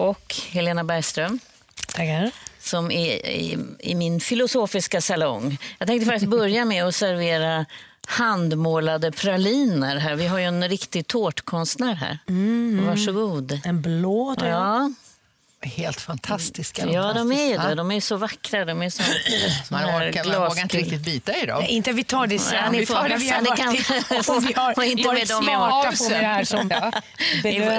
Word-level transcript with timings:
Och 0.00 0.34
Helena 0.48 0.84
Bergström. 0.84 1.38
Tackar. 1.94 2.30
Som 2.60 2.90
är 2.90 3.26
i, 3.26 3.58
i 3.78 3.94
min 3.94 4.20
filosofiska 4.20 5.00
salong. 5.00 5.58
Jag 5.78 5.88
tänkte 5.88 6.06
faktiskt 6.06 6.30
börja 6.30 6.64
med 6.64 6.84
att 6.84 6.94
servera 6.94 7.66
handmålade 8.06 9.12
praliner 9.12 9.96
här. 9.96 10.14
Vi 10.14 10.26
har 10.26 10.38
ju 10.38 10.44
en 10.44 10.68
riktig 10.68 11.06
tårtkonstnär 11.06 11.94
här. 11.94 12.18
Mm. 12.28 12.86
Varsågod. 12.86 13.60
En 13.64 13.82
blå 13.82 14.34
tror 14.38 14.50
jag. 14.50 14.60
Ja. 14.60 14.92
Helt 15.62 16.00
fantastiska. 16.00 16.86
Ja, 16.86 17.12
de 17.12 17.32
är 17.32 17.48
ju 17.48 17.56
det. 17.56 17.74
De 17.74 17.90
är 17.90 18.00
så 18.00 18.16
vackra. 18.16 18.64
De 18.64 18.82
är 18.82 18.90
så, 18.90 19.02
man, 19.70 19.84
orkar, 19.84 20.24
man 20.24 20.48
vågar 20.48 20.62
inte 20.62 20.76
riktigt 20.76 21.04
bita 21.04 21.36
i 21.36 21.46
dem. 21.46 21.62
Nej, 21.62 21.70
inte 21.70 21.92
vi 21.92 22.04
tar 22.04 22.26
det 22.26 22.38
sen. 22.38 22.74
Ja. 22.74 23.40
Det 23.40 23.56
kan, 23.56 23.72
vi 24.42 24.52
har 24.52 24.78
och 24.78 24.84
inte 24.84 25.12
med 25.12 25.28
dem 25.28 25.48
i 25.48 26.14
här 26.14 26.44
som. 26.44 26.68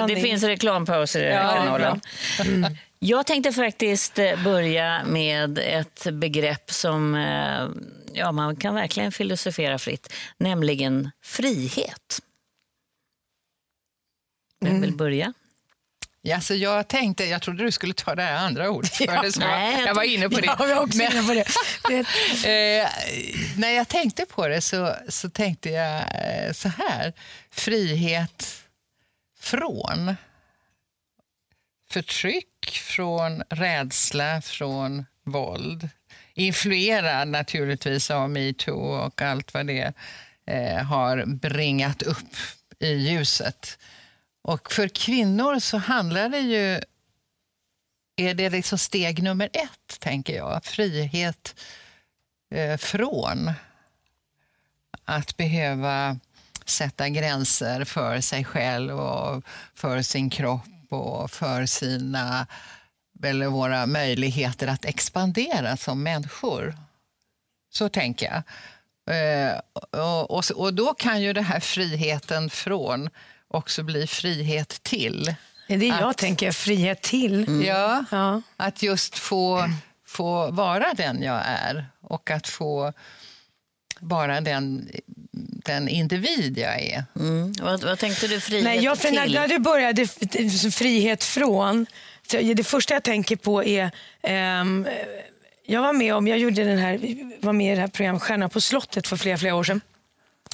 Det 0.06 0.20
finns 0.20 0.42
reklampauser 0.42 1.24
i 1.24 1.32
ja, 1.32 1.52
kanalen. 1.52 2.00
Mm. 2.40 2.76
Jag 2.98 3.26
tänkte 3.26 3.52
faktiskt 3.52 4.18
eh, 4.18 4.44
börja 4.44 5.04
med 5.04 5.58
ett 5.58 6.06
begrepp 6.12 6.70
som 6.70 7.14
eh, 7.14 7.68
ja, 8.12 8.32
man 8.32 8.56
kan 8.56 8.74
verkligen 8.74 9.12
filosofera 9.12 9.78
fritt, 9.78 10.12
nämligen 10.38 11.10
frihet. 11.24 12.20
Vem 14.60 14.80
vill 14.80 14.96
börja? 14.96 15.32
Ja, 16.24 16.40
så 16.40 16.54
jag 16.54 16.88
tänkte, 16.88 17.24
jag 17.24 17.42
trodde 17.42 17.64
du 17.64 17.72
skulle 17.72 17.94
ta 17.94 18.14
det 18.14 18.22
här 18.22 18.36
andra 18.36 18.70
ordet 18.70 18.90
för 18.96 19.04
ja, 19.04 19.22
det, 19.22 19.36
nej, 19.36 19.84
jag, 19.86 19.94
var 19.94 20.02
inne 20.02 20.28
på 20.28 20.40
det. 20.40 20.46
Ja, 20.46 20.68
jag 20.68 20.82
också 20.82 20.98
Men, 20.98 21.26
på 21.26 21.34
det. 21.34 21.44
eh, 22.80 22.88
när 23.56 23.70
jag 23.70 23.88
tänkte 23.88 24.26
på 24.26 24.48
det 24.48 24.60
så, 24.60 24.96
så 25.08 25.30
tänkte 25.30 25.70
jag 25.70 25.98
eh, 25.98 26.52
så 26.52 26.68
här, 26.68 27.12
frihet 27.50 28.64
från 29.40 30.16
förtryck, 31.90 32.70
från 32.70 33.42
rädsla, 33.50 34.42
från 34.42 35.04
våld. 35.24 35.88
Influerad 36.34 37.28
naturligtvis 37.28 38.10
av 38.10 38.30
metoo 38.30 38.80
och 38.80 39.22
allt 39.22 39.54
vad 39.54 39.66
det 39.66 39.92
eh, 40.46 40.84
har 40.84 41.24
bringat 41.26 42.02
upp 42.02 42.36
i 42.78 42.92
ljuset. 42.92 43.78
Och 44.42 44.72
för 44.72 44.88
kvinnor 44.88 45.58
så 45.58 45.78
handlar 45.78 46.28
det 46.28 46.38
ju... 46.38 46.80
Är 48.16 48.34
det 48.34 48.50
liksom 48.50 48.78
steg 48.78 49.22
nummer 49.22 49.48
ett, 49.52 50.00
tänker 50.00 50.36
jag. 50.36 50.64
Frihet 50.64 51.54
eh, 52.50 52.76
från 52.76 53.52
att 55.04 55.36
behöva 55.36 56.18
sätta 56.64 57.08
gränser 57.08 57.84
för 57.84 58.20
sig 58.20 58.44
själv 58.44 59.00
och 59.00 59.44
för 59.74 60.02
sin 60.02 60.30
kropp 60.30 60.68
och 60.88 61.30
för 61.30 61.66
sina 61.66 62.46
eller 63.22 63.46
våra 63.46 63.86
möjligheter 63.86 64.66
att 64.66 64.84
expandera 64.84 65.76
som 65.76 66.02
människor. 66.02 66.76
Så 67.70 67.88
tänker 67.88 68.26
jag. 68.26 68.42
Eh, 69.16 69.60
och, 69.90 70.30
och, 70.30 70.44
och, 70.54 70.74
då 70.74 70.94
kan 70.94 71.22
ju 71.22 71.32
den 71.32 71.44
här 71.44 71.60
friheten 71.60 72.50
från 72.50 73.10
också 73.54 73.82
bli 73.82 74.06
frihet 74.06 74.82
till. 74.82 75.34
Det 75.68 75.74
är 75.74 75.78
det 75.78 75.86
jag 75.86 76.16
tänker, 76.16 76.52
frihet 76.52 77.02
till. 77.02 77.44
Mm. 77.48 77.62
Ja, 77.62 78.04
ja, 78.10 78.42
att 78.56 78.82
just 78.82 79.18
få, 79.18 79.70
få 80.06 80.50
vara 80.50 80.94
den 80.94 81.22
jag 81.22 81.42
är 81.44 81.86
och 82.00 82.30
att 82.30 82.48
få 82.48 82.92
vara 84.00 84.40
den, 84.40 84.88
den 85.64 85.88
individ 85.88 86.58
jag 86.58 86.80
är. 86.80 87.04
Mm. 87.16 87.52
Vad, 87.52 87.84
vad, 87.84 87.98
tänkte 87.98 88.26
du 88.26 88.40
frihet 88.40 88.64
Nej, 88.64 88.84
jag, 88.84 88.98
till? 88.98 89.14
När 89.14 89.48
du 89.48 89.58
började 89.58 90.06
frihet 90.70 91.24
från, 91.24 91.86
det 92.54 92.64
första 92.64 92.94
jag 92.94 93.02
tänker 93.02 93.36
på 93.36 93.64
är 93.64 93.90
um, 94.60 94.86
jag 95.66 95.80
var 95.80 95.92
med 95.92 96.14
om, 96.14 96.28
jag 96.28 96.38
gjorde 96.38 96.64
den 96.64 96.78
här, 96.78 97.00
var 97.40 97.52
med 97.52 97.72
i 97.72 97.74
det 97.74 97.80
här 97.80 97.88
programmet 97.88 98.22
Stjärna 98.22 98.48
på 98.48 98.60
slottet 98.60 99.06
för 99.06 99.16
flera, 99.16 99.38
flera 99.38 99.54
år 99.54 99.64
sedan. 99.64 99.80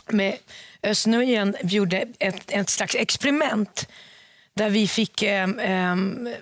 Med 0.09 0.37
Östnöjen 0.83 1.57
gjorde 1.63 2.07
ett, 2.19 2.51
ett 2.51 2.71
slags 2.71 2.95
experiment 2.95 3.89
där 4.55 4.71
vi 4.71 4.89
fick 4.89 5.23
um, 5.23 5.59
um, 5.59 6.35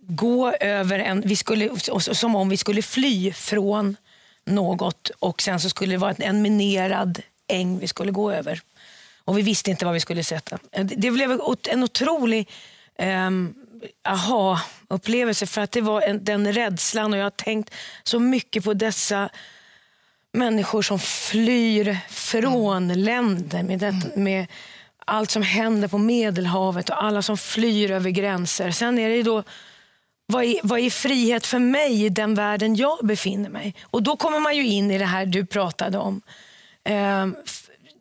gå 0.00 0.52
över 0.52 0.98
en, 0.98 1.20
vi 1.20 1.36
skulle, 1.36 1.70
som 1.98 2.36
om 2.36 2.48
vi 2.48 2.56
skulle 2.56 2.82
fly 2.82 3.32
från 3.32 3.96
något 4.44 5.10
och 5.18 5.42
sen 5.42 5.60
så 5.60 5.68
skulle 5.68 5.94
det 5.94 5.98
vara 5.98 6.14
en 6.18 6.42
minerad 6.42 7.22
äng 7.48 7.78
vi 7.78 7.88
skulle 7.88 8.12
gå 8.12 8.32
över. 8.32 8.60
Och 9.24 9.38
vi 9.38 9.42
visste 9.42 9.70
inte 9.70 9.84
vad 9.84 9.94
vi 9.94 10.00
skulle 10.00 10.24
sätta. 10.24 10.58
Eh, 10.72 10.84
det 10.84 11.10
blev 11.10 11.40
en 11.70 11.82
otrolig 11.82 12.50
um, 12.98 13.54
aha-upplevelse 14.08 15.46
för 15.46 15.60
att 15.60 15.72
det 15.72 15.80
var 15.80 16.02
en, 16.02 16.24
den 16.24 16.52
rädslan 16.52 17.12
och 17.12 17.18
jag 17.18 17.24
har 17.24 17.30
tänkt 17.30 17.74
så 18.02 18.20
mycket 18.20 18.64
på 18.64 18.74
dessa 18.74 19.28
människor 20.36 20.82
som 20.82 20.98
flyr 20.98 21.98
från 22.08 22.90
mm. 22.90 22.98
länder 22.98 23.62
med, 23.62 23.78
det, 23.78 23.86
mm. 23.86 24.10
med 24.14 24.46
allt 25.04 25.30
som 25.30 25.42
händer 25.42 25.88
på 25.88 25.98
Medelhavet 25.98 26.90
och 26.90 27.04
alla 27.04 27.22
som 27.22 27.38
flyr 27.38 27.90
över 27.90 28.10
gränser. 28.10 28.70
Sen 28.70 28.98
är 28.98 29.08
det 29.08 29.22
då 29.22 29.42
vad 30.26 30.44
är, 30.44 30.60
vad 30.62 30.80
är 30.80 30.90
frihet 30.90 31.46
för 31.46 31.58
mig 31.58 32.04
i 32.04 32.08
den 32.08 32.34
världen 32.34 32.76
jag 32.76 32.98
befinner 33.02 33.50
mig? 33.50 33.74
Och 33.82 34.02
då 34.02 34.16
kommer 34.16 34.40
man 34.40 34.56
ju 34.56 34.66
in 34.66 34.90
i 34.90 34.98
det 34.98 35.04
här 35.04 35.26
du 35.26 35.46
pratade 35.46 35.98
om. 35.98 36.22
Um, 36.88 37.36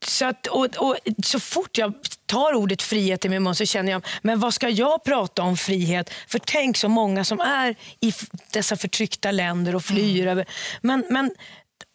så, 0.02 0.26
att, 0.26 0.48
och, 0.48 0.66
och, 0.78 0.96
så 1.24 1.40
fort 1.40 1.78
jag 1.78 1.94
tar 2.26 2.54
ordet 2.54 2.82
frihet 2.82 3.26
i 3.26 3.30
min 3.30 3.44
mun 3.44 3.56
så 3.56 3.66
känner 3.66 3.92
jag, 3.92 4.06
men 4.22 4.40
vad 4.40 4.54
ska 4.54 4.70
jag 4.70 5.04
prata 5.04 5.44
om 5.44 5.58
frihet? 5.58 6.10
För 6.28 6.40
tänk 6.40 6.78
så 6.78 6.90
många 6.90 7.24
som 7.24 7.40
är 7.40 7.76
i 8.00 8.14
dessa 8.52 8.78
förtryckta 8.78 9.32
länder 9.32 9.76
och 9.76 9.84
flyr 9.84 10.22
mm. 10.22 10.32
över. 10.32 10.46
Men, 10.82 11.06
men 11.10 11.32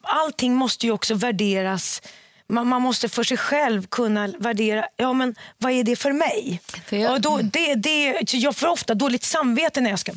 allting 0.02 0.54
måste 0.54 0.86
ju 0.86 0.92
också 0.92 1.14
värderas 1.14 2.02
man, 2.50 2.66
man, 2.66 2.82
måste 2.82 3.08
för 3.08 3.22
sig 3.22 3.36
själv 3.36 3.86
kunna 3.86 4.28
värdera, 4.38 4.86
ja 4.96 5.12
men 5.12 5.34
vad 5.58 5.72
är 5.72 5.84
det 5.84 5.96
för 5.96 6.12
mig? 6.12 6.60
För 6.86 6.96
jag, 6.96 7.12
och 7.12 7.20
då, 7.20 7.40
det, 7.42 7.74
det, 7.74 8.32
jag 8.32 8.56
får 8.56 8.66
ofta 8.66 8.94
dåligt 8.94 9.24
samvete 9.24 9.80
när 9.80 9.90
jag 9.90 9.98
ska 9.98 10.12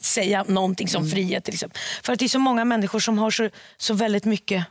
säga 0.00 0.44
någonting 0.48 0.88
som 0.88 1.02
mm. 1.02 1.10
frihet. 1.10 1.44
Till 1.44 1.54
exempel. 1.54 1.80
För 2.02 2.12
att 2.12 2.18
det 2.18 2.24
är 2.24 2.28
så 2.28 2.38
många 2.38 2.64
människor 2.64 3.00
som 3.00 3.18
har 3.18 3.30
så, 3.30 3.50
så 3.76 3.94
väldigt 3.94 4.24
mycket 4.24 4.64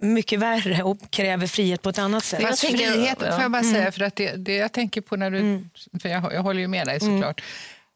mycket 0.00 0.38
värre 0.38 0.82
och 0.82 1.10
kräver 1.10 1.46
frihet 1.46 1.82
på 1.82 1.88
ett 1.88 1.98
annat 1.98 2.24
sätt. 2.24 2.42
Fast 2.42 2.60
frihet, 2.60 3.18
får 3.18 3.42
jag 3.42 3.50
bara 3.50 3.62
säga, 3.62 3.80
mm. 3.80 3.92
för 3.92 4.02
att 4.02 4.16
det, 4.16 4.32
det 4.36 4.54
jag 4.54 4.72
tänker 4.72 5.00
på 5.00 5.16
när 5.16 5.30
du, 5.30 5.38
mm. 5.38 5.70
för 6.02 6.08
jag, 6.08 6.32
jag 6.32 6.42
håller 6.42 6.60
ju 6.60 6.68
med 6.68 6.86
dig 6.86 6.98
mm. 7.02 7.16
såklart, 7.16 7.42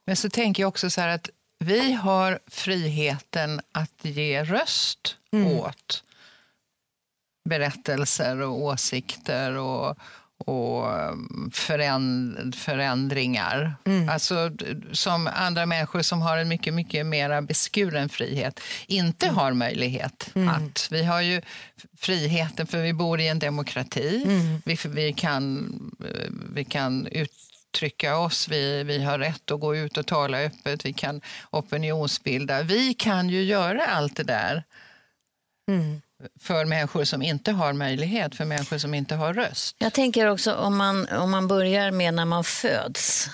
men 0.06 0.16
så 0.16 0.30
tänker 0.30 0.62
jag 0.62 0.68
också 0.68 0.90
så 0.90 1.00
här 1.00 1.08
att 1.08 1.30
vi 1.58 1.92
har 1.92 2.38
friheten 2.50 3.60
att 3.72 4.04
ge 4.04 4.44
röst 4.44 5.16
mm. 5.32 5.46
åt 5.46 6.04
berättelser 7.48 8.40
och 8.40 8.62
åsikter 8.62 9.56
och, 9.56 9.98
och 10.38 11.08
um, 11.08 11.50
föränd, 11.54 12.54
förändringar. 12.54 13.74
Mm. 13.84 14.08
Alltså, 14.08 14.50
som 14.92 15.26
andra 15.26 15.66
människor 15.66 16.02
som 16.02 16.22
har 16.22 16.36
en 16.36 16.48
mycket, 16.48 16.74
mycket 16.74 17.06
mer 17.06 17.40
beskuren 17.40 18.08
frihet 18.08 18.60
inte 18.86 19.26
mm. 19.26 19.36
har 19.36 19.52
möjlighet 19.52 20.30
mm. 20.34 20.48
att. 20.48 20.88
Vi 20.90 21.04
har 21.04 21.20
ju 21.20 21.42
friheten 21.98 22.66
för 22.66 22.78
vi 22.78 22.92
bor 22.92 23.20
i 23.20 23.28
en 23.28 23.38
demokrati. 23.38 24.22
Mm. 24.26 24.62
Vi, 24.64 24.78
vi, 24.84 25.12
kan, 25.12 25.66
eh, 26.00 26.30
vi 26.54 26.64
kan 26.64 27.06
ut 27.06 27.32
uttrycka 27.72 28.16
oss, 28.16 28.48
vi, 28.48 28.82
vi 28.82 29.02
har 29.02 29.18
rätt 29.18 29.50
att 29.50 29.60
gå 29.60 29.76
ut 29.76 29.96
och 29.96 30.06
tala 30.06 30.38
öppet, 30.38 30.86
vi 30.86 30.92
kan 30.92 31.20
opinionsbilda. 31.50 32.62
Vi 32.62 32.94
kan 32.94 33.28
ju 33.28 33.42
göra 33.42 33.86
allt 33.86 34.16
det 34.16 34.22
där 34.22 34.64
mm. 35.68 36.02
för 36.40 36.64
människor 36.64 37.04
som 37.04 37.22
inte 37.22 37.52
har 37.52 37.72
möjlighet, 37.72 38.34
för 38.34 38.44
människor 38.44 38.78
som 38.78 38.94
inte 38.94 39.14
har 39.14 39.34
röst. 39.34 39.76
Jag 39.78 39.92
tänker 39.92 40.26
också 40.26 40.54
om 40.54 40.76
man, 40.76 41.08
om 41.08 41.30
man 41.30 41.48
börjar 41.48 41.90
med 41.90 42.14
när 42.14 42.24
man 42.24 42.44
föds. 42.44 43.30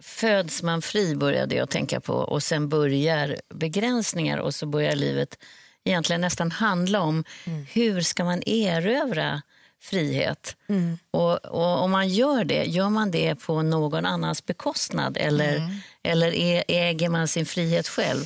Föds 0.00 0.62
man 0.62 0.82
fri 0.82 1.16
började 1.16 1.54
jag 1.54 1.70
tänka 1.70 2.00
på 2.00 2.14
och 2.14 2.42
sen 2.42 2.68
börjar 2.68 3.36
begränsningar 3.54 4.38
och 4.38 4.54
så 4.54 4.66
börjar 4.66 4.96
livet 4.96 5.38
egentligen 5.84 6.20
nästan 6.20 6.50
handla 6.50 7.00
om 7.00 7.24
mm. 7.44 7.66
hur 7.72 8.00
ska 8.00 8.24
man 8.24 8.42
erövra 8.46 9.42
frihet. 9.82 10.56
Mm. 10.68 10.98
Och, 11.10 11.44
och, 11.44 11.82
om 11.82 11.90
man 11.90 12.08
gör 12.08 12.44
det, 12.44 12.64
gör 12.64 12.88
man 12.88 13.10
det 13.10 13.34
på 13.34 13.62
någon 13.62 14.06
annans 14.06 14.46
bekostnad 14.46 15.16
eller, 15.16 15.56
mm. 15.56 15.70
eller 16.02 16.32
äger 16.68 17.08
man 17.08 17.28
sin 17.28 17.46
frihet 17.46 17.88
själv? 17.88 18.24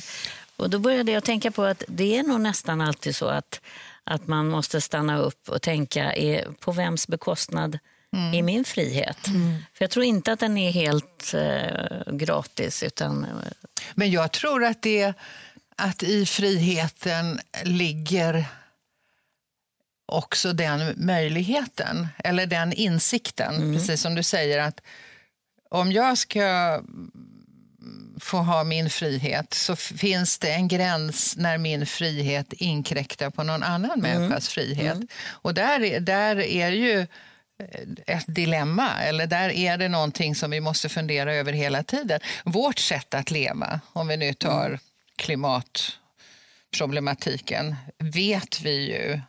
Och 0.57 0.69
då 0.69 0.79
började 0.79 1.11
jag 1.11 1.23
tänka 1.23 1.51
på 1.51 1.63
att 1.63 1.83
det 1.87 2.17
är 2.17 2.23
nog 2.23 2.41
nästan 2.41 2.81
alltid 2.81 3.15
så 3.15 3.27
att, 3.27 3.61
att 4.03 4.27
man 4.27 4.47
måste 4.47 4.81
stanna 4.81 5.17
upp 5.17 5.49
och 5.49 5.61
tänka 5.61 6.13
är, 6.13 6.47
på 6.59 6.71
vems 6.71 7.07
bekostnad 7.07 7.79
mm. 8.13 8.33
är 8.33 8.41
min 8.41 8.65
frihet? 8.65 9.27
Mm. 9.27 9.57
För 9.73 9.83
jag 9.83 9.91
tror 9.91 10.05
inte 10.05 10.33
att 10.33 10.39
den 10.39 10.57
är 10.57 10.71
helt 10.71 11.33
eh, 11.33 12.13
gratis. 12.13 12.83
Utan, 12.83 13.23
eh, 13.23 13.29
Men 13.93 14.11
jag 14.11 14.31
tror 14.31 14.65
att, 14.65 14.81
det, 14.81 15.13
att 15.75 16.03
i 16.03 16.25
friheten 16.25 17.39
ligger 17.63 18.45
också 20.05 20.53
den 20.53 20.93
möjligheten, 21.05 22.07
eller 22.17 22.45
den 22.45 22.73
insikten. 22.73 23.55
Mm. 23.55 23.73
Precis 23.73 24.01
som 24.01 24.15
du 24.15 24.23
säger 24.23 24.59
att 24.59 24.81
om 25.69 25.91
jag 25.91 26.17
ska 26.17 26.81
få 28.19 28.37
ha 28.37 28.63
min 28.63 28.89
frihet 28.89 29.53
så 29.53 29.75
finns 29.75 30.39
det 30.39 30.51
en 30.51 30.67
gräns 30.67 31.37
när 31.37 31.57
min 31.57 31.85
frihet 31.85 32.53
inkräktar 32.53 33.29
på 33.29 33.43
någon 33.43 33.63
annan 33.63 33.91
mm. 33.91 34.01
människas 34.01 34.49
frihet. 34.49 34.95
Mm. 34.95 35.07
Och 35.27 35.53
där, 35.53 35.99
där 35.99 36.39
är 36.39 36.71
ju 36.71 36.99
eh, 36.99 37.07
ett 38.07 38.25
dilemma, 38.27 39.01
eller 39.01 39.27
där 39.27 39.49
är 39.49 39.77
det 39.77 39.89
någonting 39.89 40.35
som 40.35 40.51
vi 40.51 40.59
måste 40.59 40.89
fundera 40.89 41.33
över 41.33 41.53
hela 41.53 41.83
tiden. 41.83 42.19
Vårt 42.45 42.79
sätt 42.79 43.13
att 43.13 43.31
leva, 43.31 43.81
om 43.93 44.07
vi 44.07 44.17
nu 44.17 44.33
tar 44.33 44.65
mm. 44.65 44.79
klimatproblematiken, 45.15 47.75
vet 47.97 48.61
vi 48.61 48.91
ju 48.91 49.21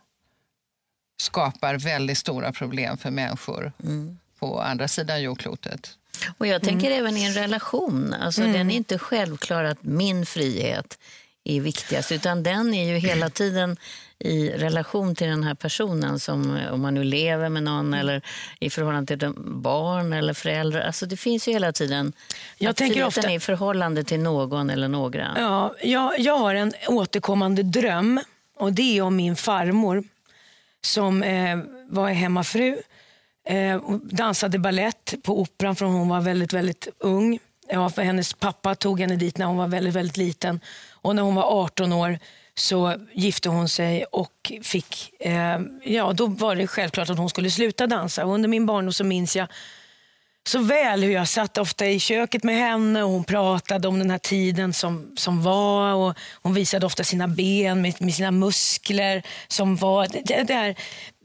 skapar 1.21 1.75
väldigt 1.75 2.17
stora 2.17 2.51
problem 2.51 2.97
för 2.97 3.11
människor 3.11 3.71
mm. 3.83 4.19
På 4.39 4.61
andra 4.61 4.87
sidan 4.87 5.21
jordklotet. 5.21 5.95
Och 6.37 6.47
jag 6.47 6.61
tänker 6.61 6.87
mm. 6.87 6.99
även 6.99 7.17
i 7.17 7.25
en 7.25 7.33
relation. 7.33 8.13
Alltså, 8.13 8.41
mm. 8.41 8.53
Den 8.53 8.71
är 8.71 8.75
inte 8.75 8.97
självklar 8.97 9.63
att 9.63 9.83
min 9.83 10.25
frihet 10.25 10.99
är 11.43 11.61
viktigast, 11.61 12.11
utan 12.11 12.43
den 12.43 12.73
är 12.73 12.93
ju 12.93 12.97
hela 12.97 13.29
tiden 13.29 13.77
i 14.19 14.49
relation 14.49 15.15
till 15.15 15.27
den 15.27 15.43
här 15.43 15.53
personen, 15.53 16.19
som 16.19 16.59
om 16.71 16.81
man 16.81 16.93
nu 16.93 17.03
lever 17.03 17.49
med 17.49 17.63
någon 17.63 17.93
eller 17.93 18.21
i 18.59 18.69
förhållande 18.69 19.17
till 19.17 19.33
barn 19.37 20.13
eller 20.13 20.33
föräldrar. 20.33 20.81
Alltså 20.81 21.05
det 21.05 21.17
finns 21.17 21.47
ju 21.47 21.51
hela 21.51 21.71
tiden 21.71 22.13
jag 22.57 22.69
att 22.69 22.77
tänker 22.77 23.05
ofta... 23.05 23.21
är 23.21 23.35
i 23.35 23.39
förhållande 23.39 24.03
till 24.03 24.19
någon 24.19 24.69
eller 24.69 24.87
några. 24.87 25.31
Ja, 25.37 25.75
jag, 25.83 26.19
jag 26.19 26.37
har 26.37 26.55
en 26.55 26.73
återkommande 26.87 27.63
dröm 27.63 28.21
och 28.55 28.73
det 28.73 28.97
är 28.97 29.01
om 29.01 29.15
min 29.15 29.35
farmor 29.35 30.03
som 30.81 31.23
eh, 31.23 31.59
var 31.89 32.09
hemmafru. 32.09 32.77
Eh, 33.49 33.81
dansade 34.03 34.59
ballett 34.59 35.13
på 35.23 35.41
Operan 35.41 35.75
från 35.75 35.93
hon 35.93 36.09
var 36.09 36.21
väldigt, 36.21 36.53
väldigt 36.53 36.87
ung. 36.99 37.39
Ja, 37.69 37.89
för 37.89 38.01
hennes 38.01 38.33
pappa 38.33 38.75
tog 38.75 38.99
henne 38.99 39.15
dit 39.15 39.37
när 39.37 39.45
hon 39.45 39.57
var 39.57 39.67
väldigt, 39.67 39.95
väldigt 39.95 40.17
liten. 40.17 40.59
Och 40.91 41.15
när 41.15 41.23
hon 41.23 41.35
var 41.35 41.43
18 41.43 41.93
år 41.93 42.19
så 42.55 42.95
gifte 43.13 43.49
hon 43.49 43.69
sig 43.69 44.03
och 44.03 44.51
fick, 44.63 45.13
eh, 45.19 45.59
ja 45.83 46.13
då 46.13 46.27
var 46.27 46.55
det 46.55 46.67
självklart 46.67 47.09
att 47.09 47.17
hon 47.17 47.29
skulle 47.29 47.51
sluta 47.51 47.87
dansa. 47.87 48.25
Och 48.25 48.33
under 48.33 48.49
min 48.49 48.65
barndom 48.65 48.93
så 48.93 49.03
minns 49.03 49.35
jag 49.35 49.47
så 50.47 50.59
väl 50.59 51.03
hur 51.03 51.11
jag 51.11 51.27
satt 51.27 51.57
ofta 51.57 51.87
i 51.87 51.99
köket 51.99 52.43
med 52.43 52.55
henne 52.55 53.03
och 53.03 53.09
hon 53.09 53.23
pratade 53.23 53.87
om 53.87 53.99
den 53.99 54.11
här 54.11 54.17
tiden 54.17 54.73
som, 54.73 55.11
som 55.17 55.43
var. 55.43 55.93
Och 55.93 56.17
hon 56.41 56.53
visade 56.53 56.85
ofta 56.85 57.03
sina 57.03 57.27
ben 57.27 57.81
med, 57.81 58.01
med 58.01 58.13
sina 58.13 58.31
muskler. 58.31 59.23
som 59.47 59.75
var 59.75 60.07
det, 60.07 60.43
det 60.43 60.53
här, 60.53 60.75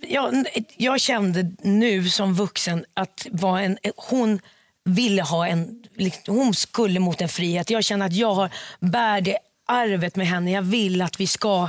jag, 0.09 0.47
jag 0.77 1.01
kände 1.01 1.53
nu 1.63 2.09
som 2.09 2.35
vuxen 2.35 2.85
att 2.95 3.27
var 3.31 3.61
en, 3.61 3.79
eh, 3.83 3.93
hon 3.97 4.41
ville 4.85 5.23
ha 5.23 5.47
en, 5.47 5.85
liksom, 5.97 6.37
hon 6.37 6.55
skulle 6.55 7.01
mot 7.01 7.21
en 7.21 7.29
frihet. 7.29 7.71
Jag 7.71 7.85
känner 7.85 8.07
att 8.07 8.13
jag 8.13 8.35
har, 8.35 8.51
bär 8.81 9.21
det 9.21 9.39
arvet 9.67 10.17
med 10.17 10.27
henne. 10.27 10.51
Jag 10.51 10.63
vill 10.63 11.03
att 11.03 11.21
vi 11.21 11.27
ska 11.27 11.69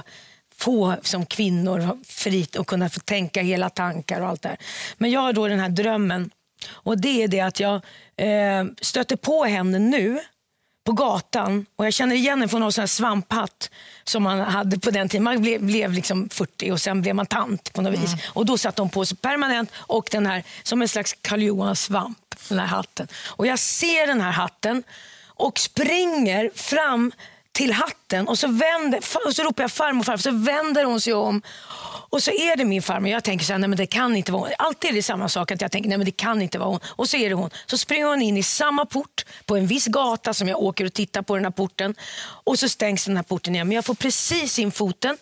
få 0.55 0.95
som 1.01 1.25
kvinnor 1.25 1.99
fritt 2.05 2.55
och 2.55 2.67
kunna 2.67 2.89
få 2.89 2.99
tänka 2.99 3.41
hela 3.41 3.69
tankar 3.69 4.21
och 4.21 4.27
allt 4.27 4.41
det 4.41 4.49
här. 4.49 4.57
Men 4.97 5.11
jag 5.11 5.21
har 5.21 5.33
då 5.33 5.47
den 5.47 5.59
här 5.59 5.69
drömmen 5.69 6.29
och 6.69 6.97
det 6.97 7.23
är 7.23 7.27
det 7.27 7.41
att 7.41 7.59
jag 7.59 7.75
eh, 8.17 8.65
stöter 8.81 9.15
på 9.15 9.43
henne 9.45 9.79
nu 9.79 10.19
på 10.85 10.91
gatan 10.91 11.65
och 11.75 11.85
jag 11.85 11.93
känner 11.93 12.15
igen 12.15 12.39
henne 12.39 12.47
från 12.47 12.61
någon 12.61 12.71
sån 12.71 12.81
här 12.81 12.87
svamphatt 12.87 13.69
som 14.03 14.23
man 14.23 14.39
hade 14.39 14.79
på 14.79 14.91
den 14.91 15.09
tiden. 15.09 15.23
Man 15.23 15.41
blev, 15.41 15.63
blev 15.63 15.93
liksom 15.93 16.29
40 16.29 16.71
och 16.71 16.81
sen 16.81 17.01
blev 17.01 17.15
man 17.15 17.25
tant 17.25 17.73
på 17.73 17.81
något 17.81 17.95
mm. 17.95 18.01
vis. 18.01 18.13
Och 18.33 18.45
då 18.45 18.57
satte 18.57 18.81
hon 18.81 18.89
på 18.89 19.05
sig 19.05 19.17
permanent 19.17 19.71
och 19.75 20.07
den 20.11 20.25
här 20.25 20.43
som 20.63 20.81
en 20.81 20.87
slags 20.87 21.15
Karl 21.21 21.41
Johan 21.41 21.75
svamp, 21.75 22.17
den 22.49 22.59
här 22.59 22.67
hatten. 22.67 23.07
Och 23.27 23.47
jag 23.47 23.59
ser 23.59 24.07
den 24.07 24.21
här 24.21 24.31
hatten 24.31 24.83
och 25.25 25.59
springer 25.59 26.51
fram 26.55 27.11
till 27.55 27.73
hatten 27.73 28.27
och 28.27 28.39
så, 28.39 28.47
vänder, 28.47 28.99
och 29.25 29.35
så 29.35 29.43
ropar 29.43 29.63
jag 29.63 29.71
farmor, 29.71 30.03
farmor, 30.03 30.17
så 30.17 30.31
vänder 30.31 30.83
hon 30.83 31.01
sig 31.01 31.13
om 31.13 31.41
och 32.09 32.23
så 32.23 32.31
är 32.31 32.55
det 32.55 32.65
min 32.65 32.81
farmor. 32.81 33.09
Jag 33.09 33.23
tänker 33.23 33.45
så 33.45 33.53
här, 33.53 33.59
nej 33.59 33.69
men 33.69 33.77
det 33.77 33.85
kan 33.85 34.15
inte 34.15 34.31
vara 34.31 34.41
hon. 34.41 34.51
Alltid 34.57 34.89
är 34.89 34.93
det 34.93 35.03
samma 35.03 35.29
sak, 35.29 35.51
att 35.51 35.61
jag 35.61 35.71
tänker 35.71 35.89
nej 35.89 35.97
men 35.97 36.05
det 36.05 36.11
kan 36.11 36.41
inte 36.41 36.59
vara 36.59 36.69
hon. 36.69 36.79
Och 36.85 37.09
så 37.09 37.17
är 37.17 37.29
det 37.29 37.35
hon. 37.35 37.49
Så 37.65 37.77
springer 37.77 38.05
hon 38.05 38.21
in 38.21 38.37
i 38.37 38.43
samma 38.43 38.85
port 38.85 39.25
på 39.45 39.57
en 39.57 39.67
viss 39.67 39.85
gata 39.85 40.33
som 40.33 40.47
jag 40.47 40.59
åker 40.59 40.85
och 40.85 40.93
tittar 40.93 41.21
på 41.21 41.35
den 41.35 41.45
här 41.45 41.51
porten. 41.51 41.95
Och 42.43 42.59
så 42.59 42.69
stängs 42.69 43.05
den 43.05 43.15
här 43.15 43.23
porten 43.23 43.55
igen. 43.55 43.67
Men 43.67 43.75
jag 43.75 43.85
får 43.85 43.95
precis 43.95 44.59
in 44.59 44.71
foten 44.71 45.17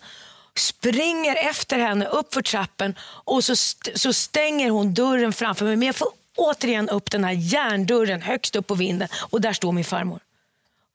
springer 0.56 1.36
efter 1.36 1.78
henne 1.78 2.06
upp 2.06 2.34
för 2.34 2.42
trappen 2.42 2.94
och 3.00 3.44
så, 3.44 3.52
st 3.52 3.98
så 3.98 4.12
stänger 4.12 4.70
hon 4.70 4.94
dörren 4.94 5.32
framför 5.32 5.64
mig. 5.64 5.76
Men 5.76 5.86
jag 5.86 5.96
får 5.96 6.08
återigen 6.36 6.88
upp 6.88 7.10
den 7.10 7.24
här 7.24 7.32
järndörren 7.32 8.22
högst 8.22 8.56
upp 8.56 8.66
på 8.66 8.74
vinden 8.74 9.08
och 9.30 9.40
där 9.40 9.52
står 9.52 9.72
min 9.72 9.84
farmor. 9.84 10.20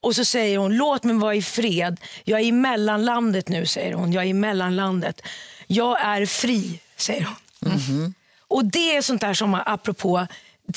Och 0.02 0.16
så 0.16 0.26
säger 0.26 0.58
hon, 0.58 0.78
låt 0.78 1.04
mig 1.04 1.16
vara 1.16 1.36
i 1.36 1.42
fred. 1.42 2.00
Jag 2.24 2.40
är 2.40 2.44
i 2.44 2.52
mellanlandet 2.52 3.50
nu, 3.50 3.66
säger 3.66 3.94
hon. 3.94 4.12
Jag 4.12 4.24
är 4.24 4.28
i 4.28 4.34
mellanlandet. 4.34 5.22
Jag 5.68 6.02
är 6.02 6.26
fri, 6.26 6.80
säger 6.98 7.26
hon. 7.26 7.72
Mm 7.72 7.80
-hmm. 7.80 8.14
Och 8.48 8.66
det 8.66 8.96
är 8.96 9.02
sånt 9.02 9.22
där 9.22 9.34
som, 9.34 9.62
apropå 9.66 10.28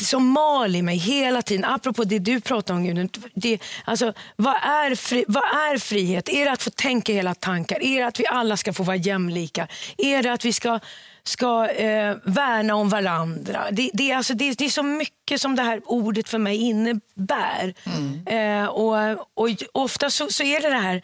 som 0.00 0.26
mal 0.26 0.76
i 0.76 0.82
mig 0.82 0.96
hela 0.96 1.42
tiden. 1.42 1.64
Apropå 1.64 2.04
det 2.04 2.18
du 2.18 2.40
pratar 2.40 2.74
om 2.74 2.84
Gudrun. 2.84 3.08
Det, 3.34 3.58
alltså, 3.84 4.12
vad, 4.36 4.54
är 4.54 4.94
fri, 4.94 5.24
vad 5.28 5.44
är 5.44 5.78
frihet? 5.78 6.28
Är 6.28 6.44
det 6.44 6.52
att 6.52 6.62
få 6.62 6.70
tänka 6.70 7.12
hela 7.12 7.34
tankar? 7.34 7.82
Är 7.82 8.00
det 8.00 8.06
att 8.06 8.20
vi 8.20 8.26
alla 8.26 8.56
ska 8.56 8.72
få 8.72 8.82
vara 8.82 8.96
jämlika? 8.96 9.68
Är 9.98 10.22
det 10.22 10.32
att 10.32 10.44
vi 10.44 10.52
ska, 10.52 10.80
ska 11.24 11.68
eh, 11.68 12.16
värna 12.24 12.74
om 12.74 12.88
varandra? 12.88 13.64
Det, 13.70 13.90
det, 13.92 14.12
alltså, 14.12 14.34
det, 14.34 14.58
det, 14.58 14.64
är 14.64 14.68
så 14.68 14.82
mycket 14.82 15.40
som 15.40 15.56
det 15.56 15.62
här 15.62 15.80
ordet 15.84 16.28
för 16.28 16.38
mig 16.38 16.56
innebär. 16.56 17.74
Mm. 17.84 18.26
Eh, 18.26 18.68
och, 18.68 18.96
och 19.34 19.48
ofta 19.72 20.10
så, 20.10 20.28
så 20.28 20.42
är 20.42 20.60
det 20.60 20.70
det 20.70 20.82
här, 20.82 21.02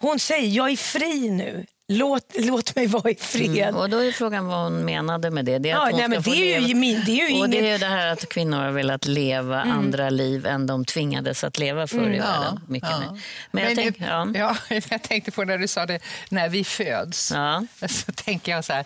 hon 0.00 0.18
säger 0.18 0.48
jag 0.48 0.70
är 0.70 0.76
fri 0.76 1.30
nu. 1.30 1.66
Låt, 1.88 2.22
låt 2.38 2.76
mig 2.76 2.86
vara 2.86 3.10
i 3.10 3.14
fred. 3.14 3.68
Mm, 3.68 3.76
och 3.76 3.90
då 3.90 3.98
är 3.98 4.12
frågan 4.12 4.46
vad 4.46 4.58
hon 4.58 4.84
menade 4.84 5.30
med 5.30 5.44
det. 5.44 5.58
Det 5.58 5.70
är, 5.70 5.74
ja, 5.74 5.90
nej, 5.92 6.08
men 6.08 6.22
det 6.22 6.54
är 6.54 6.60
ju, 6.60 6.74
min, 6.74 7.02
det 7.04 7.20
är 7.20 7.28
ju 7.28 7.40
och 7.40 7.46
inget... 7.46 7.50
det 7.50 7.70
är 7.70 7.78
det 7.78 7.86
här 7.86 8.12
att 8.12 8.28
kvinnor 8.28 8.56
har 8.56 8.70
velat 8.70 9.06
leva 9.06 9.62
mm. 9.62 9.78
andra 9.78 10.10
liv 10.10 10.46
än 10.46 10.66
de 10.66 10.84
tvingades 10.84 11.44
att 11.44 11.58
leva 11.58 11.86
förr 11.86 11.98
i 11.98 12.16
mm, 12.16 12.18
världen. 12.18 12.60
Mycket 12.68 12.90
ja. 12.90 12.98
Men, 12.98 13.20
men 13.50 13.64
jag, 13.64 13.74
tänk, 13.74 13.96
ja. 14.00 14.28
ja. 14.68 14.76
jag 14.90 15.02
tänkte 15.02 15.30
på 15.30 15.44
när 15.44 15.58
du 15.58 15.68
sa 15.68 15.86
det, 15.86 16.00
när 16.28 16.48
vi 16.48 16.64
föds. 16.64 17.26
Så 17.88 18.12
tänker 18.12 18.52
jag 18.52 18.64
så 18.64 18.72
här, 18.72 18.84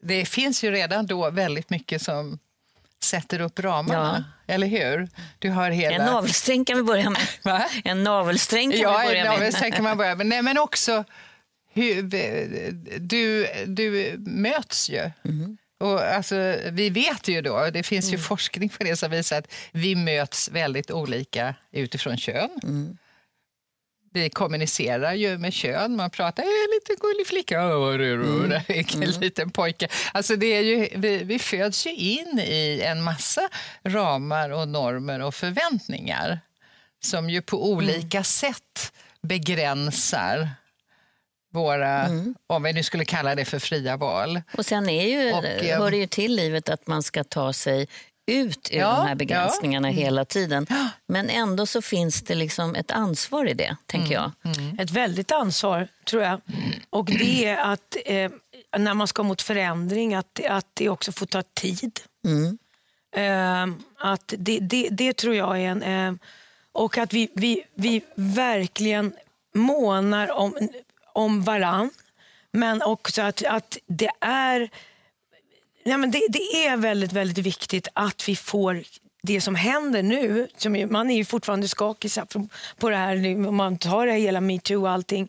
det 0.00 0.24
finns 0.24 0.64
ju 0.64 0.70
redan 0.70 1.06
då 1.06 1.30
väldigt 1.30 1.70
mycket 1.70 2.02
som 2.02 2.38
sätter 3.02 3.40
upp 3.40 3.60
ramarna. 3.60 4.24
Ja. 4.46 4.54
Eller 4.54 4.66
hur? 4.66 5.08
Du 5.38 5.50
har 5.50 5.70
hela... 5.70 5.96
En 5.96 6.06
navelsträng 6.06 6.64
kan 6.64 6.76
vi 6.76 6.82
börja 6.82 7.10
med. 7.10 7.22
Va? 7.42 7.68
En 7.84 8.04
navelsträng 8.04 8.70
kan 8.70 8.80
ja, 8.80 8.98
vi 8.98 9.06
börja 9.06 9.20
en 9.20 9.26
navelsträng 9.26 9.72
kan 9.72 9.84
man 9.84 9.96
börja 9.98 10.14
med. 10.14 10.26
Nej, 10.26 10.42
men 10.42 10.58
också 10.58 11.04
hur, 11.72 12.02
du, 12.98 13.46
du 13.66 14.14
möts 14.18 14.90
ju. 14.90 15.10
Mm. 15.24 15.56
Och 15.80 16.00
alltså, 16.00 16.56
vi 16.70 16.90
vet 16.90 17.28
ju 17.28 17.42
då, 17.42 17.70
det 17.72 17.82
finns 17.82 18.06
ju 18.06 18.14
mm. 18.14 18.22
forskning 18.22 18.68
på 18.68 18.84
det 18.84 18.96
som 18.96 19.10
visar 19.10 19.38
att 19.38 19.52
vi 19.72 19.94
möts 19.94 20.48
väldigt 20.48 20.90
olika 20.90 21.54
utifrån 21.70 22.16
kön. 22.16 22.50
Mm. 22.62 22.98
Vi 24.12 24.30
kommunicerar 24.30 25.12
ju 25.12 25.38
med 25.38 25.52
kön, 25.52 25.96
man 25.96 26.10
pratar 26.10 26.42
en 26.42 26.70
liten 26.74 26.96
gullig 27.00 27.26
flicka, 27.26 27.60
mm. 27.60 28.52
en 28.52 29.02
mm. 29.02 29.20
liten 29.20 29.50
pojke. 29.50 29.88
Alltså 30.12 30.36
det 30.36 30.46
är 30.46 30.62
ju, 30.62 30.88
vi, 30.94 31.24
vi 31.24 31.38
föds 31.38 31.86
ju 31.86 31.90
in 31.94 32.40
i 32.44 32.82
en 32.84 33.02
massa 33.02 33.48
ramar 33.84 34.50
och 34.50 34.68
normer 34.68 35.22
och 35.22 35.34
förväntningar 35.34 36.40
som 37.00 37.30
ju 37.30 37.42
på 37.42 37.70
olika 37.70 38.18
mm. 38.18 38.24
sätt 38.24 38.92
begränsar 39.22 40.48
våra, 41.52 42.04
mm. 42.04 42.34
om 42.46 42.62
vi 42.62 42.72
nu 42.72 42.82
skulle 42.82 43.04
kalla 43.04 43.34
det 43.34 43.44
för 43.44 43.58
fria 43.58 43.96
val. 43.96 44.42
Och 44.58 44.66
sen 44.66 44.88
är 44.88 45.08
ju, 45.08 45.32
och, 45.32 45.44
eh, 45.44 45.78
hör 45.78 45.90
det 45.90 45.96
ju 45.96 46.06
till 46.06 46.36
livet 46.36 46.68
att 46.68 46.86
man 46.86 47.02
ska 47.02 47.24
ta 47.24 47.52
sig 47.52 47.88
ut 48.28 48.68
ur 48.72 48.78
ja, 48.78 48.96
de 48.96 49.06
här 49.06 49.14
begränsningarna 49.14 49.88
ja. 49.88 49.92
Mm. 49.92 50.04
hela 50.04 50.24
tiden. 50.24 50.66
Men 51.06 51.30
ändå 51.30 51.66
så 51.66 51.82
finns 51.82 52.22
det 52.22 52.34
liksom 52.34 52.74
ett 52.74 52.90
ansvar 52.90 53.46
i 53.48 53.54
det, 53.54 53.76
tänker 53.86 54.16
mm. 54.16 54.30
jag. 54.42 54.54
Mm. 54.58 54.78
Ett 54.78 54.90
väldigt 54.90 55.32
ansvar, 55.32 55.88
tror 56.04 56.22
jag. 56.22 56.40
Och 56.90 57.04
det 57.04 57.44
är 57.44 57.56
att 57.56 57.96
eh, 58.04 58.30
när 58.78 58.94
man 58.94 59.08
ska 59.08 59.22
mot 59.22 59.42
förändring, 59.42 60.14
att, 60.14 60.40
att 60.48 60.66
det 60.74 60.88
också 60.88 61.12
får 61.12 61.26
ta 61.26 61.42
tid. 61.42 62.00
Mm. 62.24 62.58
Eh, 63.16 63.76
att 63.98 64.34
det, 64.38 64.58
det, 64.58 64.88
det 64.90 65.16
tror 65.16 65.34
jag 65.34 65.60
är 65.60 65.68
en... 65.68 65.82
Eh, 65.82 66.14
och 66.72 66.98
att 66.98 67.12
vi, 67.12 67.30
vi, 67.34 67.62
vi 67.74 68.02
verkligen 68.14 69.12
månar 69.54 70.30
om, 70.32 70.68
om 71.12 71.42
varann. 71.42 71.90
Men 72.50 72.82
också 72.82 73.22
att, 73.22 73.44
att 73.44 73.78
det 73.86 74.10
är... 74.20 74.70
Ja, 75.88 75.96
men 75.96 76.10
det, 76.10 76.22
det 76.28 76.66
är 76.66 76.76
väldigt, 76.76 77.12
väldigt 77.12 77.46
viktigt 77.46 77.88
att 77.92 78.28
vi 78.28 78.36
får 78.36 78.82
det 79.22 79.40
som 79.40 79.54
händer 79.54 80.02
nu, 80.02 80.48
som 80.56 80.88
man 80.90 81.10
är 81.10 81.16
ju 81.16 81.24
fortfarande 81.24 81.68
skakig 81.68 82.10
på 82.78 82.90
det 82.90 82.96
här, 82.96 83.46
om 83.48 83.56
man 83.56 83.78
tar 83.78 84.06
det 84.06 84.12
hela 84.12 84.40
metoo 84.40 84.82
och 84.82 84.90
allting. 84.90 85.28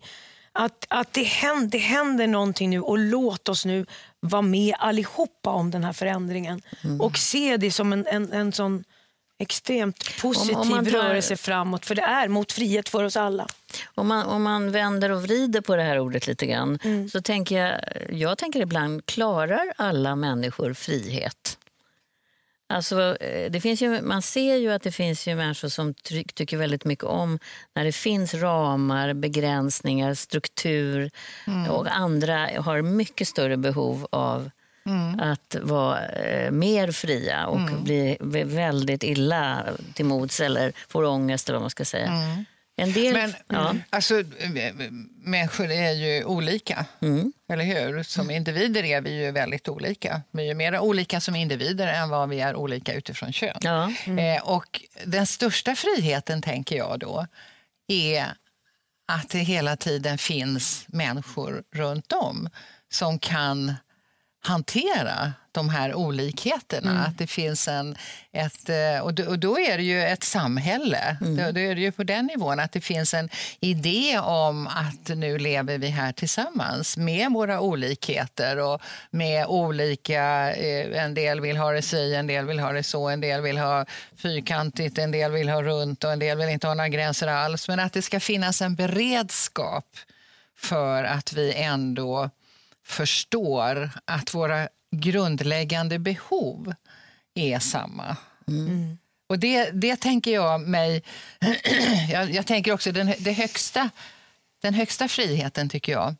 Att, 0.51 0.85
att 0.87 1.13
det, 1.13 1.23
händer, 1.23 1.67
det 1.67 1.77
händer 1.77 2.27
någonting 2.27 2.69
nu 2.69 2.81
och 2.81 2.97
låt 2.97 3.49
oss 3.49 3.65
nu 3.65 3.85
vara 4.19 4.41
med 4.41 4.75
allihopa 4.79 5.49
om 5.49 5.71
den 5.71 5.83
här 5.83 5.93
förändringen. 5.93 6.61
Mm. 6.83 7.01
Och 7.01 7.17
se 7.17 7.57
det 7.57 7.71
som 7.71 7.93
en, 7.93 8.07
en, 8.07 8.31
en 8.33 8.51
sån 8.51 8.83
extremt 9.39 10.22
positiv 10.22 10.55
om, 10.55 10.74
om 10.74 10.86
tar... 10.86 10.91
rörelse 10.91 11.38
framåt, 11.38 11.86
för 11.86 11.96
det 11.96 12.01
är 12.01 12.27
mot 12.27 12.51
frihet 12.51 12.89
för 12.89 13.03
oss 13.03 13.17
alla. 13.17 13.48
Om 13.96 14.08
man, 14.08 14.25
om 14.25 14.43
man 14.43 14.72
vänder 14.72 15.12
och 15.12 15.24
vrider 15.24 15.62
på 15.62 15.75
det 15.75 15.84
här 15.84 16.00
ordet 16.00 16.27
lite 16.27 16.46
grann, 16.46 16.79
mm. 16.84 17.10
så 17.10 17.22
tänker 17.22 17.58
jag, 17.58 17.81
jag 18.10 18.38
tänker 18.38 18.62
ibland, 18.62 19.05
klarar 19.05 19.74
alla 19.77 20.15
människor 20.15 20.74
frihet? 20.74 21.58
Alltså, 22.74 23.17
eh, 23.17 23.51
det 23.51 23.62
finns 23.62 23.81
ju, 23.81 24.01
man 24.01 24.22
ser 24.22 24.55
ju 24.55 24.72
att 24.72 24.84
det 24.84 24.91
finns 24.91 25.27
ju 25.27 25.36
människor 25.36 25.67
som 25.67 25.93
tycker 25.93 26.58
väldigt 26.58 26.86
mycket 26.86 27.05
om 27.05 27.39
när 27.75 27.86
det 27.86 27.91
finns 27.91 28.34
ramar, 28.34 29.13
begränsningar, 29.13 30.13
struktur 30.13 31.12
mm. 31.48 31.72
och 31.72 31.88
andra 31.88 32.50
har 32.62 32.81
mycket 32.81 33.27
större 33.27 33.58
behov 33.58 34.08
av 34.12 34.50
mm. 34.86 35.19
att 35.19 35.55
vara 35.62 36.07
eh, 36.07 36.51
mer 36.51 36.91
fria 36.91 37.48
och 37.48 37.59
mm. 37.59 37.83
bli 37.83 38.17
väldigt 38.45 39.03
illa 39.03 39.65
till 39.93 40.05
mods 40.05 40.39
eller 40.39 40.74
får 40.88 41.03
ångest 41.03 41.50
eller 41.50 41.55
vad 41.55 41.63
man 41.63 41.69
ska 41.69 41.86
säga. 41.86 42.07
Mm. 42.07 42.45
En 42.79 42.93
del, 42.93 43.13
Men 43.13 43.33
ja. 43.48 43.75
alltså, 43.89 44.24
människor 45.24 45.71
är 45.71 45.91
ju 45.91 46.24
olika, 46.24 46.86
mm. 47.01 47.33
eller 47.50 47.63
hur? 47.63 48.03
Som 48.03 48.31
individer 48.31 48.83
är 48.83 49.01
vi 49.01 49.24
ju 49.24 49.31
väldigt 49.31 49.69
olika. 49.69 50.21
Vi 50.31 50.43
är 50.43 50.48
ju 50.48 50.53
mer 50.53 50.79
olika 50.79 51.21
som 51.21 51.36
individer 51.36 51.88
än 51.88 52.09
vad 52.09 52.29
vi 52.29 52.39
är 52.39 52.55
olika 52.55 52.93
utifrån 52.93 53.33
kön. 53.33 53.57
Ja. 53.62 53.91
Mm. 54.05 54.38
Eh, 54.38 54.43
och 54.43 54.81
den 55.05 55.27
största 55.27 55.75
friheten, 55.75 56.41
tänker 56.41 56.77
jag 56.77 57.00
då, 57.00 57.27
är 57.88 58.25
att 59.07 59.29
det 59.29 59.39
hela 59.39 59.75
tiden 59.75 60.17
finns 60.17 60.86
människor 60.88 61.63
runt 61.75 62.12
om 62.12 62.50
som 62.91 63.19
kan 63.19 63.75
hantera 64.41 65.34
de 65.51 65.69
här 65.69 65.96
olikheterna. 65.96 66.91
Mm. 66.91 67.03
Att 67.03 67.17
det 67.17 67.27
finns 67.27 67.67
en, 67.67 67.96
ett, 68.31 68.69
eh, 68.69 69.00
och, 69.01 69.13
då, 69.13 69.24
och 69.24 69.39
då 69.39 69.60
är 69.60 69.77
det 69.77 69.84
ju 69.84 70.03
ett 70.03 70.24
samhälle. 70.24 71.17
Mm. 71.22 71.36
Då, 71.38 71.51
då, 71.51 71.60
är 71.60 71.75
det 71.75 71.81
ju 71.81 71.91
på 71.91 72.03
den 72.03 72.25
nivån 72.25 72.60
att 72.60 72.72
det 72.72 72.81
finns 72.81 73.13
en 73.13 73.29
idé 73.60 74.19
om 74.19 74.67
att 74.67 75.17
nu 75.17 75.38
lever 75.38 75.77
vi 75.77 75.88
här 75.88 76.12
tillsammans 76.12 76.98
med 76.98 77.31
våra 77.31 77.60
olikheter 77.60 78.58
och 78.58 78.81
med 79.12 79.46
olika... 79.46 80.53
Eh, 80.53 81.03
en 81.03 81.13
del 81.13 81.41
vill 81.41 81.58
ha 81.58 81.72
det 81.72 81.81
si, 81.81 82.15
en 82.15 82.27
del 82.27 82.46
vill 82.46 82.60
ha 82.60 82.72
det 82.72 82.84
så, 82.84 83.10
en 83.10 83.22
del 83.22 83.41
vill 83.41 83.58
ha 83.58 83.86
fyrkantigt, 84.17 84.98
en 84.98 85.12
del 85.12 85.31
vill 85.31 85.50
ha 85.50 85.63
runt 85.63 86.03
och 86.03 86.12
en 86.12 86.19
del 86.19 86.38
vill 86.38 86.50
inte 86.50 86.67
ha 86.67 86.74
några 86.74 86.89
gränser 86.89 87.27
alls. 87.27 87.67
Men 87.67 87.79
att 87.79 87.93
det 87.93 88.01
ska 88.01 88.19
finnas 88.19 88.62
en 88.62 88.75
beredskap 88.75 89.86
för 90.58 91.03
att 91.03 91.34
vi 91.34 91.53
ändå 91.53 92.29
förstår 92.89 93.89
att 94.05 94.34
våra 94.34 94.69
grundläggande 94.91 96.00
behov 96.00 96.74
är 97.34 97.60
samma. 97.60 98.17
Mm. 98.48 98.98
Och 99.29 99.39
det, 99.39 99.69
det 99.72 99.96
tänker 99.96 100.31
jag 100.31 100.62
mig... 100.62 101.03
jag, 102.10 102.31
jag, 102.31 102.46
tänker 102.46 102.72
också 102.72 102.91
den, 102.91 103.13
det 103.19 103.31
högsta, 103.31 103.89
den 104.62 104.74
högsta 104.74 105.08
friheten, 105.08 105.69
tycker 105.69 105.91
jag, 105.91 106.15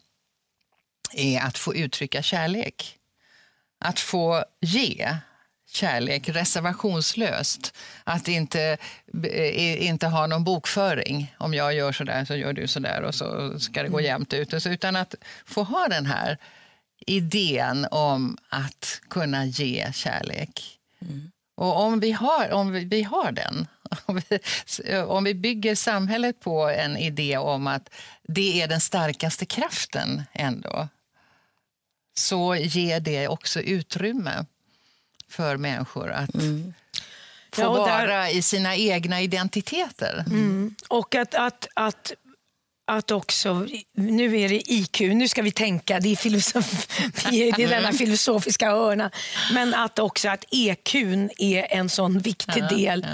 är 1.14 1.42
att 1.42 1.58
få 1.58 1.76
uttrycka 1.76 2.22
kärlek. 2.22 2.98
Att 3.80 4.00
få 4.00 4.46
ge 4.62 5.16
kärlek 5.72 6.30
reservationslöst. 6.30 7.74
Att 8.04 8.28
inte, 8.28 8.78
eh, 9.24 9.88
inte 9.88 10.08
ha 10.08 10.28
någon 10.28 10.44
bokföring. 10.44 11.36
Om 11.38 11.54
jag 11.54 11.74
gör 11.74 11.92
så 11.92 12.04
där 12.04 12.26
så 12.26 12.36
gör 12.36 12.54
du 12.54 12.68
så 12.68 12.80
där 12.80 13.02
och 13.02 13.16
så 13.16 13.60
ska 13.60 13.84
det 13.84 13.90
gå 13.90 14.00
mm. 14.00 14.06
jämnt 14.06 14.34
ut. 14.34 14.66
Utan 14.68 14.96
att 14.96 15.16
få 15.46 15.64
ha 15.64 15.88
den 15.88 16.06
här 16.06 16.38
idén 17.00 17.88
om 17.92 18.38
att 18.50 19.02
kunna 19.10 19.46
ge 19.46 19.92
kärlek. 19.94 20.80
Mm. 21.02 21.32
Och 21.56 21.80
om 21.80 22.00
vi 22.00 22.12
har, 22.12 22.52
om 22.52 22.72
vi, 22.72 22.86
vi 22.86 23.04
har 23.04 23.32
den, 23.32 23.68
om 24.06 24.22
vi, 24.30 24.40
om 24.98 25.24
vi 25.24 25.34
bygger 25.34 25.76
samhället 25.76 26.40
på 26.40 26.70
en 26.70 26.98
idé 26.98 27.38
om 27.38 27.68
att 27.68 27.90
det 28.24 28.62
är 28.62 28.68
den 28.68 28.82
starkaste 28.82 29.46
kraften 29.46 30.24
ändå 30.34 30.88
så 32.20 32.56
ger 32.56 33.00
det 33.00 33.28
också 33.28 33.62
utrymme 33.62 34.46
för 35.30 35.58
människor 35.58 36.12
att 36.12 36.34
mm. 36.34 36.74
få 37.52 37.62
ja, 37.62 37.74
vara 37.74 38.06
där... 38.06 38.36
i 38.36 38.42
sina 38.42 38.76
egna 38.76 39.22
identiteter. 39.22 40.24
Mm. 40.28 40.76
Och 40.88 41.16
att, 41.16 41.36
att, 41.36 41.68
att 41.74 42.14
att 42.90 43.12
också, 43.12 43.68
nu 43.98 44.40
är 44.40 44.50
det 44.50 44.72
IQ, 44.72 45.00
nu 45.00 45.28
ska 45.28 45.42
vi 45.42 45.52
tänka, 45.52 46.00
det 46.00 46.12
är, 46.12 46.16
filosofi, 46.16 47.52
det 47.56 47.64
är 47.64 47.68
denna 47.68 47.92
filosofiska 47.92 48.72
hörna. 48.72 49.12
Men 49.54 49.74
att 49.74 50.00
också 50.00 50.30
att 50.30 50.46
EQ 50.52 50.96
är 51.38 51.74
en 51.74 51.90
sån 51.90 52.20
viktig 52.20 52.64
del 52.70 53.06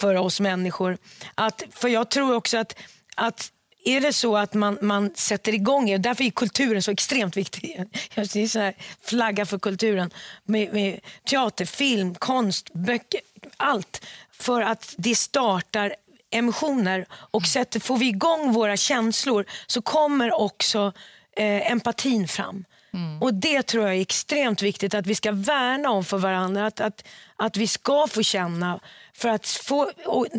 för 0.00 0.14
oss 0.14 0.40
människor. 0.40 0.98
Att, 1.34 1.62
för 1.70 1.88
jag 1.88 2.10
tror 2.10 2.34
också 2.34 2.58
att, 2.58 2.76
att 3.16 3.52
är 3.84 4.00
det 4.00 4.12
så 4.12 4.36
att 4.36 4.54
man, 4.54 4.78
man 4.82 5.10
sätter 5.14 5.54
igång, 5.54 6.02
därför 6.02 6.24
är 6.24 6.30
kulturen 6.30 6.82
så 6.82 6.90
extremt 6.90 7.36
viktig. 7.36 7.84
Det 8.14 8.36
är 8.36 8.48
så 8.48 8.58
här, 8.58 8.74
flagga 9.04 9.46
för 9.46 9.58
kulturen. 9.58 10.10
Med, 10.44 10.72
med 10.72 11.00
teater, 11.30 11.64
film, 11.64 12.14
konst, 12.14 12.72
böcker, 12.72 13.20
allt. 13.56 14.06
För 14.32 14.60
att 14.60 14.94
det 14.98 15.14
startar 15.14 15.94
emotioner 16.32 17.06
och 17.10 17.46
sätter, 17.46 17.80
får 17.80 17.96
vi 17.96 18.08
igång 18.08 18.52
våra 18.52 18.76
känslor 18.76 19.44
så 19.66 19.82
kommer 19.82 20.40
också 20.40 20.92
eh, 21.36 21.72
empatin 21.72 22.28
fram. 22.28 22.64
Mm. 22.94 23.22
Och 23.22 23.34
Det 23.34 23.62
tror 23.62 23.84
jag 23.84 23.96
är 23.96 24.00
extremt 24.00 24.62
viktigt 24.62 24.94
att 24.94 25.06
vi 25.06 25.14
ska 25.14 25.32
värna 25.32 25.90
om 25.90 26.04
för 26.04 26.18
varandra. 26.18 26.66
Att, 26.66 26.80
att, 26.80 27.04
att 27.36 27.56
vi 27.56 27.66
ska 27.66 28.06
få 28.06 28.22
känna. 28.22 28.80
För, 29.14 29.28
att 29.28 29.46
få, 29.46 29.90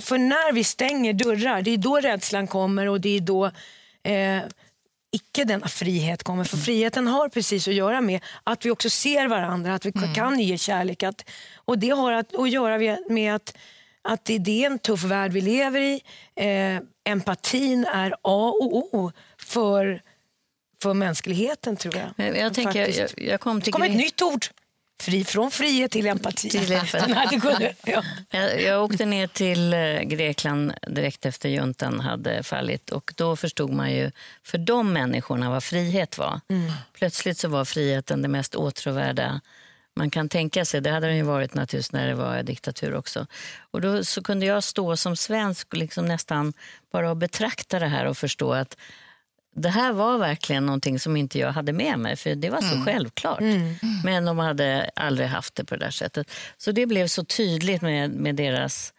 för 0.01 0.17
när 0.17 0.53
vi 0.53 0.63
stänger 0.63 1.13
dörrar, 1.13 1.61
det 1.61 1.71
är 1.71 1.77
då 1.77 1.99
rädslan 1.99 2.47
kommer 2.47 2.89
och 2.89 3.01
det 3.01 3.17
är 3.17 3.21
då 3.21 3.45
eh, 4.03 4.41
icke 5.11 5.43
denna 5.43 5.67
frihet 5.67 6.23
kommer. 6.23 6.43
För 6.43 6.55
mm. 6.55 6.65
friheten 6.65 7.07
har 7.07 7.29
precis 7.29 7.67
att 7.67 7.73
göra 7.73 8.01
med 8.01 8.21
att 8.43 8.65
vi 8.65 8.71
också 8.71 8.89
ser 8.89 9.27
varandra, 9.27 9.73
att 9.73 9.85
vi 9.85 9.91
mm. 9.95 10.13
kan 10.13 10.39
ge 10.39 10.57
kärlek. 10.57 11.03
Att, 11.03 11.29
och 11.55 11.79
Det 11.79 11.89
har 11.89 12.11
att, 12.11 12.35
att 12.35 12.49
göra 12.49 12.97
med 13.09 13.35
att 13.35 13.57
att 14.03 14.25
det, 14.25 14.37
det 14.37 14.65
är 14.65 14.71
en 14.71 14.79
tuff 14.79 15.03
värld 15.03 15.31
vi 15.31 15.41
lever 15.41 15.81
i. 15.81 16.01
Eh, 16.35 16.81
empatin 17.03 17.85
är 17.85 18.11
A 18.21 18.53
och 18.61 18.95
O 18.95 19.11
för, 19.37 20.01
för 20.81 20.93
mänskligheten, 20.93 21.77
tror 21.77 21.95
jag. 21.95 22.37
jag, 22.37 22.53
tänker, 22.53 22.99
jag, 22.99 23.09
jag 23.17 23.41
kom 23.41 23.61
till 23.61 23.71
det 23.71 23.77
kom 23.77 23.83
ett 23.83 23.97
nytt 23.97 24.21
ord. 24.21 24.45
Fri, 25.01 25.23
från 25.23 25.51
frihet 25.51 25.91
till 25.91 26.07
empati. 26.07 26.49
Till 26.49 26.71
empati. 26.71 27.75
ja. 27.85 28.03
jag, 28.29 28.61
jag 28.61 28.83
åkte 28.83 29.05
ner 29.05 29.27
till 29.27 29.73
eh, 29.73 30.01
Grekland 30.01 30.73
direkt 30.87 31.25
efter 31.25 31.49
juntan 31.49 31.99
hade 31.99 32.43
fallit. 32.43 32.89
Och 32.89 33.13
Då 33.17 33.35
förstod 33.35 33.73
man 33.73 33.91
ju 33.91 34.11
för 34.43 34.57
de 34.57 34.93
människorna 34.93 35.49
vad 35.49 35.63
frihet 35.63 36.17
var. 36.17 36.41
Mm. 36.49 36.71
Plötsligt 36.93 37.37
så 37.37 37.47
var 37.47 37.65
friheten 37.65 38.21
det 38.21 38.27
mest 38.27 38.55
åtråvärda 38.55 39.41
man 39.95 40.09
kan 40.09 40.29
tänka 40.29 40.65
sig. 40.65 40.81
Det 40.81 40.89
hade 40.89 41.07
den 41.07 41.17
ju 41.17 41.23
varit 41.23 41.53
naturligtvis 41.53 41.91
när 41.91 42.07
det 42.07 42.15
var 42.15 42.43
diktatur 42.43 42.95
också. 42.95 43.27
Och 43.71 43.81
då 43.81 44.03
så 44.03 44.23
kunde 44.23 44.45
jag 44.45 44.63
stå 44.63 44.97
som 44.97 45.15
svensk 45.15 45.67
och 45.73 45.77
liksom 45.77 46.05
nästan 46.05 46.53
bara 46.91 47.15
betrakta 47.15 47.79
det 47.79 47.87
här 47.87 48.05
och 48.05 48.17
förstå 48.17 48.53
att 48.53 48.77
det 49.55 49.69
här 49.69 49.93
var 49.93 50.17
verkligen 50.17 50.65
någonting 50.65 50.99
som 50.99 51.17
inte 51.17 51.39
jag 51.39 51.51
hade 51.51 51.73
med 51.73 51.99
mig, 51.99 52.15
för 52.15 52.35
det 52.35 52.49
var 52.49 52.61
så 52.61 52.73
mm. 52.73 52.85
självklart. 52.85 53.41
Mm. 53.41 53.75
Men 54.03 54.25
de 54.25 54.39
hade 54.39 54.89
aldrig 54.95 55.27
haft 55.27 55.55
det 55.55 55.65
på 55.65 55.75
det 55.75 55.85
där 55.85 55.91
sättet. 55.91 56.31
Så 56.57 56.71
det 56.71 56.85
blev 56.85 57.07
så 57.07 57.25
tydligt 57.25 57.81
med, 57.81 58.11
med 58.11 58.35
deras 58.35 58.93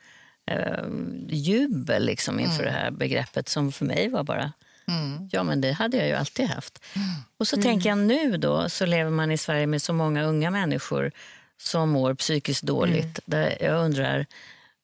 eh, 0.46 0.84
jubel 1.28 2.04
liksom 2.06 2.40
inför 2.40 2.62
mm. 2.62 2.74
det 2.74 2.80
här 2.80 2.90
begreppet 2.90 3.48
som 3.48 3.72
för 3.72 3.84
mig 3.84 4.08
var 4.08 4.24
bara 4.24 4.52
Mm. 4.88 5.28
Ja, 5.32 5.42
men 5.42 5.60
det 5.60 5.72
hade 5.72 5.96
jag 5.96 6.06
ju 6.06 6.14
alltid 6.14 6.46
haft. 6.46 6.82
Mm. 6.96 7.08
Och 7.36 7.48
så 7.48 7.56
mm. 7.56 7.64
tänker 7.64 7.88
jag 7.88 7.98
nu 7.98 8.36
då, 8.36 8.68
så 8.68 8.86
lever 8.86 9.10
man 9.10 9.30
i 9.30 9.38
Sverige 9.38 9.66
med 9.66 9.82
så 9.82 9.92
många 9.92 10.22
unga 10.22 10.50
människor 10.50 11.12
som 11.58 11.90
mår 11.90 12.14
psykiskt 12.14 12.62
dåligt. 12.62 13.02
Mm. 13.02 13.14
Där 13.24 13.56
jag 13.60 13.84
undrar, 13.84 14.26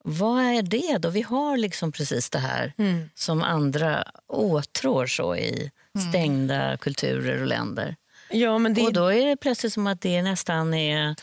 vad 0.04 0.44
är 0.44 0.62
det 0.62 0.98
då? 0.98 1.08
Vi 1.08 1.22
har 1.22 1.56
liksom 1.56 1.92
precis 1.92 2.30
det 2.30 2.38
här 2.38 2.72
mm. 2.78 3.10
som 3.14 3.42
andra 3.42 4.04
åtrår 4.26 5.06
så 5.06 5.36
i 5.36 5.70
mm. 5.94 6.08
stängda 6.08 6.76
kulturer 6.76 7.40
och 7.40 7.46
länder. 7.46 7.96
Ja, 8.30 8.58
men 8.58 8.74
det... 8.74 8.82
Och 8.82 8.92
då 8.92 9.12
är 9.12 9.26
det 9.26 9.36
plötsligt 9.36 9.72
som 9.72 9.86
att 9.86 10.00
det 10.00 10.22
nästan 10.22 10.74
är... 10.74 11.14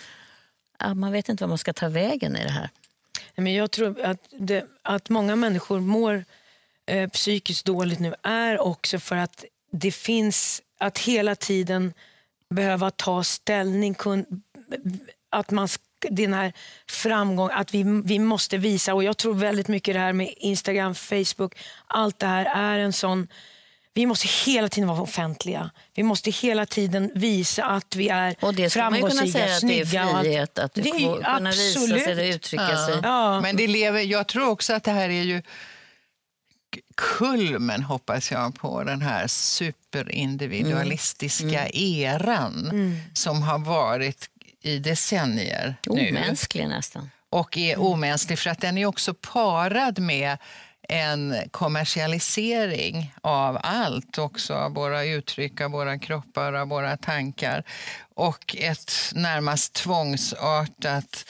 Man 0.96 1.12
vet 1.12 1.29
inte 1.29 1.43
vad 1.43 1.50
man 1.50 1.57
ska 1.57 1.74
ta 1.74 1.89
vägen 1.89 2.36
i 2.36 2.43
det 2.43 2.51
här. 2.51 2.69
Men 3.36 3.53
jag 3.53 3.72
tror 3.72 4.01
att, 4.01 4.19
det, 4.39 4.65
att 4.81 5.10
många 5.10 5.36
människor 5.36 5.79
mår 5.79 6.25
eh, 6.88 7.10
psykiskt 7.10 7.65
dåligt 7.65 8.00
nu 8.00 8.15
är 8.24 8.60
också 8.60 9.00
för 9.00 9.15
att 9.15 9.46
det 9.72 9.91
finns 9.91 10.62
att 10.79 10.98
hela 10.98 11.36
tiden 11.36 11.94
behöva 12.50 12.91
ta 12.91 13.24
ställning. 13.24 13.94
Kun, 13.94 14.25
att 15.29 15.51
man 15.51 15.67
den 16.10 16.34
här 16.34 16.53
framgång, 16.89 17.50
att 17.53 17.74
vi, 17.74 18.01
vi 18.06 18.20
måste 18.20 18.58
visa. 18.58 18.94
Och 18.94 19.03
Jag 19.03 19.17
tror 19.17 19.34
väldigt 19.34 19.67
mycket 19.67 19.94
det 19.94 20.00
här 20.00 20.13
med 20.13 20.34
Instagram, 20.38 20.96
Facebook, 20.96 21.56
allt 21.88 22.20
det 22.20 22.27
här 22.27 22.46
är 22.46 22.79
en 22.79 22.94
sån 22.94 23.27
vi 23.98 24.06
måste 24.06 24.27
hela 24.46 24.70
tiden 24.70 24.89
vara 24.89 25.01
offentliga. 25.01 25.70
Vi 25.94 26.03
måste 26.03 26.32
hela 26.32 26.65
tiden 26.65 27.12
visa 27.15 27.65
att 27.65 27.96
vi 27.96 28.10
är 28.10 28.36
och 28.39 28.53
det 28.53 28.74
framgångsrika, 28.74 29.48
snygga. 29.48 30.08
Och 30.08 30.13
det 30.13 30.20
är 30.20 30.24
frihet, 30.24 30.60
att, 30.60 30.65
att 30.65 30.74
det, 30.74 30.91
kunna 30.91 31.17
absolut. 31.24 31.91
visa 31.91 32.06
sig 32.06 32.29
och 32.29 32.36
uttrycka 32.36 32.70
ja. 32.72 32.88
sig. 32.88 33.00
Ja. 33.03 33.41
Men 33.41 33.56
det 33.56 33.67
lever, 33.67 34.01
jag 34.01 34.27
tror 34.27 34.50
också 34.50 34.74
att 34.74 34.84
det 34.84 34.91
här 34.91 35.10
är 35.10 35.24
ju 35.24 35.41
kulmen, 36.98 37.84
hoppas 37.84 38.32
jag, 38.32 38.56
på 38.56 38.84
den 38.84 39.01
här 39.01 39.27
superindividualistiska 39.27 41.60
mm. 41.60 41.72
eran 41.74 42.70
mm. 42.72 42.98
som 43.13 43.42
har 43.42 43.60
varit 43.60 44.30
i 44.62 44.80
decennier 44.80 45.75
nu. 45.86 46.10
Omänsklig 46.10 46.68
nästan. 46.68 47.10
Och 47.30 47.58
är 47.58 47.80
omänsklig 47.80 48.39
för 48.39 48.50
att 48.50 48.62
den 48.62 48.77
är 48.77 48.86
också 48.86 49.13
parad 49.13 50.00
med 50.00 50.38
en 50.89 51.36
kommersialisering 51.51 53.13
av 53.22 53.60
allt, 53.63 54.18
också 54.18 54.54
av 54.54 54.74
våra 54.74 55.06
uttryck, 55.06 55.62
av 55.62 55.72
våra 55.72 56.00
kroppar, 56.00 56.54
av 56.54 56.68
våra 56.68 56.98
tankar 56.98 57.63
och 58.16 58.56
ett 58.60 58.94
närmast 59.13 59.74
tvångsartat 59.74 61.25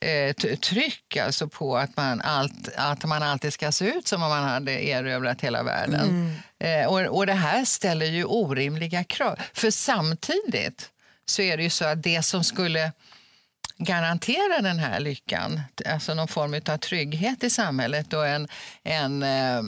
eh, 0.00 0.56
tryck 0.56 1.16
alltså 1.16 1.48
på 1.48 1.76
att 1.76 1.96
man, 1.96 2.20
allt, 2.20 2.68
att 2.76 3.04
man 3.04 3.22
alltid 3.22 3.52
ska 3.52 3.72
se 3.72 3.84
ut 3.84 4.08
som 4.08 4.22
om 4.22 4.28
man 4.28 4.44
hade 4.44 4.84
erövrat 4.84 5.40
hela 5.40 5.62
världen. 5.62 6.08
Mm. 6.58 6.82
Eh, 6.82 6.88
och, 6.88 7.16
och 7.16 7.26
det 7.26 7.32
här 7.32 7.64
ställer 7.64 8.06
ju 8.06 8.24
orimliga 8.24 9.04
krav. 9.04 9.38
För 9.52 9.70
samtidigt 9.70 10.90
så 11.26 11.42
är 11.42 11.56
det 11.56 11.62
ju 11.62 11.70
så 11.70 11.84
att 11.84 12.02
det 12.02 12.22
som 12.22 12.44
skulle 12.44 12.92
garantera 13.78 14.60
den 14.62 14.78
här 14.78 15.00
lyckan, 15.00 15.60
alltså 15.86 16.14
någon 16.14 16.28
form 16.28 16.60
av 16.68 16.76
trygghet 16.76 17.44
i 17.44 17.50
samhället 17.50 18.12
och 18.12 18.26
en, 18.26 18.48
en 18.82 19.22
eh, 19.22 19.62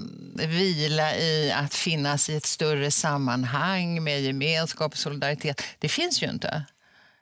vila 0.47 1.16
i 1.16 1.52
att 1.52 1.75
finnas 1.75 2.30
i 2.30 2.37
ett 2.37 2.47
större 2.47 2.90
sammanhang 2.90 4.04
med 4.04 4.21
gemenskap 4.21 4.92
och 4.92 4.99
solidaritet, 4.99 5.62
det 5.78 5.88
finns 5.88 6.23
ju 6.23 6.30
inte. 6.30 6.64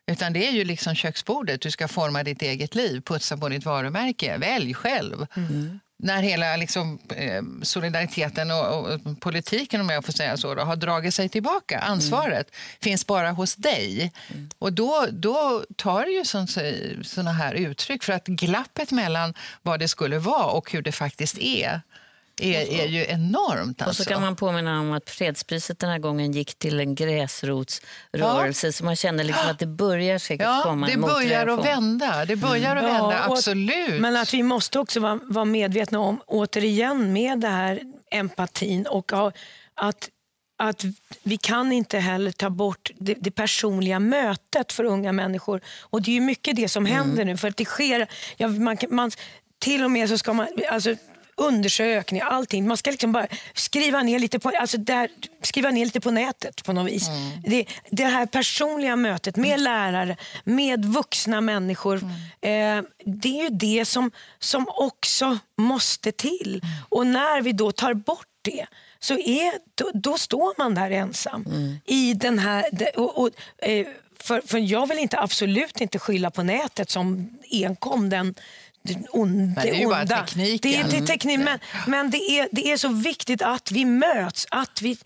Utan 0.06 0.32
det 0.32 0.48
är 0.48 0.52
ju 0.52 0.64
liksom 0.64 0.94
köksbordet, 0.94 1.60
du 1.60 1.70
ska 1.70 1.88
forma 1.88 2.22
ditt 2.22 2.42
eget 2.42 2.74
liv, 2.74 3.00
putsa 3.00 3.36
på 3.36 3.48
ditt 3.48 3.64
varumärke, 3.64 4.38
välj 4.38 4.74
själv. 4.74 5.26
Mm 5.36 5.80
när 6.04 6.22
hela 6.22 6.56
liksom, 6.56 6.98
eh, 7.16 7.42
solidariteten 7.62 8.50
och, 8.50 8.92
och, 8.92 9.20
politiken 9.20 9.80
om 9.80 9.90
jag 9.90 10.04
får 10.04 10.12
säga 10.12 10.36
så, 10.36 10.54
då, 10.54 10.62
har 10.62 10.76
dragit 10.76 11.14
sig 11.14 11.28
tillbaka. 11.28 11.78
Ansvaret 11.78 12.50
mm. 12.50 12.78
finns 12.80 13.06
bara 13.06 13.30
hos 13.30 13.54
dig. 13.54 14.12
Mm. 14.30 14.50
Och 14.58 14.72
då, 14.72 15.06
då 15.12 15.64
tar 15.76 16.04
det 16.04 16.10
ju 16.10 16.24
sådana 17.04 17.32
här 17.32 17.54
uttryck 17.54 18.02
för 18.02 18.12
att 18.12 18.26
glappet 18.26 18.90
mellan 18.92 19.34
vad 19.62 19.80
det 19.80 19.88
skulle 19.88 20.18
vara 20.18 20.44
och 20.44 20.72
hur 20.72 20.82
det 20.82 20.92
faktiskt 20.92 21.38
är 21.38 21.80
är, 22.40 22.80
är 22.80 22.86
ju 22.86 23.06
enormt. 23.08 23.82
Alltså. 23.82 23.90
Och 23.90 23.96
så 23.96 24.02
alltså. 24.02 24.04
kan 24.04 24.22
man 24.22 24.36
påminna 24.36 24.80
om 24.80 24.92
att 24.92 25.10
fredspriset 25.10 25.78
den 25.78 25.90
här 25.90 25.98
gången 25.98 26.32
gick 26.32 26.58
till 26.58 26.80
en 26.80 26.94
gräsrotsrörelse. 26.94 28.66
Ja. 28.66 28.72
Så 28.72 28.84
man 28.84 28.96
känner 28.96 29.24
liksom 29.24 29.50
att 29.50 29.58
det 29.58 29.66
börjar 29.66 30.18
säkert 30.18 30.46
ja, 30.46 30.60
komma 30.64 30.86
Det 30.86 30.96
börjar 30.96 31.46
att 31.46 31.64
vända, 31.64 32.24
det 32.24 32.36
börjar 32.36 32.76
mm. 32.76 32.84
att 32.84 32.92
vända, 32.92 33.14
ja, 33.14 33.32
absolut. 33.32 34.00
Men 34.00 34.16
att 34.16 34.34
vi 34.34 34.42
måste 34.42 34.78
också 34.78 35.00
vara, 35.00 35.20
vara 35.22 35.44
medvetna 35.44 35.98
om, 35.98 36.20
återigen 36.26 37.12
med 37.12 37.40
det 37.40 37.48
här 37.48 37.80
empatin 38.10 38.86
och 38.86 39.12
att 39.74 40.10
att 40.56 40.84
vi 41.22 41.36
kan 41.36 41.72
inte 41.72 41.98
heller 41.98 42.30
ta 42.30 42.50
bort 42.50 42.90
det, 42.98 43.14
det, 43.14 43.30
personliga 43.30 43.98
mötet 43.98 44.72
för 44.72 44.84
unga 44.84 45.12
människor. 45.12 45.60
Och 45.80 46.02
Det 46.02 46.16
är 46.16 46.20
mycket 46.20 46.56
det 46.56 46.68
som 46.68 46.86
händer 46.86 47.22
mm. 47.22 47.26
nu. 47.26 47.36
För 47.36 47.48
att 47.48 47.56
det 47.56 47.64
sker, 47.64 48.08
ja, 48.36 48.48
man, 48.48 48.76
man, 48.90 49.10
till 49.58 49.84
och 49.84 49.90
med 49.90 50.08
så 50.08 50.18
ska 50.18 50.32
man... 50.32 50.48
Alltså, 50.70 50.96
undersökningar, 51.36 52.26
allting. 52.26 52.68
Man 52.68 52.76
ska 52.76 52.90
liksom 52.90 53.12
bara 53.12 53.26
skriva 53.54 54.02
ner 54.02 54.18
lite 54.18 54.38
på, 54.38 54.48
alltså 54.48 54.78
där, 54.78 55.08
skriva 55.42 55.70
ner 55.70 55.84
lite 55.84 56.00
på 56.00 56.10
nätet 56.10 56.64
på 56.64 56.72
något 56.72 56.92
vis. 56.92 57.08
Mm. 57.08 57.42
Det, 57.46 57.66
det 57.90 58.04
här 58.04 58.26
personliga 58.26 58.96
mötet 58.96 59.36
med 59.36 59.50
mm. 59.50 59.62
lärare, 59.62 60.16
med 60.44 60.84
vuxna 60.84 61.40
människor. 61.40 62.02
Mm. 62.42 62.78
Eh, 62.78 62.90
det 63.04 63.40
är 63.40 63.42
ju 63.42 63.48
det 63.50 63.84
som, 63.84 64.10
som 64.38 64.66
också 64.68 65.38
måste 65.58 66.12
till. 66.12 66.60
Mm. 66.62 66.76
Och 66.88 67.06
när 67.06 67.42
vi 67.42 67.52
då 67.52 67.72
tar 67.72 67.94
bort 67.94 68.26
det 68.42 68.66
så 68.98 69.14
är, 69.14 69.52
då, 69.74 69.90
då 69.94 70.18
står 70.18 70.54
man 70.58 70.74
där 70.74 70.90
ensam. 70.90 71.46
Mm. 71.46 71.76
I 71.86 72.14
den 72.14 72.38
här... 72.38 72.64
Och, 72.96 73.18
och, 73.18 73.30
eh, 73.58 73.86
för, 74.20 74.40
för 74.40 74.58
jag 74.58 74.88
vill 74.88 74.98
inte, 74.98 75.18
absolut 75.18 75.80
inte 75.80 75.98
skylla 75.98 76.30
på 76.30 76.42
nätet 76.42 76.90
som 76.90 77.30
enkom 77.50 78.10
den 78.10 78.34
det, 78.84 79.06
on, 79.10 79.54
det, 79.54 79.68
är 79.70 79.74
ju 79.74 79.86
bara 79.86 80.06
tekniken. 80.06 80.70
Det, 80.72 80.90
det 80.90 80.96
är 80.96 81.06
teknik, 81.06 81.38
men, 81.38 81.58
men 81.86 82.10
det, 82.10 82.18
är, 82.18 82.48
det 82.52 82.72
är 82.72 82.76
så 82.76 82.88
viktigt 82.88 83.42
att 83.42 83.70
vi 83.70 83.84
möts, 83.84 84.46
att 84.50 84.82
vi 84.82 84.96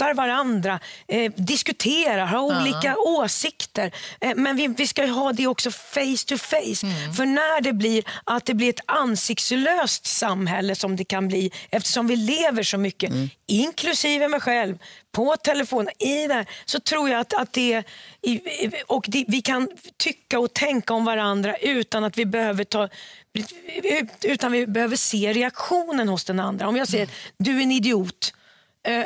blötstöttar 0.00 0.14
varandra, 0.14 0.80
eh, 1.08 1.32
diskuterar, 1.36 2.26
har 2.26 2.40
olika 2.40 2.88
uh 2.88 2.94
-huh. 2.94 3.24
åsikter. 3.24 3.92
Eh, 4.20 4.34
men 4.36 4.56
vi, 4.56 4.68
vi 4.68 4.86
ska 4.86 5.06
ha 5.06 5.32
det 5.32 5.46
också 5.46 5.70
face 5.70 6.24
to 6.26 6.38
face. 6.38 6.86
Mm. 6.86 7.12
För 7.14 7.26
när 7.26 7.60
det 7.60 7.72
blir 7.72 8.04
att 8.24 8.46
det 8.46 8.54
blir 8.54 8.70
ett 8.70 8.80
ansiktslöst 8.86 10.06
samhälle 10.06 10.74
som 10.74 10.96
det 10.96 11.04
kan 11.04 11.28
bli 11.28 11.50
eftersom 11.70 12.06
vi 12.06 12.16
lever 12.16 12.62
så 12.62 12.78
mycket, 12.78 13.10
mm. 13.10 13.30
inklusive 13.46 14.28
mig 14.28 14.40
själv, 14.40 14.78
på 15.12 15.36
telefonen, 15.36 15.92
i 15.98 16.26
det 16.26 16.46
så 16.64 16.80
tror 16.80 17.08
jag 17.08 17.20
att, 17.20 17.34
att 17.34 17.52
det, 17.52 17.82
och 18.86 19.04
det, 19.08 19.24
vi 19.28 19.42
kan 19.42 19.68
tycka 19.96 20.38
och 20.38 20.54
tänka 20.54 20.94
om 20.94 21.04
varandra 21.04 21.56
utan 21.56 22.04
att 22.04 22.18
vi 22.18 22.26
behöver 22.26 22.64
ta 22.64 22.88
utan 24.22 24.52
vi 24.52 24.66
behöver 24.66 24.96
se 24.96 25.32
reaktionen 25.32 26.08
hos 26.08 26.24
den 26.24 26.40
andra. 26.40 26.68
Om 26.68 26.76
jag 26.76 26.88
säger 26.88 27.08
du 27.38 27.58
är 27.58 27.62
en 27.62 27.72
idiot 27.72 28.34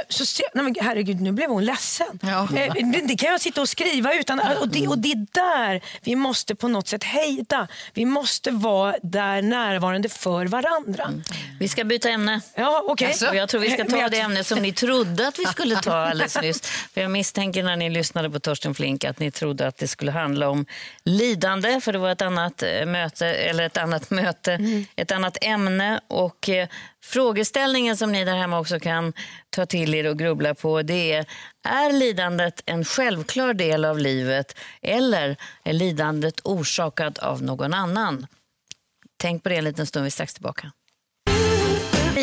så 0.08 0.26
se, 0.26 0.42
nej 0.54 0.64
men 0.64 0.74
herregud, 0.80 1.20
nu 1.20 1.32
blev 1.32 1.50
hon 1.50 1.64
ledsen. 1.64 2.18
Ja. 2.22 2.48
Eh, 2.56 2.74
det, 2.74 3.00
det, 3.08 3.16
kan 3.16 3.30
jag 3.30 3.40
sitta 3.40 3.60
och 3.60 3.68
skriva 3.68 4.14
utan, 4.14 4.40
och 4.60 4.68
det, 4.68 4.88
och 4.88 4.98
det 4.98 5.12
är 5.12 5.26
där 5.32 5.82
vi 6.02 6.16
måste 6.16 6.54
på 6.54 6.68
något 6.68 6.88
sätt 6.88 7.04
hejda. 7.04 7.68
Vi 7.94 8.04
måste 8.04 8.50
vara 8.50 8.96
där 9.02 9.42
närvarande 9.42 10.08
för 10.08 10.46
varandra. 10.46 11.04
Mm. 11.04 11.22
Vi 11.60 11.68
ska 11.68 11.84
byta 11.84 12.10
ämne. 12.10 12.40
Ja, 12.54 12.84
okay. 12.88 13.08
Alltså, 13.08 13.34
jag 13.34 13.48
tror 13.48 13.60
vi 13.60 13.70
ska 13.70 13.84
ta 13.84 14.08
det 14.08 14.20
ämne 14.20 14.44
som 14.44 14.58
ni 14.58 14.72
trodde 14.72 15.28
att 15.28 15.38
vi 15.38 15.44
skulle 15.44 15.76
ta 15.76 15.94
alldeles 15.94 16.42
nyss. 16.42 16.60
För 16.94 17.00
jag 17.00 17.10
misstänker 17.10 17.62
när 17.62 17.76
ni 17.76 17.90
lyssnade 17.90 18.30
på 18.30 18.40
Torsten 18.40 18.74
Flink 18.74 19.04
att 19.04 19.18
ni 19.18 19.30
trodde 19.30 19.66
att 19.66 19.78
det 19.78 19.88
skulle 19.88 20.12
handla 20.12 20.48
om 20.48 20.66
lidande, 21.04 21.80
för 21.80 21.92
det 21.92 21.98
var 21.98 22.10
ett 22.10 22.22
annat 22.22 22.62
eh, 22.62 22.86
möte, 22.86 23.26
eller 23.26 23.66
ett 23.66 23.76
annat 23.76 24.10
möte, 24.10 24.52
mm. 24.52 24.86
ett 24.96 25.12
annat 25.12 25.38
ämne. 25.40 26.00
Och 26.08 26.48
Frågeställningen 27.04 27.96
som 27.96 28.12
ni 28.12 28.24
där 28.24 28.36
hemma 28.36 28.60
också 28.60 28.80
kan 28.80 29.12
ta 29.50 29.66
till 29.66 29.94
er 29.94 30.06
och 30.06 30.18
grubbla 30.18 30.54
på 30.54 30.82
det 30.82 31.12
är, 31.12 31.26
är 31.62 31.92
lidandet 31.92 32.62
en 32.66 32.84
självklar 32.84 33.54
del 33.54 33.84
av 33.84 33.98
livet 33.98 34.56
eller 34.82 35.36
är 35.64 35.72
lidandet 35.72 36.40
orsakat 36.44 37.18
av 37.18 37.42
någon 37.42 37.74
annan? 37.74 38.26
Tänk 39.16 39.42
på 39.42 39.48
det 39.48 39.56
en 39.56 39.64
liten 39.64 39.86
stund, 39.86 40.02
vi 40.02 40.06
är 40.06 40.10
strax 40.10 40.34
tillbaka 40.34 40.72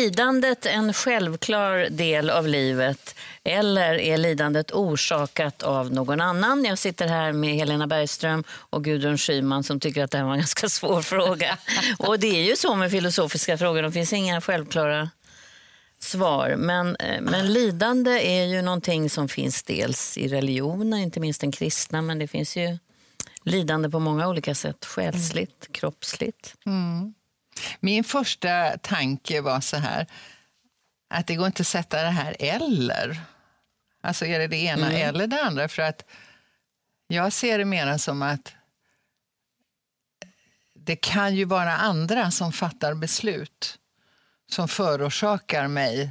lidandet 0.02 0.66
en 0.66 0.92
självklar 0.92 1.86
del 1.90 2.30
av 2.30 2.48
livet 2.48 3.14
eller 3.44 3.94
är 3.94 4.18
lidandet 4.18 4.72
orsakat 4.72 5.62
av 5.62 5.92
någon 5.92 6.20
annan? 6.20 6.64
Jag 6.64 6.78
sitter 6.78 7.08
här 7.08 7.32
med 7.32 7.54
Helena 7.54 7.86
Bergström 7.86 8.44
och 8.50 8.84
Gudrun 8.84 9.18
Schyman 9.18 9.64
som 9.64 9.80
tycker 9.80 10.04
att 10.04 10.10
det 10.10 10.18
här 10.18 10.24
var 10.24 10.32
en 10.32 10.38
ganska 10.38 10.68
svår 10.68 11.02
fråga. 11.02 11.58
Och 11.98 12.18
det 12.18 12.26
är 12.26 12.48
ju 12.48 12.56
så 12.56 12.74
med 12.74 12.90
filosofiska 12.90 13.58
frågor, 13.58 13.82
det 13.82 13.92
finns 13.92 14.12
inga 14.12 14.40
självklara 14.40 15.10
svar. 15.98 16.54
Men, 16.58 16.96
eh, 16.96 17.20
men 17.20 17.52
lidande 17.52 18.10
är 18.10 18.44
ju 18.44 18.62
någonting 18.62 19.10
som 19.10 19.28
finns 19.28 19.62
dels 19.62 20.18
i 20.18 20.28
religionen, 20.28 20.98
inte 20.98 21.20
minst 21.20 21.40
den 21.40 21.52
kristna, 21.52 22.02
men 22.02 22.18
det 22.18 22.28
finns 22.28 22.56
ju 22.56 22.78
lidande 23.44 23.90
på 23.90 23.98
många 23.98 24.28
olika 24.28 24.54
sätt. 24.54 24.84
Själsligt, 24.84 25.66
mm. 25.66 25.72
kroppsligt. 25.72 26.54
Mm. 26.66 27.14
Min 27.80 28.04
första 28.04 28.78
tanke 28.78 29.40
var 29.40 29.60
så 29.60 29.76
här, 29.76 30.06
att 31.10 31.26
det 31.26 31.34
går 31.34 31.46
inte 31.46 31.60
att 31.60 31.66
sätta 31.66 32.02
det 32.02 32.10
här 32.10 32.36
eller. 32.38 33.20
Alltså 34.00 34.26
är 34.26 34.38
det 34.38 34.46
det 34.46 34.56
ena 34.56 34.90
mm. 34.90 35.08
eller 35.08 35.26
det 35.26 35.42
andra? 35.42 35.68
För 35.68 35.82
att 35.82 36.04
jag 37.06 37.32
ser 37.32 37.58
det 37.58 37.64
mer 37.64 37.98
som 37.98 38.22
att 38.22 38.54
det 40.74 40.96
kan 40.96 41.34
ju 41.34 41.44
vara 41.44 41.72
andra 41.72 42.30
som 42.30 42.52
fattar 42.52 42.94
beslut 42.94 43.78
som 44.50 44.68
förorsakar 44.68 45.68
mig 45.68 46.10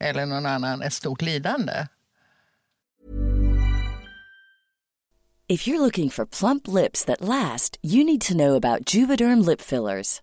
eller 0.00 0.26
någon 0.26 0.46
annan 0.46 0.82
ett 0.82 0.92
stort 0.92 1.22
lidande. 1.22 1.86
If 5.48 5.68
you're 5.68 5.78
looking 5.78 6.10
for 6.10 6.24
plump 6.24 6.68
lips 6.68 7.04
that 7.04 7.20
last, 7.20 7.78
you 7.82 8.04
need 8.04 8.20
to 8.20 8.34
know 8.34 8.54
about 8.54 8.94
Juvederm 8.94 9.48
lip 9.48 9.60
fillers. 9.60 10.22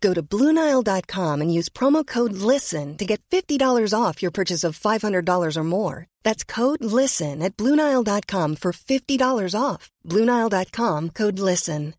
Go 0.00 0.14
to 0.14 0.22
Bluenile.com 0.22 1.40
and 1.40 1.58
use 1.58 1.68
promo 1.68 2.06
code 2.06 2.32
LISTEN 2.32 2.96
to 2.96 3.04
get 3.04 3.20
$50 3.30 3.94
off 3.94 4.22
your 4.22 4.30
purchase 4.30 4.64
of 4.64 4.78
$500 4.78 5.56
or 5.56 5.64
more. 5.64 6.06
That's 6.24 6.44
code 6.44 6.84
LISTEN 6.84 7.42
at 7.42 7.56
Bluenile.com 7.56 8.56
for 8.56 8.72
$50 8.72 9.54
off. 9.54 9.90
Bluenile.com 10.04 11.10
code 11.10 11.38
LISTEN. 11.38 11.94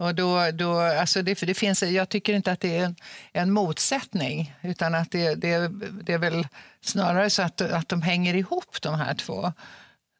Och 0.00 0.14
då, 0.14 0.50
då, 0.50 0.78
alltså 0.80 1.22
det, 1.22 1.34
för 1.34 1.46
det 1.46 1.54
finns, 1.54 1.82
jag 1.82 2.08
tycker 2.08 2.34
inte 2.34 2.52
att 2.52 2.60
det 2.60 2.76
är 2.76 2.84
en, 2.84 2.96
en 3.32 3.52
motsättning, 3.52 4.54
utan 4.62 4.94
att 4.94 5.10
det, 5.10 5.34
det, 5.34 5.68
det 6.02 6.12
är 6.12 6.18
väl 6.18 6.46
snarare 6.80 7.30
så 7.30 7.42
att, 7.42 7.60
att 7.60 7.88
de 7.88 8.02
hänger 8.02 8.34
ihop, 8.34 8.82
de 8.82 8.94
här 8.94 9.14
två 9.14 9.52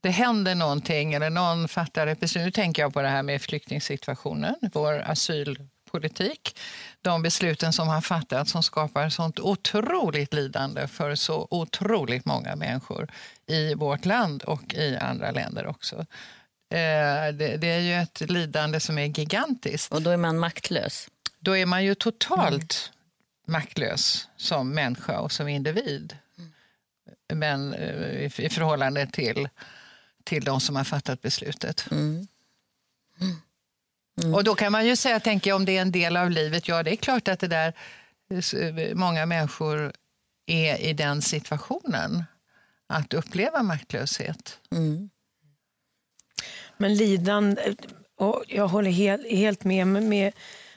det 0.00 0.10
händer 0.10 0.54
någonting 0.54 1.14
eller 1.14 1.30
någon 1.30 1.68
fattar 1.68 2.06
ett 2.06 2.20
beslut. 2.20 2.44
Nu 2.44 2.50
tänker 2.50 2.82
jag 2.82 2.92
på 2.92 3.02
det 3.02 3.08
här 3.08 3.22
med 3.22 3.42
flyktingsituationen, 3.42 4.54
vår 4.72 5.00
asylpolitik. 5.00 6.58
De 7.02 7.22
besluten 7.22 7.72
som 7.72 7.88
har 7.88 8.00
fattats 8.00 8.50
som 8.50 8.62
skapar 8.62 9.08
sånt 9.08 9.40
otroligt 9.40 10.34
lidande 10.34 10.86
för 10.86 11.14
så 11.14 11.48
otroligt 11.50 12.24
många 12.24 12.56
människor 12.56 13.08
i 13.46 13.74
vårt 13.74 14.04
land 14.04 14.42
och 14.42 14.74
i 14.74 14.96
andra 14.96 15.30
länder 15.30 15.66
också. 15.66 16.06
Eh, 16.70 17.34
det, 17.34 17.64
är 17.64 17.80
ju 17.80 17.94
ett 17.94 18.20
lidande 18.30 18.80
som 18.80 18.98
är 18.98 19.06
gigantiskt. 19.06 19.92
Och 19.92 20.02
då 20.02 20.10
är 20.10 20.16
man 20.16 20.38
maktlös? 20.38 21.08
Då 21.38 21.56
är 21.56 21.66
man 21.66 21.84
ju 21.84 21.94
totalt 21.94 22.90
mm. 23.46 23.60
maktlös 23.60 24.28
som 24.36 24.70
människa 24.70 25.20
och 25.20 25.32
som 25.32 25.48
individ. 25.48 26.16
Mm. 26.38 26.52
Men 27.34 27.74
eh, 27.74 28.24
i 28.44 28.48
förhållande 28.50 29.06
till 29.06 29.48
till 30.28 30.44
de 30.44 30.60
som 30.60 30.76
har 30.76 30.84
fattat 30.84 31.22
beslutet. 31.22 31.90
Mm. 31.90 32.26
Mm. 34.22 34.34
Och 34.34 34.44
då 34.44 34.54
kan 34.54 34.72
man 34.72 34.86
ju 34.86 34.96
säga, 34.96 35.20
tänker 35.20 35.50
jag, 35.50 35.56
om 35.56 35.64
det 35.64 35.76
är 35.76 35.82
en 35.82 35.92
del 35.92 36.16
av 36.16 36.30
livet, 36.30 36.68
ja 36.68 36.82
det 36.82 36.92
är 36.92 36.96
klart 36.96 37.28
att 37.28 37.40
det 37.40 37.48
där, 37.48 37.74
många 38.94 39.26
människor 39.26 39.92
är 40.46 40.76
i 40.76 40.92
den 40.92 41.22
situationen, 41.22 42.24
att 42.86 43.14
uppleva 43.14 43.62
maktlöshet. 43.62 44.58
Mm. 44.70 45.10
Men 46.76 46.94
lidande, 46.94 47.74
och 48.16 48.44
jag 48.48 48.68
håller 48.68 48.90
helt, 48.90 49.30
helt 49.30 49.64
med, 49.64 49.86
med, 49.86 50.32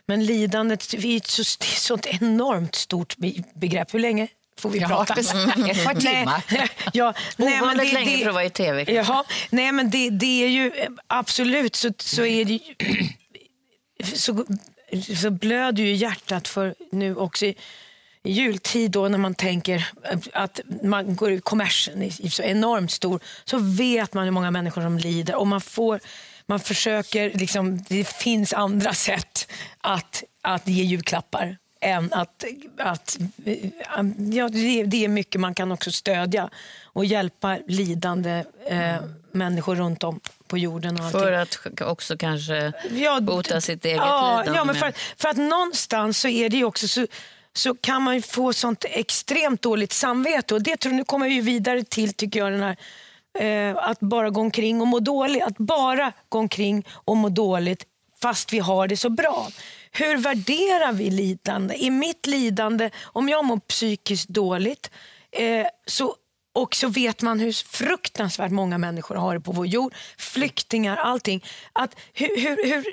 men 0.06 0.26
lidandet 0.26 0.94
är 0.94 1.18
ett 1.18 1.28
så, 1.28 1.44
sånt 1.64 2.06
enormt 2.06 2.76
stort 2.76 3.16
begrepp. 3.54 3.94
Hur 3.94 4.00
länge 4.00 4.28
får 4.58 4.70
vi 4.70 4.80
prata. 4.80 5.14
Ett 5.14 5.84
par 5.84 6.00
timmar. 6.00 6.44
ja, 6.94 7.14
nej, 7.38 7.62
men 7.62 7.78
det, 7.78 7.94
länge 7.94 8.18
det, 8.18 8.24
för 8.24 8.30
att 8.30 8.34
vara 8.34 8.46
i 8.46 8.50
tv. 8.50 8.94
Jaha, 8.94 9.24
nej, 9.50 9.72
men 9.72 9.90
det, 9.90 10.10
det 10.10 10.44
är 10.44 10.48
ju 10.48 10.72
absolut 11.08 11.76
så, 11.76 11.94
så 11.98 12.26
är 12.26 12.46
det 12.46 12.54
ju, 12.54 12.76
så, 14.16 14.46
så 15.16 15.30
blöder 15.30 15.84
ju 15.84 15.94
hjärtat 15.94 16.48
för 16.48 16.76
nu 16.92 17.16
också 17.16 17.46
i 17.46 17.56
jultid 18.24 18.92
då 18.92 19.08
när 19.08 19.18
man 19.18 19.36
tänker 19.36 19.90
att 20.34 20.60
man 20.84 21.16
går 21.16 21.32
ut 21.32 21.44
kommersen 21.44 22.02
är 22.02 22.30
så 22.30 22.44
enormt 22.44 22.92
stor 22.92 23.20
så 23.46 23.58
vet 23.58 24.14
man 24.14 24.24
hur 24.24 24.32
många 24.32 24.52
människor 24.52 24.82
som 24.82 24.98
lider 24.98 25.36
och 25.36 25.48
man 25.48 25.62
får 25.62 26.00
man 26.46 26.60
försöker, 26.60 27.32
liksom, 27.34 27.84
det 27.90 28.08
finns 28.08 28.54
andra 28.54 28.94
sätt 28.94 29.52
att, 29.82 30.24
att 30.42 30.68
ge 30.68 30.84
julklappar 30.84 31.58
än 31.82 32.14
att, 32.14 32.46
att 32.78 33.18
ja, 34.32 34.50
det 34.86 35.06
är 35.06 35.08
mycket 35.08 35.42
man 35.42 35.54
kan 35.54 35.72
också 35.72 35.92
stödja 35.92 36.50
och 36.84 37.06
hjälpa 37.06 37.58
lidande 37.68 38.44
eh, 38.66 38.96
människor 39.32 39.76
runt 39.76 40.04
om 40.04 40.20
på 40.48 40.58
jorden. 40.58 41.00
Och 41.00 41.12
för 41.12 41.32
att 41.32 41.58
också 41.82 42.18
kanske 42.18 42.74
ja, 42.92 43.20
bota 43.22 43.62
sitt 43.62 43.86
eget 43.86 43.98
ja, 43.98 44.38
lidande? 44.40 44.60
Ja, 44.60 44.66
men 44.66 44.76
för, 44.76 44.94
för, 45.18 45.30
att 45.30 45.38
någonstans 45.38 46.20
så 46.20 46.28
är 46.28 46.50
det 46.50 46.64
också 46.64 46.88
så, 46.88 47.08
så 47.54 47.76
kan 47.76 48.02
man 48.02 48.22
få 48.22 48.54
sånt 48.54 48.86
extremt 48.90 49.62
dåligt 49.62 49.94
samvete. 49.94 50.54
Och 50.54 50.62
det 50.62 50.78
tror 50.78 50.94
nu 50.94 51.04
kommer 51.04 51.30
vi 51.30 51.42
vidare 51.42 51.84
till, 51.84 52.14
tycker 52.14 52.40
jag, 52.40 52.52
den 52.52 52.64
här 52.64 52.78
eh, 53.40 53.78
att 53.78 54.00
bara 54.00 54.30
gå 54.30 54.42
omkring 54.42 54.82
och 54.82 54.88
må 54.88 55.00
dåligt. 55.00 55.44
Att 55.44 55.58
bara 55.58 56.12
gå 56.30 56.40
omkring 56.40 56.86
och 56.90 57.18
må 57.18 57.30
dåligt 57.30 57.86
fast 58.22 58.54
vi 58.54 58.60
har 58.60 58.88
det 58.88 58.98
så 58.98 59.10
bra. 59.10 59.48
Hur 59.92 60.18
värderar 60.18 60.94
vi 60.94 61.10
lidande? 61.10 61.76
I 61.76 61.90
mitt 61.90 62.28
lidande, 62.28 62.90
om 63.04 63.30
jag 63.30 63.46
mår 63.46 63.60
psykiskt 63.60 64.30
dåligt, 64.30 64.92
eh, 65.32 65.68
så 65.86 66.16
och 66.54 66.76
så 66.76 66.88
vet 66.88 67.22
man 67.22 67.40
hur 67.40 67.52
fruktansvärt 67.52 68.52
många 68.52 68.78
människor 68.78 69.16
har 69.16 69.34
det 69.34 69.42
på 69.42 69.52
vår 69.52 69.68
jord. 69.68 69.94
Flyktingar, 70.18 70.98
allting. 70.98 71.46
Att 71.74 71.96
hur, 72.14 72.42
hur, 72.42 72.66
hur 72.66 72.86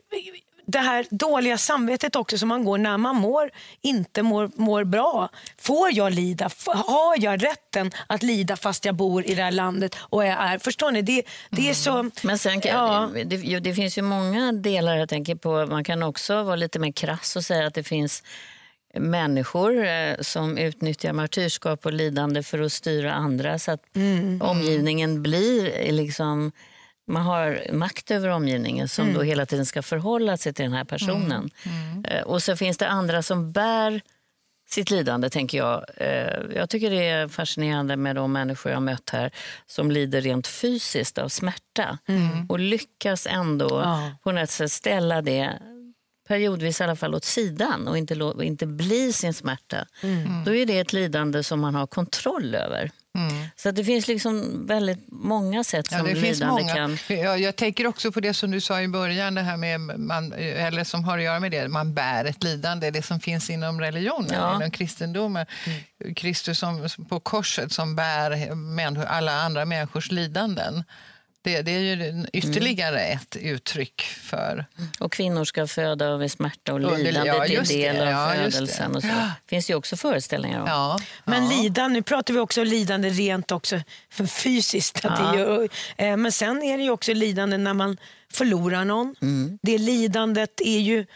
det 0.69 0.79
här 0.79 1.07
dåliga 1.11 1.59
samvetet 1.59 2.17
också 2.17 2.39
som 2.39 2.49
man 2.49 2.65
går 2.65 2.79
när 2.79 2.97
man 2.97 3.17
mår, 3.17 3.51
inte 3.81 4.23
mår, 4.23 4.51
mår 4.55 4.85
bra. 4.85 5.29
Får 5.59 5.93
jag 5.93 6.13
lida? 6.13 6.51
Har 6.67 7.23
jag 7.25 7.45
rätten 7.45 7.91
att 8.07 8.23
lida 8.23 8.57
fast 8.57 8.85
jag 8.85 8.95
bor 8.95 9.27
i 9.27 9.35
det 9.35 9.43
här 9.43 9.51
landet 9.51 9.97
och 10.01 10.27
jag 10.27 10.33
är... 10.41 10.59
Förstår 10.59 10.91
ni? 10.91 11.03
Det, 11.03 11.23
det 11.51 11.71
är 11.71 11.75
så... 11.75 11.93
Mm. 11.93 12.11
Men 12.23 12.39
sen, 12.39 12.61
ja. 12.65 13.11
det, 13.25 13.61
det, 13.61 13.75
finns 13.75 13.99
ju 13.99 14.03
många 14.03 14.53
delar 14.53 14.97
jag 14.97 15.09
tänker 15.09 15.35
på. 15.35 15.67
Man 15.67 15.85
kan 15.85 16.03
också 16.03 16.43
vara 16.43 16.57
lite 16.57 16.79
mer 16.79 16.93
krass 16.93 17.37
och 17.37 17.45
säga 17.45 17.67
att 17.67 17.75
det 17.75 17.85
finns 17.85 18.23
människor 18.95 19.85
eh, 19.87 20.15
som 20.21 20.59
utnyttjar 20.59 21.13
martyrskap 21.13 21.87
och 21.87 21.93
lidande 21.93 22.43
för 22.43 22.61
att 22.61 22.73
styra 22.73 23.13
andra 23.13 23.59
så 23.59 23.71
att 23.71 23.97
mm. 23.97 24.43
omgivningen 24.43 25.23
blir 25.23 25.93
liksom 25.93 26.53
man 27.09 27.23
har 27.23 27.67
makt 27.73 28.11
över 28.11 28.29
omgivningen 28.29 28.89
som 28.89 29.05
mm. 29.05 29.15
då 29.15 29.23
hela 29.23 29.47
tiden 29.47 29.67
ska 29.67 29.83
förhålla 29.83 30.37
sig 30.37 30.53
till 30.53 30.63
den 30.63 30.73
här 30.73 30.85
personen. 30.85 31.51
Mm. 31.63 31.93
Mm. 31.93 32.05
Eh, 32.05 32.23
och 32.23 32.43
så 32.43 32.57
finns 32.57 32.79
det 32.79 32.89
andra 32.89 33.23
som 33.23 33.53
bär 33.53 34.01
sitt 34.69 34.91
lidande, 34.91 35.31
tänker 35.31 35.59
jag. 35.59 35.85
Eh, 35.97 36.41
jag 36.55 36.71
tycker 36.71 36.91
det 36.91 37.09
är 37.09 37.29
fascinerande 37.29 37.97
med 37.97 38.17
de 38.17 38.33
människor 38.33 38.73
jag 38.73 38.83
mött 38.83 39.11
här 39.11 39.31
som 39.67 39.91
lider 39.91 40.21
rent 40.21 40.47
fysiskt 40.47 41.19
av 41.19 41.29
smärta 41.29 41.99
mm. 42.09 42.47
och 42.47 42.59
lyckas 42.59 43.27
ändå 43.27 43.69
ja. 43.69 44.13
på 44.23 44.33
något 44.33 44.51
sätt 44.51 44.73
ställa 44.73 45.23
det 45.23 45.59
periodvis 46.29 46.81
i 46.81 46.85
alla 46.85 46.97
fall 46.97 47.15
åt 47.15 47.25
sidan 47.25 47.89
och 47.89 47.99
inte, 47.99 48.35
inte 48.43 48.67
bli 48.67 49.13
sin 49.13 49.35
smärta. 49.35 49.87
Mm. 50.03 50.45
Då 50.45 50.55
är 50.55 50.67
det 50.67 50.79
ett 50.79 50.93
lidande 50.93 51.43
som 51.43 51.61
man 51.61 51.75
har 51.75 51.87
kontroll 51.87 52.55
över. 52.55 52.91
Mm. 53.19 53.45
Så 53.57 53.71
det 53.71 53.85
finns 53.85 54.09
liksom 54.09 54.67
väldigt 54.67 55.05
många 55.13 55.65
sätt 55.65 55.87
som 55.87 55.99
ja, 55.99 56.05
det 56.05 56.21
finns 56.21 56.39
lidande 56.41 56.63
många. 56.63 56.75
kan... 56.75 56.99
Ja, 57.09 57.37
jag 57.37 57.57
tänker 57.57 57.87
också 57.87 58.13
på 58.13 58.21
det 58.21 58.35
som 58.35 58.51
du 58.51 58.61
sa 58.61 58.83
i 58.83 58.89
början, 58.89 59.35
det 59.35 59.41
här 59.43 59.57
med 59.57 59.81
man, 59.81 60.33
eller 60.33 60.85
som 60.85 61.05
har 61.05 61.19
att 61.19 61.25
göra 61.25 61.41
med 61.41 61.51
det, 61.51 61.69
man 61.69 61.95
bär 61.95 62.25
ett 62.25 62.43
lidande, 62.43 62.91
det 62.91 63.03
som 63.03 63.21
finns 63.21 63.51
inom 63.51 63.81
religionen, 63.81 64.31
Ja. 64.33 64.57
inom 64.57 64.71
kristendomen. 64.71 65.47
Kristus 66.17 66.59
som, 66.59 66.89
på 67.09 67.21
korset 67.21 67.73
som 67.73 67.97
bär 67.97 68.53
alla 69.07 69.33
andra 69.33 69.65
människors 69.65 70.11
lidanden. 70.11 70.85
Det, 71.43 71.63
det 71.63 71.71
är 71.71 71.79
ju 71.81 72.27
ytterligare 72.33 73.01
ett 73.01 73.37
uttryck 73.37 74.01
för... 74.03 74.65
Och 75.01 75.13
kvinnor 75.13 75.45
ska 75.45 75.67
föda 75.67 76.05
över 76.05 76.29
smärta 76.29 76.73
och 76.73 76.81
lidande. 76.81 77.11
ja, 77.29 77.45
det 77.49 77.57
är 77.57 77.65
del 77.65 77.97
av 78.03 78.09
Ja, 78.09 78.35
just 78.35 78.45
det. 78.59 78.67
födelsen. 78.67 78.97
Och 78.97 79.03
så. 79.03 79.09
finns 79.47 79.67
det 79.67 79.71
ju 79.71 79.77
också 79.77 79.97
föreställningar 79.97 80.61
om. 80.61 80.67
Ja, 80.69 80.99
Men 81.25 81.45
ja. 81.51 81.51
lidande, 81.63 81.95
nu 81.95 82.03
pratar 82.03 82.35
vi 82.35 82.41
också 82.41 82.65
lidande 82.65 83.09
rent 83.11 83.53
också 83.53 83.81
för 84.11 84.27
fysiskt. 84.27 85.05
Att 85.05 85.17
det 85.35 85.39
är 85.39 85.47
ju, 85.49 85.69
eh, 85.97 86.17
men 86.17 86.33
sen 86.33 86.63
är 86.63 86.77
det 86.79 86.83
ju 86.85 86.91
också 86.91 87.15
lidande 87.15 87.57
när 87.57 87.75
man 87.75 87.97
förlorar 88.33 88.85
någon. 88.85 89.15
Mm. 89.23 89.59
Det 89.63 89.79
lidandet 89.79 90.61
är 90.65 90.79
ju, 90.79 91.07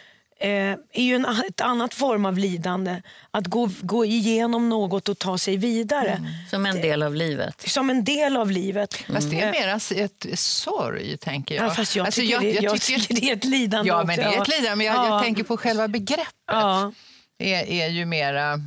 eh, 0.43 0.51
är 0.93 1.03
ju 1.03 1.15
en, 1.15 1.25
ett 1.49 1.61
annat 1.61 1.95
form 1.95 2.25
av 2.27 2.39
lidande. 2.39 3.03
Att 3.31 3.47
gå, 3.47 3.71
gå 3.81 4.05
igenom 4.05 4.69
något 4.69 5.09
och 5.09 5.19
ta 5.19 5.39
sig 5.39 5.57
vidare. 5.57 6.09
Mm. 6.11 6.31
Som 6.51 6.67
en 6.67 6.81
del 6.81 7.03
av 7.03 7.15
livet. 7.15 7.69
Som 7.69 7.91
en 7.91 8.05
del 8.05 8.37
av 8.37 8.51
livet. 8.51 8.95
Fast 8.95 9.31
det 9.31 9.41
är 9.41 9.53
mer 9.53 10.03
ett 10.05 10.39
sorg, 10.39 11.17
tänker 11.17 11.55
jag. 11.55 11.65
Ja, 11.67 11.71
fast 11.71 11.97
jag, 11.97 12.07
Alltså, 12.07 12.21
tycker, 12.21 12.41
det, 12.41 12.51
jag 12.51 12.81
tycker 12.81 13.15
det 13.15 13.31
är 13.31 13.37
ett 13.37 13.45
lidande 13.45 13.89
Ja, 13.89 13.95
också. 13.97 14.07
men 14.07 14.17
det 14.17 14.23
är 14.23 14.43
ett 14.43 14.49
lidande. 14.49 14.77
Men 14.77 14.87
jag, 14.87 14.97
Ja. 14.97 15.09
jag 15.09 15.23
tänker 15.23 15.43
på 15.45 15.57
själva 15.57 15.89
begreppet. 15.89 16.27
Ja. 16.47 16.93
är, 17.39 17.65
är 17.71 17.89
ju 17.89 18.05
mera... 18.05 18.61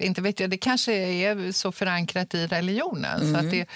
Inte 0.00 0.20
vet 0.22 0.40
jag, 0.40 0.50
det 0.50 0.56
kanske 0.58 0.92
är 0.94 1.52
så 1.52 1.72
förankrat 1.72 2.34
i 2.34 2.46
religionen. 2.46 3.20
Så 3.20 3.26
Mm. 3.26 3.46
att 3.46 3.50
det, 3.50 3.66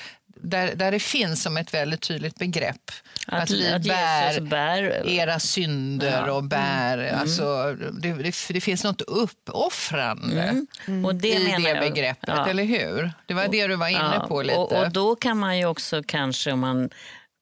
där, 0.43 0.75
där 0.75 0.91
det 0.93 0.99
finns 0.99 1.43
som 1.43 1.57
ett 1.57 1.75
väldigt 1.75 2.01
tydligt 2.01 2.39
begrepp. 2.39 2.91
Att, 3.27 3.43
Att- 3.43 3.51
vi 3.51 3.73
att 3.73 3.83
bär, 3.83 4.41
bär- 4.41 5.09
era 5.09 5.39
synder 5.41 6.29
och 6.29 6.45
bär... 6.45 6.99
Mm. 6.99 7.21
Alltså, 7.21 7.77
det, 7.93 8.13
det, 8.13 8.35
det 8.49 8.61
finns 8.61 8.85
något 8.85 9.01
uppoffrande 9.01 10.65
Och 11.05 11.15
det 11.15 11.29
i 11.29 11.55
det 11.65 11.81
begreppet, 11.81 12.29
ja. 12.29 12.47
eller 12.49 12.65
hur? 12.65 13.13
Det 13.27 13.35
var 13.35 13.49
det 13.49 13.67
du 13.67 13.77
var 13.77 13.89
inne 13.89 14.15
Ja, 14.21 14.27
på 14.29 14.43
lite. 14.43 14.59
Och, 14.59 14.73
och 14.73 14.91
då 14.93 15.17
kan 15.17 15.39
man 15.39 15.59
ju 15.59 15.67
också 15.67 16.03
kanske, 16.07 16.53
om 16.53 16.61
man 16.61 16.91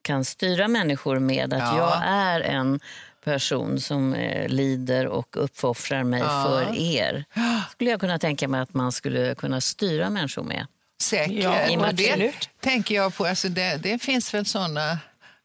kan 0.03 0.25
styra 0.25 0.69
människor 0.69 1.19
med 1.19 1.55
att 1.55 1.61
Ja. 1.61 1.77
jag 1.79 2.03
är 2.09 2.41
en 2.41 2.81
person 3.25 3.81
som 3.81 4.15
eh, 4.15 4.49
lider 4.49 5.07
och 5.07 5.37
uppoffrar 5.45 6.05
mig 6.05 6.21
för 6.23 6.79
er. 6.79 7.25
Skulle 7.73 7.91
jag 7.91 8.01
kunna 8.01 8.19
tänka 8.19 8.49
mig 8.49 8.61
att 8.61 8.75
man 8.75 8.93
skulle 8.93 9.35
kunna 9.35 9.61
styra 9.61 10.11
människor 10.11 10.43
med. 10.43 10.67
Säkert. 11.01 11.43
Ja, 11.45 11.89
och 11.89 11.95
det 11.95 12.33
tänker 12.61 12.95
jag 12.95 13.15
på. 13.17 13.27
Alltså 13.27 13.49
det, 13.49 13.77
det 13.77 13.99
finns 13.99 14.35
väl 14.35 14.47
såna 14.47 14.99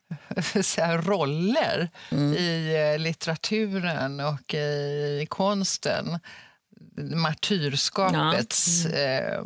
så 0.62 0.82
roller 0.82 1.90
Mm. 2.12 2.34
i 2.34 2.76
eh, 2.94 3.00
litteraturen 3.02 4.20
och 4.20 4.54
i 4.54 5.26
konsten. 5.30 6.20
Martyrskapets 6.98 8.86
eh, 8.86 9.44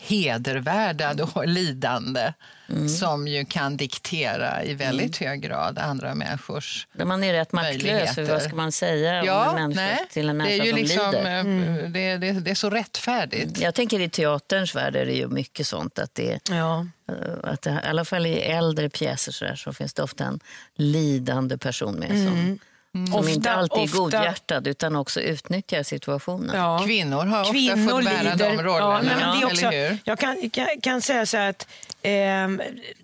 hedervärda 0.00 1.14
då, 1.14 1.42
lidande 1.46 2.32
Mm. 2.72 2.88
som 2.88 3.28
ju 3.28 3.44
kan 3.44 3.76
diktera 3.76 4.64
i 4.64 4.74
väldigt 4.74 5.16
hög 5.16 5.40
grad 5.40 5.78
andra 5.78 6.14
människors 6.14 6.86
man 6.92 7.24
är 7.24 7.32
rätt 7.32 7.52
maktlös, 7.52 8.14
för 8.14 8.24
vad 8.24 8.42
ska 8.42 8.56
man 8.56 8.72
säga 8.72 9.20
om 9.20 9.48
en 9.48 9.54
människa, 9.54 9.80
nej, 9.80 10.06
till 10.10 10.28
en 10.28 10.38
det 10.38 10.44
människa 10.44 10.62
är 10.62 10.66
ju 10.66 10.70
som 10.70 10.78
liksom, 10.78 11.10
lider? 11.12 11.84
eh, 11.84 11.90
det, 11.90 12.16
det, 12.16 12.32
det 12.40 12.50
är 12.50 12.54
så 12.54 12.70
rättfärdigt. 12.70 13.60
Jag 13.60 13.74
tänker 13.74 14.00
i 14.00 14.08
teaterns 14.10 14.74
värld 14.74 14.96
är 14.96 15.06
det 15.06 15.12
ju 15.12 15.28
mycket 15.28 15.66
sånt. 15.66 15.98
Att 15.98 16.14
det, 16.14 16.48
Ja. 16.50 16.86
eh, 17.08 17.50
att 17.50 17.62
det, 17.62 17.70
I 17.84 17.88
alla 17.88 18.04
fall 18.04 18.26
i 18.26 18.34
äldre 18.40 18.88
pjäser 18.90 19.32
så, 19.32 19.44
där, 19.44 19.56
så 19.56 19.72
finns 19.72 19.94
det 19.94 20.02
ofta 20.02 20.24
en 20.24 20.40
lidande 20.76 21.58
person 21.58 21.94
med 21.94 22.08
som, 22.08 22.58
som 22.92 23.14
Ofta- 23.14 23.30
inte 23.30 23.52
alltid 23.52 23.82
är 23.82 23.96
godhjärtad 23.98 24.66
utan 24.66 24.96
också 24.96 25.20
utnyttjar 25.20 25.82
situationen. 25.82 26.56
Ja. 26.56 26.82
Kvinnor 26.86 27.24
har 27.24 27.40
ofta 27.40 27.52
Kvinnor 27.52 27.88
fått 27.90 28.04
bära 28.04 28.22
lider. 28.34 28.50
de 28.56 28.62
rollerna, 28.62 28.78
Ja, 28.78 29.00
nej, 29.02 29.16
men 29.16 29.36
det 29.40 29.42
är 29.42 29.46
också, 29.46 29.66
eller 29.66 29.88
hur? 29.90 29.98
Jag 30.04 30.18
kan, 30.18 30.50
kan, 30.50 30.66
kan 30.82 31.02
säga 31.02 31.26
så 31.26 31.36
här 31.36 31.50
att, 31.50 31.66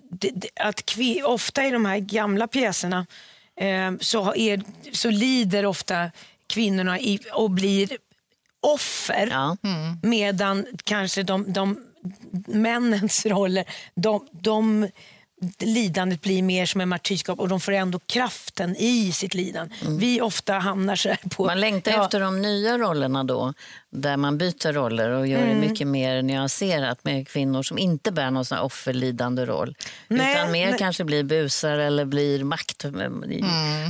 det, 0.09 0.29
det, 0.35 0.49
att 0.55 0.85
kvi, 0.85 1.23
ofta 1.23 1.65
i 1.65 1.71
de 1.71 1.85
här 1.85 1.97
gamla 1.99 2.47
pjäserna 2.47 3.05
ehm, 3.55 3.99
så, 4.01 4.21
har- 4.21 4.37
är, 4.37 4.61
så 4.91 5.09
lider 5.09 5.65
ofta 5.65 6.11
kvinnorna 6.47 6.99
i, 6.99 7.19
och 7.33 7.51
blir 7.51 7.97
offer. 8.61 9.27
Ja. 9.31 9.57
Medan 10.01 10.65
kanske 10.83 11.23
de, 11.23 11.53
de 11.53 11.79
männens 12.47 13.25
roller, 13.25 13.65
de, 13.95 14.27
de 14.31 14.87
lidandet 15.59 16.21
blir 16.21 16.43
mer 16.43 16.65
som 16.65 16.81
en 16.81 16.89
martyrskap 16.89 17.39
och 17.39 17.47
de 17.47 17.59
får 17.59 17.71
ändå 17.71 17.99
kraften 17.99 18.75
i 18.75 19.11
sitt 19.11 19.33
lidande. 19.33 19.75
Vi 19.89 20.21
ofta 20.21 20.53
hamnar 20.53 20.95
så 20.95 21.15
på... 21.29 21.45
Man 21.45 21.59
längtar 21.59 21.91
Ja. 21.91 22.03
efter 22.03 22.19
de 22.19 22.41
nya 22.41 22.77
rollerna 22.77 23.23
då, 23.23 23.53
där 23.89 24.17
man 24.17 24.37
byter 24.37 24.73
roller 24.73 25.09
och 25.09 25.27
gör 25.27 25.37
Mm. 25.41 25.61
det 25.61 25.67
mycket 25.69 25.87
mer 25.87 26.21
nyanserat 26.21 27.03
med 27.03 27.27
kvinnor 27.27 27.63
som 27.63 27.77
inte 27.77 28.11
bär 28.11 28.31
någon 28.31 28.45
sån 28.45 28.57
här 28.57 28.65
offerlidande 28.65 29.45
roll. 29.45 29.75
Nej, 30.07 30.31
utan 30.35 30.51
mer 30.51 30.69
nej. 30.69 30.79
kanske 30.79 31.03
blir 31.03 31.23
busar 31.23 31.77
eller 31.77 32.05
blir 32.05 32.43
makt. 32.43 32.85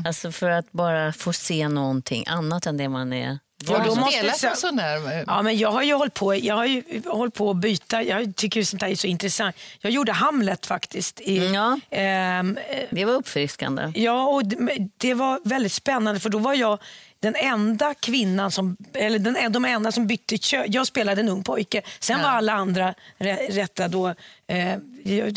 Alltså 0.06 0.32
för 0.32 0.50
att 0.50 0.72
bara 0.72 1.14
få 1.14 1.34
se 1.34 1.68
någonting 1.68 2.24
annat 2.28 2.66
än 2.66 2.78
det 2.78 2.90
man 2.90 3.14
är. 3.14 3.40
Ja, 3.66 3.84
då 3.86 3.96
måste 3.96 4.18
spelat 4.18 4.38
så- 4.38 4.68
sån 4.68 4.76
där? 4.76 5.24
Ja, 5.28 5.42
men 5.42 5.58
jag 5.58 5.72
har 5.72 5.84
ju 5.84 5.94
hållit 5.94 6.14
på, 6.14 6.36
jag 6.36 6.56
har 6.56 6.66
ju 6.66 6.84
hållit 7.06 7.34
på 7.34 7.50
att 7.50 7.58
byta. 7.58 8.04
Jag 8.04 8.36
tycker 8.36 8.64
sånt 8.64 8.80
där 8.80 8.88
är 8.88 8.96
så 8.96 9.08
intressant. 9.08 9.56
Jag 9.80 9.92
gjorde 9.92 10.12
Hamlet 10.12 10.66
faktiskt. 10.66 11.20
I, 11.22 11.54
Ja. 11.54 11.80
ehm, 11.90 12.58
eh, 12.70 12.80
Det 12.92 13.06
var 13.06 13.14
uppfriskande. 13.14 13.92
ja, 13.96 14.28
och 14.28 14.46
det, 14.46 14.88
det 14.98 15.14
var 15.14 15.40
väldigt 15.44 15.72
spännande 15.74 16.20
för 16.20 16.30
då 16.30 16.38
var 16.38 16.54
jag 16.54 16.80
den 17.20 17.36
enda 17.36 17.94
kvinnan 17.94 18.52
som, 18.52 18.78
eller 18.94 19.20
den, 19.20 19.52
de 19.52 19.66
enda 19.66 19.92
som 19.92 20.08
bytte 20.08 20.38
kön. 20.38 20.66
Jag 20.68 20.88
spelade 20.88 21.22
en 21.22 21.30
ung 21.30 21.44
pojke. 21.44 21.82
Sen 22.00 22.22
var 22.22 22.30
alla 22.30 22.54
andra 22.54 22.94
rä- 23.20 23.52
rätta 23.52 23.88
då. 23.88 24.08
Eh, 24.48 24.74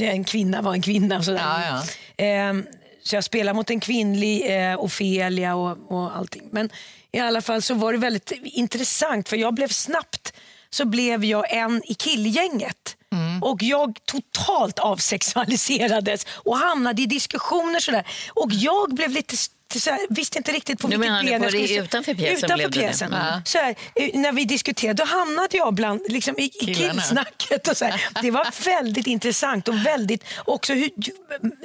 en 0.01 0.25
kvinna 0.25 0.63
var 0.63 0.73
en 0.73 0.83
kvinna. 0.83 1.19
Och 1.19 1.25
sådär. 1.25 1.41
Ja, 1.71 1.83
Ehm, 2.17 2.67
så 3.03 3.15
jag 3.17 3.25
spelade 3.25 3.57
mot 3.57 3.71
en 3.71 3.81
kvinnlig 3.81 4.57
eh, 4.71 4.81
Ofelia 4.81 5.55
och, 5.55 5.79
och 5.93 6.17
allting. 6.17 6.43
Men 6.51 6.71
i 7.13 7.19
alla 7.19 7.43
fall 7.43 7.63
så 7.63 7.75
var 7.75 7.93
det 7.93 7.99
väldigt 7.99 8.33
intressant 8.45 9.29
för 9.29 9.37
jag 9.37 9.55
blev 9.55 9.69
snabbt 9.69 10.33
så 10.71 10.85
blev 10.85 11.25
jag 11.25 11.53
en 11.53 11.83
i 11.85 11.95
killgänget. 11.95 12.97
Och 13.43 13.63
jag 13.63 13.99
totalt 14.05 14.79
avsexualiserades 14.79 16.27
och 16.31 16.59
hamnade 16.59 17.03
i 17.03 17.07
diskussioner 17.07 17.81
sådär. 17.81 18.07
Och 18.29 18.53
jag 18.53 18.95
blev 18.95 19.11
lite 19.11 19.37
så 19.79 19.91
här, 19.91 20.01
visste 20.11 20.39
inte 20.39 20.53
riktigt 20.53 20.79
på 20.81 20.89
Du 20.89 20.97
vilket 20.97 21.13
menar 21.13 21.23
ben 21.25 21.43
jag 21.43 21.51
skulle- 21.53 21.81
utanför 21.83 22.15
pjäsen 22.15 22.37
Utanför 22.37 22.55
blev 22.57 22.71
du 22.71 22.81
det? 22.81 22.87
pjäsen. 22.87 23.15
Så 23.45 23.59
här, 23.59 23.75
eh, 23.95 24.11
när 24.15 24.33
vi 24.33 24.45
diskuterade, 24.45 25.03
då 25.03 25.09
hamnade 25.09 25.57
jag 25.57 25.75
bland, 25.75 26.01
liksom, 26.09 26.39
i, 26.39 26.49
killsnacket. 26.49 27.69
Och 27.69 27.77
så 27.77 27.85
här. 27.85 28.09
Det 28.23 28.31
var 28.31 28.47
väldigt 28.65 29.07
intressant 29.07 29.69
och 29.69 29.87
väldigt 29.87 30.25
också 30.45 30.73
hur, 30.73 30.91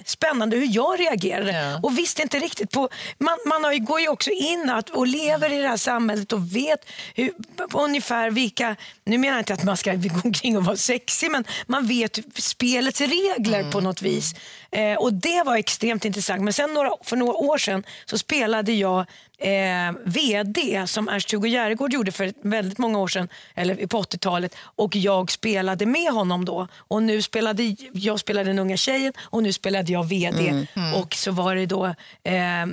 spännande 0.06 0.58
hur 0.58 0.68
jag 0.76 1.00
reagerade. 1.00 1.52
Ja. 1.52 1.80
Och 1.84 1.98
visste 1.98 2.22
inte 2.22 2.40
riktigt 2.40 2.72
på... 2.72 2.90
Man, 3.18 3.38
man 3.46 3.64
har 3.64 3.72
ju, 3.74 3.80
går 3.80 4.00
ju 4.02 4.08
också 4.08 4.30
in 4.32 4.70
att, 4.70 4.90
och 4.90 5.08
lever 5.08 5.54
i 5.54 5.58
det 5.62 5.68
här 5.68 5.78
samhället 5.78 6.34
och 6.34 6.56
vet 6.56 6.86
hur, 7.16 7.32
ungefär 7.74 8.32
vilka... 8.32 8.76
Nu 9.06 9.18
menar 9.18 9.34
jag 9.34 9.42
inte 9.42 9.54
att 9.54 9.64
man 9.64 9.78
ska 9.78 9.94
gå 9.94 10.20
omkring 10.24 10.58
och 10.58 10.66
vara 10.66 10.78
sexig, 10.78 11.32
men 11.32 11.44
man 11.68 11.88
vet 11.88 12.20
spelets 12.36 13.02
regler 13.02 13.72
på 13.72 13.80
något 13.82 14.02
vis. 14.02 14.34
Eh, 14.72 14.94
och 14.94 15.14
Det 15.14 15.44
var 15.46 15.56
extremt 15.58 16.06
intressant. 16.06 16.42
Men 16.42 16.54
sen 16.54 16.74
några, 16.74 16.90
för 17.04 17.16
några 17.16 17.34
år 17.34 17.58
sedan 17.58 17.84
så 18.06 18.18
spelade 18.18 18.74
jag 18.74 19.06
eh, 19.38 19.92
VD 20.06 20.88
som 20.88 21.10
Ernst-Hugo 21.10 21.48
Järegård 21.48 21.94
gjorde 21.94 22.12
för 22.12 22.34
väldigt 22.42 22.78
många 22.78 23.00
år 23.00 23.08
sedan, 23.08 23.30
eller 23.56 23.88
på 23.88 24.02
80-talet. 24.02 24.56
Och 24.58 24.96
jag 24.96 25.32
spelade 25.32 25.86
med 25.86 26.12
honom 26.12 26.46
då. 26.46 26.68
Och 26.78 27.04
nu 27.04 27.22
spelade 27.22 27.76
jag 27.94 28.20
spelade 28.20 28.50
den 28.50 28.60
unga 28.60 28.78
tjejen 28.78 29.14
och 29.20 29.44
nu 29.44 29.54
spelade 29.54 29.92
jag 29.92 30.04
VD. 30.10 30.68
Och 30.96 31.14
så 31.14 31.32
var 31.32 31.56
det 31.56 31.66
då, 31.66 31.86
eh, 32.24 32.66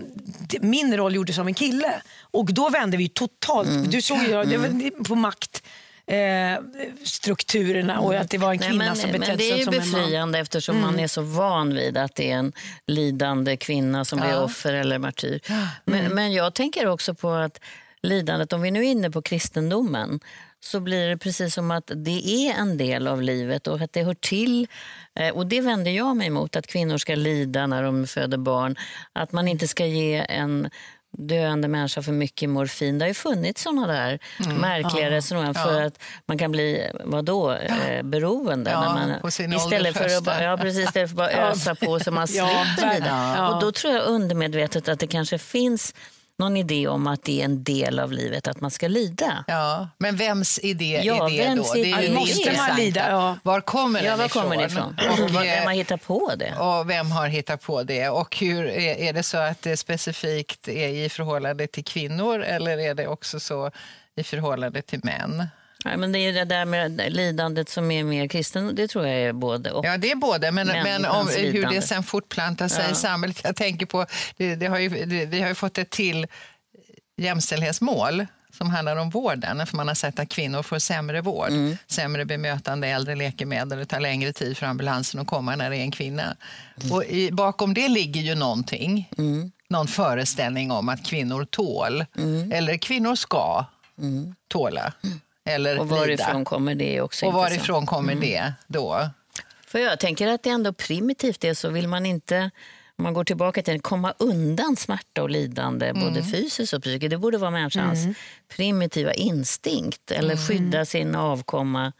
min 0.60 0.96
roll 0.96 1.14
gjordes 1.14 1.38
av 1.38 1.46
en 1.46 1.54
kille. 1.54 2.02
Och 2.20 2.54
då 2.54 2.68
vände 2.68 2.96
vi 2.96 3.08
totalt, 3.08 3.90
du 3.90 4.02
såg 4.02 4.22
ju 4.22 4.44
det 4.44 4.56
var 4.56 5.04
på 5.04 5.14
makt 5.14 5.62
eh, 6.06 6.58
strukturerna 7.04 8.00
och 8.00 8.14
att 8.14 8.30
det 8.30 8.38
var 8.38 8.52
en 8.52 8.58
Nej, 8.60 8.68
kvinna 8.68 8.84
men, 8.84 8.96
som 8.96 9.12
betedde 9.12 9.36
det 9.36 9.44
är 9.44 9.50
sig 9.50 9.58
ju 9.58 9.64
som 9.64 9.74
en 9.74 9.80
man. 9.80 9.88
Mm. 9.88 10.02
befriande 10.04 10.38
eftersom 10.38 10.80
man 10.80 10.98
är 11.00 11.06
så 11.06 11.22
van 11.22 11.74
vid 11.74 11.96
att 11.96 12.14
det 12.14 12.30
är 12.30 12.36
en 12.36 12.52
lidande 12.86 13.56
kvinna 13.56 14.04
som 14.04 14.20
blir 14.20 14.42
offer 14.42 14.72
eller 14.72 14.98
martyr. 14.98 15.40
Men, 15.84 16.00
Mm. 16.00 16.12
men 16.14 16.32
jag 16.32 16.54
tänker 16.54 16.86
också 16.86 17.14
på 17.14 17.30
att 17.30 17.60
lidandet, 18.02 18.52
om 18.52 18.62
vi 18.62 18.70
nu 18.70 18.80
är 18.80 18.90
inne 18.90 19.10
på 19.10 19.22
kristendomen, 19.22 20.20
så 20.60 20.80
blir 20.80 21.08
det 21.08 21.18
precis 21.18 21.54
som 21.54 21.70
att 21.70 21.90
det 21.94 22.28
är 22.28 22.54
en 22.54 22.78
del 22.78 23.08
av 23.08 23.22
livet 23.22 23.66
och 23.66 23.80
att 23.80 23.92
det 23.92 24.02
hör 24.02 24.14
till. 24.14 24.66
Eh, 25.14 25.28
Och 25.34 25.46
det 25.46 25.60
vänder 25.60 25.90
jag 25.90 26.16
mig 26.16 26.26
emot, 26.26 26.56
att 26.56 26.66
kvinnor 26.66 26.98
ska 26.98 27.14
lida 27.14 27.66
när 27.66 27.82
de 27.82 28.06
föder 28.06 28.38
barn. 28.38 28.76
Att 29.12 29.32
man 29.32 29.48
inte 29.48 29.68
ska 29.68 29.86
ge 29.86 30.26
en 30.28 30.70
döende 31.18 31.68
människa 31.68 32.02
för 32.02 32.12
mycket 32.12 32.48
morfin. 32.50 32.98
Det 32.98 33.04
har 33.04 33.08
ju 33.08 33.14
funnits 33.14 33.62
sådana 33.62 33.86
där 33.86 34.18
Mm. 34.44 34.56
märkliga 34.56 35.10
resonemang 35.10 35.54
för 35.54 35.82
att 35.82 35.98
man 36.26 36.38
kan 36.38 36.52
bli 36.52 36.90
vadå, 37.04 37.52
eh, 37.52 38.02
beroende. 38.02 38.70
Ja, 38.70 38.80
när 38.80 38.88
man, 38.88 39.30
istället, 39.54 39.96
för 39.96 40.04
att, 40.16 40.24
bara- 40.24 40.42
ja, 40.44 40.56
precis, 40.56 40.84
istället 40.88 41.10
för 41.10 41.22
att 41.24 41.34
bara 41.34 41.50
ösa 41.50 41.74
på 41.74 42.00
så 42.00 42.10
man 42.10 42.26
Ja, 42.30 42.64
slipper 42.76 42.94
lida. 42.94 43.34
ja. 43.36 43.54
Och 43.54 43.60
då 43.60 43.72
tror 43.72 43.94
jag 43.94 44.04
undermedvetet 44.06 44.88
att 44.88 44.98
det 45.00 45.06
kanske 45.06 45.38
finns 45.38 45.94
någon 46.38 46.56
idé 46.56 46.88
om 46.88 47.06
att 47.06 47.22
det 47.22 47.40
är 47.40 47.44
en 47.44 47.64
del 47.64 47.98
av 47.98 48.12
livet 48.12 48.48
att 48.48 48.60
man 48.60 48.70
ska 48.70 48.88
lida. 48.88 49.44
Ja, 49.46 49.88
men 49.98 50.16
vems 50.16 50.58
idé 50.62 51.00
Ja, 51.04 51.26
är 51.26 51.30
det 51.30 51.38
vems 51.44 51.68
då? 51.68 51.74
Det 51.74 51.80
idé 51.80 51.88
ju 51.88 51.94
är 51.94 52.00
det 52.00 52.06
det? 52.08 52.14
Måste 52.14 52.34
man 52.36 52.48
intressanta. 52.48 52.76
lida? 52.76 53.10
Ja. 53.10 53.36
Var 53.42 53.60
kommer 53.60 54.02
Ja, 54.02 54.10
den 54.10 54.18
var 54.18 54.26
ifrån? 54.26 54.42
kommer 54.42 54.56
det 54.56 54.64
ifrån? 54.64 54.96
Och, 55.10 55.34
vem 55.34 55.46
eh, 55.46 55.64
har 55.64 55.72
hittat 55.72 56.02
på 56.06 56.32
det? 56.36 56.54
och 56.58 56.90
vem 56.90 57.10
har 57.10 57.28
hittat 57.28 57.62
på 57.62 57.82
det? 57.82 58.08
Och 58.08 58.36
hur, 58.36 58.66
är, 58.66 58.94
är 58.96 59.12
det 59.12 59.22
så 59.22 59.38
att 59.38 59.62
det 59.62 59.76
specifikt 59.76 60.68
är 60.68 60.88
i 60.88 61.08
förhållande 61.08 61.66
till 61.66 61.84
kvinnor 61.84 62.42
eller 62.42 62.78
är 62.78 62.94
det 62.94 63.06
också 63.06 63.40
så 63.40 63.70
i 64.16 64.22
förhållande 64.24 64.82
till 64.82 65.00
män? 65.02 65.46
Nej, 65.84 65.96
men 65.96 66.12
det 66.12 66.18
är 66.18 66.32
det 66.32 66.44
där 66.44 66.64
med 66.64 67.12
lidandet 67.12 67.68
som 67.68 67.90
är 67.90 68.04
mer 68.04 68.28
kristen, 68.28 68.74
det 68.74 68.88
tror 68.88 69.06
jag 69.06 69.16
är 69.20 69.32
både 69.32 69.70
och. 69.72 69.86
Ja, 69.86 69.96
det 69.96 70.10
är 70.10 70.16
både, 70.16 70.52
men, 70.52 70.66
men 70.66 71.04
om, 71.04 71.28
hur 71.28 71.52
lidande. 71.52 71.76
det 71.76 71.82
sen 71.82 72.02
fortplantar 72.02 72.68
sig 72.68 72.92
i 72.92 72.94
samhället. 72.94 73.40
Jag 73.44 73.56
tänker 73.56 73.86
på, 73.86 74.06
det, 74.36 74.54
det 74.56 74.66
har 74.66 74.78
ju, 74.78 74.88
det, 74.88 75.26
vi 75.26 75.40
har 75.40 75.48
ju 75.48 75.54
fått 75.54 75.78
ett 75.78 75.90
till 75.90 76.26
jämställdhetsmål 77.16 78.26
som 78.56 78.70
handlar 78.70 78.96
om 78.96 79.10
vården. 79.10 79.66
För 79.66 79.76
man 79.76 79.88
har 79.88 79.94
sett 79.94 80.18
att 80.18 80.28
kvinnor 80.28 80.62
får 80.62 80.78
sämre 80.78 81.20
vård, 81.20 81.48
Mm. 81.48 81.76
sämre 81.86 82.24
bemötande, 82.24 82.88
äldre 82.88 83.14
läkemedel. 83.14 83.78
Det 83.78 83.84
tar 83.86 84.00
längre 84.00 84.32
tid 84.32 84.56
för 84.56 84.66
ambulansen 84.66 85.20
att 85.20 85.26
komma 85.26 85.56
när 85.56 85.70
det 85.70 85.76
är 85.76 85.80
en 85.80 85.90
kvinna. 85.90 86.36
Mm. 86.82 86.92
Och 86.92 87.04
i, 87.04 87.30
bakom 87.32 87.74
det 87.74 87.88
ligger 87.88 88.20
ju 88.20 88.34
någonting. 88.34 89.08
Någon 89.68 89.88
föreställning 89.88 90.70
om 90.70 90.88
att 90.88 91.06
kvinnor 91.06 91.44
tål, 91.44 92.04
Mm. 92.18 92.52
eller 92.52 92.76
kvinnor 92.76 93.14
ska 93.14 93.64
tåla. 94.48 94.92
Eller 95.44 95.78
Och 95.78 95.88
varifrån 95.88 96.32
lida. 96.36 96.44
kommer 96.44 96.74
det 96.74 97.00
också 97.00 97.26
Och 97.26 97.32
varifrån 97.32 97.86
kommer 97.86 98.14
det 98.14 98.52
då? 98.66 99.10
För 99.66 99.78
jag 99.78 100.00
tänker 100.00 100.28
att 100.28 100.42
det 100.42 100.50
är 100.50 100.54
ändå 100.54 100.72
primitivt 100.72 101.40
det 101.40 101.54
så 101.54 101.70
vill 101.70 101.88
man 101.88 102.06
inte 102.06 102.50
om 102.96 103.02
man 103.04 103.14
går 103.14 103.24
tillbaka 103.24 103.62
till 103.62 103.74
det, 103.74 103.80
komma 103.80 104.14
undan 104.18 104.76
smärta 104.76 105.22
och 105.22 105.30
lidande, 105.30 105.92
både 105.92 106.22
fysiskt 106.22 106.72
och 106.72 106.82
psykiskt. 106.82 107.10
Det 107.10 107.18
borde 107.18 107.38
vara 107.38 107.50
människans 107.50 108.16
primitiva 108.56 109.12
instinkt. 109.12 110.10
Eller 110.10 110.36
skydda 110.36 110.84
sin 110.84 111.14
avkomma, 111.14 111.92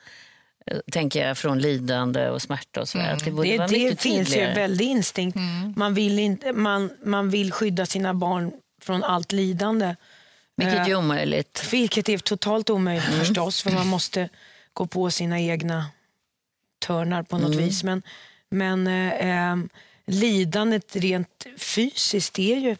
eh, 0.66 0.78
tänker 0.92 1.26
jag, 1.26 1.38
från 1.38 1.58
lidande 1.58 2.28
och 2.28 2.42
smärta 2.42 2.80
och 2.80 2.88
sådär. 2.88 3.12
Att 3.12 3.24
Det, 3.24 3.30
borde 3.30 3.48
Det, 3.48 3.58
vara 3.58 3.68
det 3.68 4.00
finns 4.00 4.36
ju 4.36 4.40
en 4.40 4.54
väldig 4.54 4.84
instinkt. 4.86 5.38
Man, 5.76 5.94
vill 5.94 6.18
inte, 6.18 6.52
man, 6.52 6.90
man 7.04 7.30
vill 7.30 7.52
skydda 7.52 7.86
sina 7.86 8.14
barn 8.14 8.52
från 8.82 9.04
allt 9.04 9.32
lidande. 9.32 9.96
Vilket 10.64 10.86
Eh, 10.86 10.88
är 10.92 10.94
omöjligt. 10.94 11.68
Vilket 11.72 12.08
är 12.08 12.18
totalt 12.18 12.70
omöjligt 12.70 13.08
Mm. 13.08 13.18
förstås, 13.20 13.62
för 13.62 13.70
man 13.70 13.86
måste 13.86 14.28
gå 14.72 14.86
på 14.86 15.10
sina 15.10 15.40
egna 15.40 15.86
törnar 16.78 17.22
på 17.22 17.38
något 17.38 17.52
Mm. 17.54 17.64
vis. 17.64 17.84
Men, 17.84 18.02
men 18.48 18.86
eh, 18.86 19.50
eh, 19.50 19.56
lidandet 20.06 20.96
rent 20.96 21.46
fysiskt, 21.58 22.38
är 22.38 22.56
ju... 22.56 22.76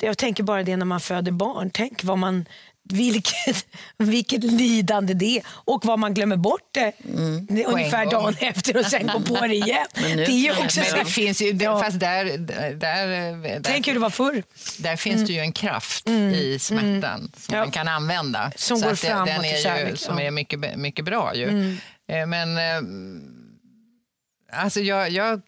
Jag 0.00 0.18
tänker 0.18 0.42
bara 0.42 0.62
det 0.62 0.76
när 0.76 0.86
man 0.86 1.00
föder 1.00 1.32
barn. 1.32 1.70
Tänk 1.70 2.04
vad 2.04 2.18
man, 2.18 2.44
vilket, 2.88 3.66
vilket 3.98 4.44
lidande 4.44 5.14
det 5.14 5.38
är 5.38 5.42
och 5.48 5.84
vad 5.84 5.98
man 5.98 6.14
glömmer 6.14 6.36
bort 6.36 6.60
det 6.72 6.80
är 6.80 7.66
ungefär 7.66 8.10
dagen 8.10 8.34
efter 8.40 8.76
och 8.76 8.86
sen 8.86 9.06
går 9.06 9.20
på 9.20 9.46
det 9.46 9.54
igen. 9.54 9.86
Mm. 9.94 10.08
Men 10.08 10.16
nu 10.16 10.24
det 10.24 10.32
är 10.32 10.54
ju 10.54 10.64
också 10.64 10.80
men 10.80 11.04
det 11.04 11.10
finns 11.10 11.42
ju, 11.42 11.50
Ja. 11.60 11.82
fast 11.82 12.00
där, 12.00 12.24
där, 12.38 12.70
där, 12.72 13.60
Tänk 13.62 13.86
hur 13.88 13.94
det 13.94 14.00
var 14.00 14.10
förr. 14.10 14.42
där 14.78 14.96
finns 14.96 15.26
det 15.26 15.32
ju 15.32 15.40
en 15.40 15.52
kraft 15.52 16.08
i 16.08 16.58
smärtan 16.58 17.30
som 17.36 17.54
Ja. 17.54 17.60
man 17.60 17.70
kan 17.70 17.88
använda. 17.88 18.52
Som 18.56 18.76
Så 18.78 18.88
går 18.88 18.94
framåt 18.94 19.26
den 19.26 19.44
är 19.44 19.56
ju, 19.56 19.62
kärlek, 19.62 19.98
Som 19.98 20.18
ja. 20.18 20.24
är 20.24 20.30
mycket, 20.30 20.78
mycket 20.78 21.04
bra 21.04 21.34
ju. 21.34 21.76
Eh, 22.08 22.26
Men 22.26 22.56
eh, 22.58 22.82
alltså 24.60 24.80
jag, 24.80 25.10
jag, 25.10 25.40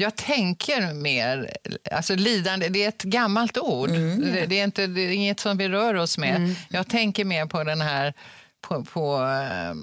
jag 0.00 0.16
tänker 0.16 0.92
mer, 0.94 1.56
alltså 1.92 2.14
lidande, 2.14 2.68
det 2.68 2.84
är 2.84 2.88
ett 2.88 3.02
gammalt 3.02 3.58
ord. 3.58 3.88
Det, 3.88 4.46
det, 4.46 4.60
är 4.60 4.64
inte, 4.64 4.86
det 4.86 5.00
är 5.00 5.10
inget 5.12 5.40
som 5.40 5.56
vi 5.56 5.68
rör 5.68 5.94
oss 5.94 6.18
med. 6.18 6.54
Jag 6.70 6.88
tänker 6.88 7.24
mer 7.24 7.46
på 7.46 7.64
den 7.64 7.80
här 7.80 8.14
på, 8.60 8.84
på 8.84 9.16
eh, 9.22 9.74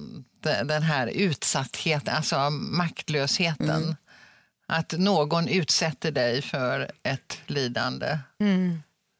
de- 0.43 0.63
den 0.67 0.84
här 0.84 1.08
utsattheten, 1.08 2.15
alltså 2.15 2.49
maktlösheten. 2.49 3.95
Att 4.67 4.91
någon 4.97 5.47
utsätter 5.47 6.12
dig 6.12 6.41
för 6.41 6.91
ett 7.04 7.39
lidande 7.47 8.17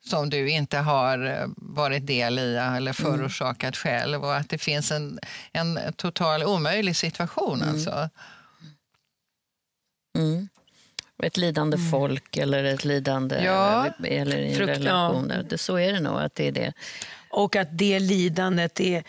som 0.06 0.30
du 0.30 0.50
inte 0.50 0.78
har 0.78 1.26
eh, 1.26 1.48
varit 1.58 2.08
del 2.08 2.40
i 2.40 2.56
eller 2.56 2.94
förorsakat 2.94 3.78
själv 3.78 4.24
och 4.24 4.36
att 4.36 4.50
det 4.50 4.58
finns 4.58 4.92
en, 4.92 5.20
en 5.52 5.94
total 5.96 6.44
omöjlig 6.44 6.96
situation. 6.96 7.62
Alltså. 7.62 8.10
Mm. 10.18 10.50
Ett 11.24 11.38
lidande 11.38 11.78
folk 11.92 12.38
eller 12.38 12.64
ett 12.64 12.86
lidande 12.86 13.44
Ja. 13.44 13.90
eller 14.04 14.38
i 14.38 14.56
Frukt- 14.56 14.70
relation. 14.70 15.34
Det, 15.50 15.58
så 15.58 15.76
är 15.80 15.94
det 15.94 16.00
nog. 16.00 16.20
att 16.20 16.36
det 16.36 16.48
är 16.48 16.52
det. 16.52 16.74
Och 17.30 17.56
att 17.56 17.68
det 17.78 18.00
lidandet 18.00 18.80
är, 18.80 19.04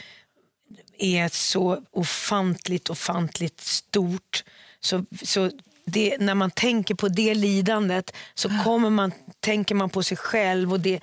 är 0.98 1.28
så 1.28 1.82
ofantligt, 1.90 2.90
ofantligt 2.90 3.60
stort. 3.60 4.44
Så, 4.80 5.04
så 5.22 5.50
det, 5.84 6.16
när 6.20 6.34
man 6.34 6.50
tänker 6.50 6.94
på 6.94 7.08
det 7.08 7.34
lidandet 7.34 8.12
så 8.34 8.48
kommer 8.64 8.90
man, 8.90 9.12
tänker 9.40 9.74
man 9.74 9.90
på 9.90 10.02
sig 10.02 10.16
själv 10.16 10.72
och 10.72 10.80
det, 10.80 11.00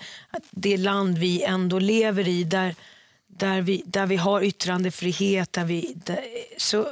det 0.51 0.77
land 0.77 1.17
vi 1.17 1.43
ändå 1.43 1.79
lever 1.79 2.27
i 2.27 2.43
där, 2.43 2.75
där, 3.27 3.61
vi, 3.61 3.83
där 3.85 4.05
vi 4.05 4.15
har 4.15 4.41
yttrandefrihet, 4.43 5.53
där 5.53 5.65
vi, 5.65 5.93
där, 5.95 6.19
så, 6.57 6.87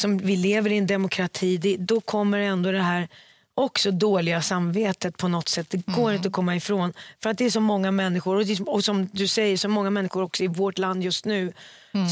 som 0.00 0.18
vi 0.18 0.36
lever 0.36 0.72
i 0.72 0.78
en 0.78 0.86
demokrati, 0.86 1.56
det, 1.56 1.76
då 1.76 2.00
kommer 2.00 2.38
ändå 2.38 2.72
det 2.72 2.82
här 2.82 3.08
också 3.54 3.90
dåliga 3.90 4.42
samvetet 4.42 5.16
på 5.16 5.28
något 5.28 5.48
sätt. 5.48 5.66
Det 5.70 5.86
går 5.86 6.12
inte 6.12 6.28
att 6.28 6.34
komma 6.34 6.56
ifrån. 6.56 6.92
För 7.22 7.30
att 7.30 7.38
det 7.38 7.44
är 7.44 7.50
så 7.50 7.60
många 7.60 7.90
människor, 7.90 8.36
och, 8.36 8.46
det 8.46 8.52
är- 8.52 8.68
och 8.70 8.84
som 8.84 9.08
du 9.12 9.26
säger, 9.28 9.56
så 9.56 9.68
många 9.68 9.90
människor 9.90 10.22
också 10.22 10.44
i 10.44 10.46
vårt 10.46 10.78
land 10.78 11.04
just 11.04 11.24
nu 11.24 11.52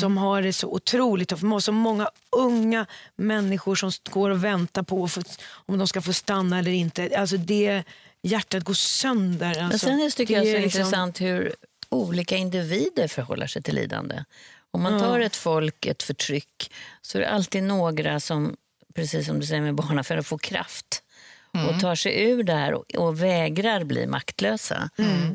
som 0.01 0.17
har 0.19 0.43
det 0.43 0.53
så 0.53 0.69
otroligt 0.73 1.29
tufft. 1.29 1.45
Så 1.61 1.73
många 1.73 2.09
unga 2.37 2.87
människor 3.17 3.75
som 3.75 3.91
går 4.11 4.31
och 4.31 4.45
väntar 4.45 4.83
på 4.83 5.09
få, 5.09 5.23
om 5.67 5.79
de 5.79 5.89
ska 5.89 6.01
få 6.03 6.13
stanna 6.13 6.59
eller 6.59 6.71
inte. 6.71 7.11
Alltså 7.19 7.37
det, 7.37 7.83
hjärtat 8.23 8.65
går 8.65 8.75
sönder. 8.75 9.49
Alltså, 9.49 9.63
Men 9.63 9.79
sen 9.79 10.01
är 10.01 10.05
det, 10.05 10.11
tycker 10.11 10.35
jag 10.35 10.45
det 10.45 10.51
så 10.53 10.57
är 10.57 10.61
liksom- 10.63 10.81
intressant 10.81 11.21
hur 11.21 11.55
olika 11.89 12.37
individer 12.37 13.09
förhåller 13.09 13.47
sig 13.47 13.63
till 13.63 13.75
lidande. 13.75 14.25
Om 14.79 14.83
man 14.83 14.99
tar 15.01 15.21
ett 15.21 15.37
folk, 15.37 15.87
ett 15.87 16.03
förtryck, 16.03 16.73
så 17.03 17.19
är 17.19 17.23
det 17.23 17.29
alltid 17.29 17.63
några 17.63 18.21
som, 18.21 18.57
precis 18.95 19.27
som 19.27 19.41
du 19.41 19.47
säger 19.47 19.63
med 19.63 19.75
barnafödare, 19.75 20.23
får 20.23 20.39
kraft 20.39 21.03
och 21.69 21.81
tar 21.81 21.95
sig 21.95 22.23
ur 22.31 22.43
det 22.43 22.53
här 22.53 22.75
och, 22.75 22.95
och 22.95 23.23
vägrar 23.23 23.85
bli 23.85 24.07
maktlösa. 24.07 24.91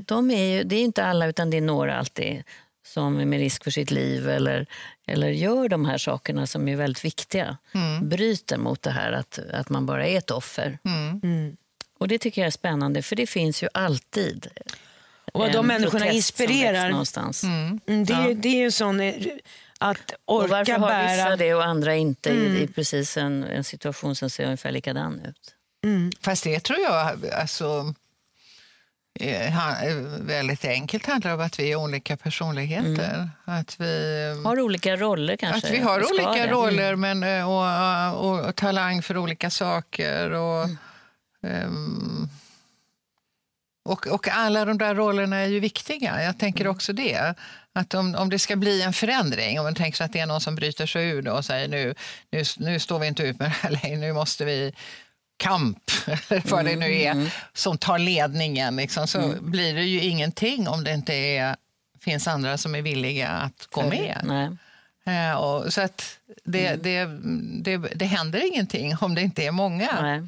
De 0.05 0.31
är 0.31 0.43
ju, 0.57 0.63
det 0.63 0.75
är 0.75 0.81
inte 0.81 1.03
alla, 1.05 1.27
utan 1.27 1.49
det 1.49 1.57
är 1.57 1.61
några 1.61 1.97
alltid 1.99 2.43
som 2.85 3.19
är 3.19 3.25
med 3.25 3.39
risk 3.39 3.63
för 3.63 3.71
sitt 3.71 3.91
liv 3.91 4.29
eller, 4.29 4.65
eller 5.07 5.29
gör 5.29 5.69
de 5.69 5.85
här 5.85 5.97
sakerna 5.97 6.47
som 6.47 6.67
är 6.67 6.75
väldigt 6.75 7.05
viktiga. 7.05 7.57
Bryter 8.01 8.57
mot 8.57 8.81
det 8.81 8.91
här 8.91 9.11
att, 9.11 9.39
att 9.53 9.69
man 9.69 9.85
bara 9.85 10.07
är 10.07 10.17
ett 10.17 10.31
offer. 10.31 10.77
Och 11.99 12.07
Det 12.07 12.17
tycker 12.19 12.41
jag 12.41 12.47
är 12.47 12.51
spännande, 12.51 13.01
för 13.01 13.15
det 13.15 13.27
finns 13.27 13.63
ju 13.63 13.67
alltid 13.73 14.47
Och 15.33 15.39
vad 15.39 15.51
de 15.51 15.67
människorna 15.67 16.07
inspirerar. 16.07 16.89
någonstans. 16.89 17.43
Mm, 17.43 17.79
det, 17.85 18.13
är, 18.13 18.33
det 18.33 18.49
är 18.49 18.59
ju 18.59 18.71
sån 18.71 18.99
eh, 18.99 19.13
att 19.77 20.13
Och 20.25 20.49
varför 20.49 20.59
orka 20.59 20.77
har 20.77 20.89
bära... 20.89 21.15
vissa 21.15 21.35
det 21.35 21.53
och 21.53 21.65
andra 21.65 21.95
inte 21.95 22.29
i, 22.29 22.63
i 22.63 22.67
precis 22.67 23.17
en, 23.17 23.43
en 23.43 23.63
situation 23.63 24.15
som 24.15 24.29
ser 24.29 24.45
ungefär 24.45 24.71
likadan 24.71 25.21
ut? 25.25 25.55
Fast 26.21 26.43
det 26.43 26.59
tror 26.59 26.79
jag 26.79 27.25
alltså, 27.33 27.93
eh, 29.19 29.85
eh, 29.87 29.95
väldigt 30.19 30.65
enkelt 30.65 31.05
handlar 31.05 31.33
om 31.33 31.41
att 31.41 31.59
vi 31.59 31.71
är 31.71 31.75
olika 31.75 32.17
personligheter. 32.17 33.29
Att 33.45 33.79
vi... 33.79 34.41
Har 34.43 34.59
olika 34.59 34.95
roller 34.95 35.37
kanske? 35.37 35.67
Att 35.67 35.73
vi 35.73 35.79
har 35.79 36.13
olika 36.13 36.45
det. 36.45 36.51
roller 36.51 36.95
men, 36.95 37.23
eh, 37.23 37.49
och, 37.49 38.29
och, 38.29 38.45
och 38.45 38.55
talang 38.55 39.01
för 39.01 39.17
olika 39.17 39.49
saker. 39.49 40.31
Och, 40.31 40.69
ehm, 41.47 42.29
och, 43.83 44.07
och 44.07 44.27
alla 44.27 44.65
de 44.65 44.77
där 44.77 44.95
rollerna 44.95 45.37
är 45.37 45.47
ju 45.47 45.59
viktiga. 45.59 46.23
Jag 46.23 46.37
tänker 46.37 46.67
också 46.67 46.93
det. 46.93 47.35
Att 47.73 47.93
om, 47.93 48.15
om 48.15 48.29
det 48.29 48.39
ska 48.39 48.55
bli 48.55 48.81
en 48.81 48.93
förändring, 48.93 49.59
om 49.59 49.65
man 49.65 49.75
tänker 49.75 49.97
sig 49.97 50.05
att 50.05 50.13
det 50.13 50.19
är 50.19 50.25
någon 50.25 50.41
som 50.41 50.55
bryter 50.55 50.85
sig 50.85 51.09
ur 51.09 51.27
och 51.27 51.45
säger 51.45 51.67
nu, 51.67 51.95
nu, 52.31 52.43
nu 52.57 52.79
står 52.79 52.99
vi 52.99 53.07
inte 53.07 53.23
ut 53.23 53.39
med 53.39 53.49
det 53.49 53.55
här 53.55 53.69
längre, 53.69 53.97
nu 53.97 54.13
måste 54.13 54.45
vi 54.45 54.73
kamp, 55.37 55.91
vad 56.45 56.65
det 56.65 56.75
nu 56.75 57.01
är, 57.01 57.33
som 57.53 57.77
tar 57.77 57.99
ledningen. 57.99 58.75
Liksom, 58.75 59.07
så 59.07 59.33
blir 59.41 59.73
det 59.73 59.83
ju 59.83 60.01
ingenting 60.01 60.67
om 60.67 60.83
det 60.83 60.93
inte 60.93 61.13
är, 61.13 61.55
finns 62.01 62.27
andra 62.27 62.57
som 62.57 62.75
är 62.75 62.81
villiga 62.81 63.29
att 63.29 63.67
gå 63.69 63.89
med. 63.89 64.21
Nej. 64.23 64.49
Eh, 65.05 65.33
och, 65.33 65.73
så 65.73 65.81
att 65.81 66.19
det, 66.43 66.75
det, 66.75 67.05
det, 67.63 67.77
det 67.77 68.05
händer 68.05 68.47
ingenting 68.47 68.95
om 69.01 69.15
det 69.15 69.21
inte 69.21 69.45
är 69.45 69.51
många. 69.51 70.01
Nej. 70.01 70.27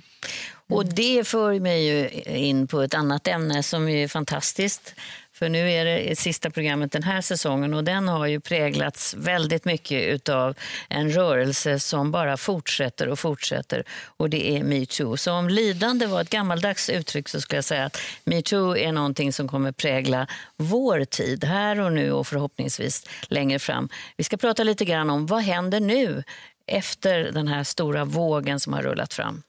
Och 0.69 0.85
det 0.85 1.27
för 1.27 1.59
mig 1.59 1.85
ju 1.85 2.09
in 2.25 2.67
på 2.67 2.81
ett 2.81 2.93
annat 2.93 3.27
ämne 3.27 3.63
som 3.63 3.87
är 3.87 4.07
fantastiskt. 4.07 4.95
För 5.33 5.49
nu 5.49 5.71
är 5.71 5.85
det 5.85 6.15
sista 6.19 6.49
programmet 6.49 6.91
den 6.91 7.03
här 7.03 7.21
säsongen 7.21 7.73
och 7.73 7.83
den 7.83 8.07
har 8.07 8.25
ju 8.25 8.39
präglats 8.39 9.13
väldigt 9.17 9.65
mycket 9.65 10.29
av 10.29 10.55
en 10.89 11.11
rörelse 11.11 11.79
som 11.79 12.11
bara 12.11 12.37
fortsätter 12.37 13.09
och 13.09 13.19
fortsätter 13.19 13.83
och 14.17 14.29
det 14.29 14.57
är 14.57 14.63
metoo. 14.63 15.17
Så 15.17 15.33
om 15.33 15.49
lidande 15.49 16.05
var 16.05 16.21
ett 16.21 16.29
gammaldags 16.29 16.89
uttryck 16.89 17.29
så 17.29 17.41
skulle 17.41 17.57
jag 17.57 17.65
säga 17.65 17.85
att 17.85 17.97
metoo 18.23 18.77
är 18.77 18.91
någonting 18.91 19.33
som 19.33 19.47
kommer 19.47 19.71
prägla 19.71 20.27
vår 20.57 21.05
tid 21.05 21.43
här 21.43 21.79
och 21.79 21.93
nu 21.93 22.11
och 22.11 22.27
förhoppningsvis 22.27 23.09
längre 23.27 23.59
fram. 23.59 23.89
Vi 24.17 24.23
ska 24.23 24.37
prata 24.37 24.63
lite 24.63 24.85
grann 24.85 25.09
om 25.09 25.25
vad 25.25 25.41
händer 25.41 25.79
nu 25.79 26.23
efter 26.67 27.31
den 27.31 27.47
här 27.47 27.63
stora 27.63 28.05
vågen 28.05 28.59
som 28.59 28.73
har 28.73 28.81
rullat 28.81 29.13
fram. 29.13 29.43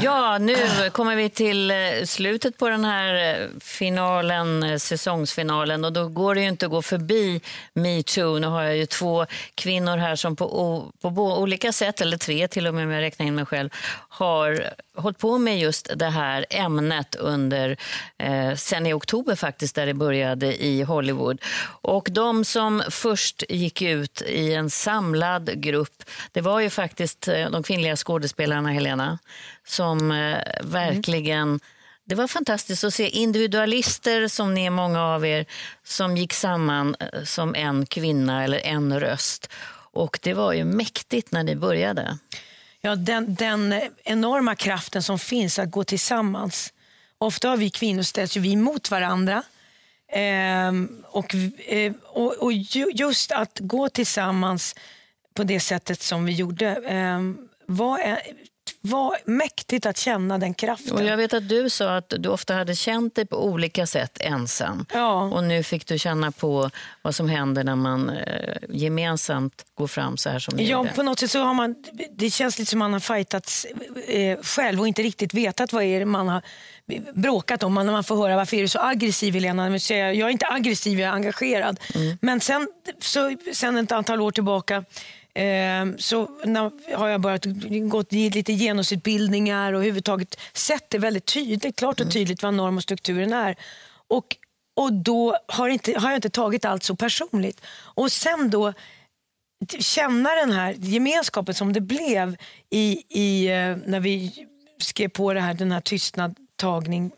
Ja, 0.00 0.38
nu 0.38 0.56
kommer 0.92 1.16
vi 1.16 1.30
till 1.30 1.70
eh, 1.70 1.76
slutet 2.04 2.58
på 2.58 2.68
den 2.68 2.84
här 2.84 3.40
eh, 3.40 3.48
finalen, 3.60 4.62
eh, 4.62 4.76
säsongsfinalen 4.76 5.84
och 5.84 5.92
då 5.92 6.08
går 6.08 6.34
det 6.34 6.40
ju 6.40 6.48
inte 6.48 6.66
att 6.66 6.70
gå 6.70 6.82
förbi 6.82 7.40
metoo. 7.74 8.38
Nu 8.38 8.46
har 8.46 8.62
jag 8.62 8.76
ju 8.76 8.86
två 8.86 9.26
kvinnor 9.54 9.96
här 9.96 10.16
som 10.16 10.36
på, 10.36 10.46
på 11.00 11.08
olika 11.38 11.72
sätt, 11.72 12.00
eller 12.00 12.16
tre 12.16 12.48
till 12.48 12.66
och 12.66 12.74
med 12.74 12.84
om 12.84 12.90
jag 12.90 13.00
räknar 13.00 13.26
in 13.26 13.34
mig 13.34 13.46
själv, 13.46 13.70
har 14.08 14.64
hållit 14.96 15.18
på 15.18 15.38
med 15.38 15.58
just 15.58 15.90
det 15.96 16.08
här 16.08 16.46
ämnet 16.50 17.14
under, 17.14 17.76
eh, 18.18 18.54
sen 18.54 18.86
i 18.86 18.92
oktober 18.92 19.34
faktiskt, 19.34 19.74
där 19.74 19.86
det 19.86 19.94
började 19.94 20.64
i 20.64 20.82
Hollywood. 20.82 21.42
Och 21.82 22.08
de 22.10 22.44
som 22.44 22.82
först 22.90 23.42
gick 23.48 23.82
ut 23.82 24.22
i 24.22 24.54
en 24.54 24.70
samlad 24.70 25.62
grupp, 25.62 26.04
det 26.32 26.40
var 26.40 26.60
ju 26.60 26.70
faktiskt 26.70 27.28
eh, 27.28 27.50
de 27.50 27.62
kvinnliga 27.62 27.96
skådespelarna, 27.96 28.72
Helena, 28.72 29.18
som 29.64 30.12
eh, 30.12 30.38
verkligen 30.62 31.42
mm. 31.42 31.60
Det 32.04 32.14
var 32.14 32.26
fantastiskt 32.26 32.84
att 32.84 32.94
se 32.94 33.08
individualister 33.08 34.28
som 34.28 34.54
ni 34.54 34.66
är 34.66 34.70
många 34.70 35.02
av 35.02 35.26
er 35.26 35.46
som 35.84 36.16
gick 36.16 36.32
samman 36.32 36.96
eh, 37.00 37.22
som 37.24 37.54
en 37.54 37.86
kvinna 37.86 38.44
eller 38.44 38.66
en 38.66 39.00
röst. 39.00 39.50
Och 39.92 40.18
det 40.22 40.34
var 40.34 40.52
ju 40.52 40.64
mäktigt 40.64 41.32
när 41.32 41.42
ni 41.42 41.56
började. 41.56 42.18
Ja, 42.84 42.96
den, 42.96 43.34
den 43.34 43.74
enorma 44.04 44.54
kraften 44.54 45.02
som 45.02 45.18
finns 45.18 45.58
att 45.58 45.70
gå 45.70 45.84
tillsammans. 45.84 46.72
Ofta 47.18 47.48
har 47.48 47.56
vi 47.56 47.70
kvinnor 47.70 48.02
ställs 48.02 48.36
vi 48.36 48.56
mot 48.56 48.90
varandra. 48.90 49.42
Ehm, 50.12 51.04
och, 51.06 51.34
eh, 51.66 51.92
och, 52.02 52.32
och, 52.32 52.52
just 52.94 53.32
att 53.32 53.58
gå 53.58 53.88
tillsammans 53.88 54.74
på 55.34 55.44
det 55.44 55.60
sättet 55.60 56.02
som 56.02 56.24
vi 56.24 56.32
gjorde 56.32 56.68
eh, 56.68 57.20
var 57.66 57.98
var 58.80 59.16
mäktigt 59.24 59.86
att 59.86 59.96
känna 59.96 60.38
den 60.38 60.54
kraften. 60.54 60.96
Och 60.96 61.04
jag 61.04 61.16
vet 61.16 61.34
att 61.34 61.48
du 61.48 61.70
sa 61.70 61.96
att 61.96 62.12
du 62.18 62.28
ofta 62.28 62.54
hade 62.54 62.74
känt 62.74 63.14
dig 63.14 63.26
på 63.26 63.44
olika 63.44 63.86
sätt 63.86 64.18
ensam. 64.20 64.86
Ja. 64.92 65.22
Och 65.22 65.44
nu 65.44 65.62
fick 65.62 65.86
du 65.86 65.98
känna 65.98 66.32
på 66.32 66.70
vad 67.02 67.14
som 67.14 67.28
händer 67.28 67.64
när 67.64 67.76
man 67.76 68.10
eh, 68.10 68.56
gemensamt 68.68 69.64
går 69.74 69.86
fram 69.86 70.16
så 70.16 70.30
här 70.30 70.38
som 70.38 70.56
ni 70.56 70.62
Ja, 70.70 70.78
gjorde. 70.78 70.92
på 70.92 71.02
något 71.02 71.18
sätt 71.18 71.30
så 71.30 71.42
har 71.42 71.54
man, 71.54 71.74
det 72.16 72.30
känns 72.30 72.58
lite 72.58 72.70
som 72.70 72.78
man 72.78 72.92
har 72.92 73.00
fightats 73.00 73.66
eh, 74.08 74.38
själv 74.42 74.80
och 74.80 74.88
inte 74.88 75.02
riktigt 75.02 75.34
vetat 75.34 75.72
vad 75.72 75.82
är 75.82 76.04
man 76.04 76.28
har 76.28 76.42
bråkat 77.14 77.62
om. 77.62 77.74
När 77.74 77.84
man 77.84 78.04
får 78.04 78.16
höra 78.16 78.36
varför 78.36 78.56
är 78.56 78.60
du 78.62 78.68
så 78.68 78.80
aggressiv 78.80 79.34
Helena? 79.34 79.78
Jag 79.88 80.00
är 80.00 80.28
inte 80.28 80.46
aggressiv, 80.46 81.00
jag 81.00 81.08
är 81.08 81.12
engagerad. 81.12 81.80
Mm. 81.94 82.18
Men 82.20 82.40
sen, 82.40 82.68
så, 83.00 83.36
sen 83.52 83.76
ett 83.76 83.92
antal 83.92 84.20
år 84.20 84.30
tillbaka 84.30 84.84
så 85.98 86.28
har 86.94 87.08
jag 87.08 87.20
börjat 87.20 87.44
gått 87.90 88.12
lite 88.12 88.52
genusutbildningar 88.52 89.72
och 89.72 89.78
överhuvudtaget 89.78 90.40
sett 90.52 90.90
det 90.90 90.98
väldigt 90.98 91.26
tydligt, 91.26 91.76
klart 91.76 91.94
och 91.94 92.00
mm. 92.00 92.12
tydligt 92.12 92.42
vad 92.42 92.54
norm 92.54 92.76
och 92.76 92.82
strukturen 92.82 93.32
är. 93.32 93.56
Och, 94.08 94.36
och 94.76 94.92
då 94.92 95.38
har, 95.48 95.68
inte, 95.68 95.98
har 95.98 96.10
jag 96.10 96.18
inte 96.18 96.30
tagit 96.30 96.64
allt 96.64 96.82
så 96.82 96.96
personligt. 96.96 97.60
Och 97.94 98.12
sen 98.12 98.50
då 98.50 98.72
känna 99.78 100.34
den 100.34 100.52
här 100.52 100.74
gemenskapen 100.78 101.54
som 101.54 101.72
det 101.72 101.80
blev 101.80 102.36
i, 102.70 103.02
i, 103.08 103.46
eh, 103.46 103.76
när 103.86 104.00
vi 104.00 104.46
skrev 104.78 105.08
på 105.08 105.32
det 105.32 105.40
här, 105.40 105.54
den 105.54 105.72
här 105.72 105.80
tystnadtagning. 105.80 107.10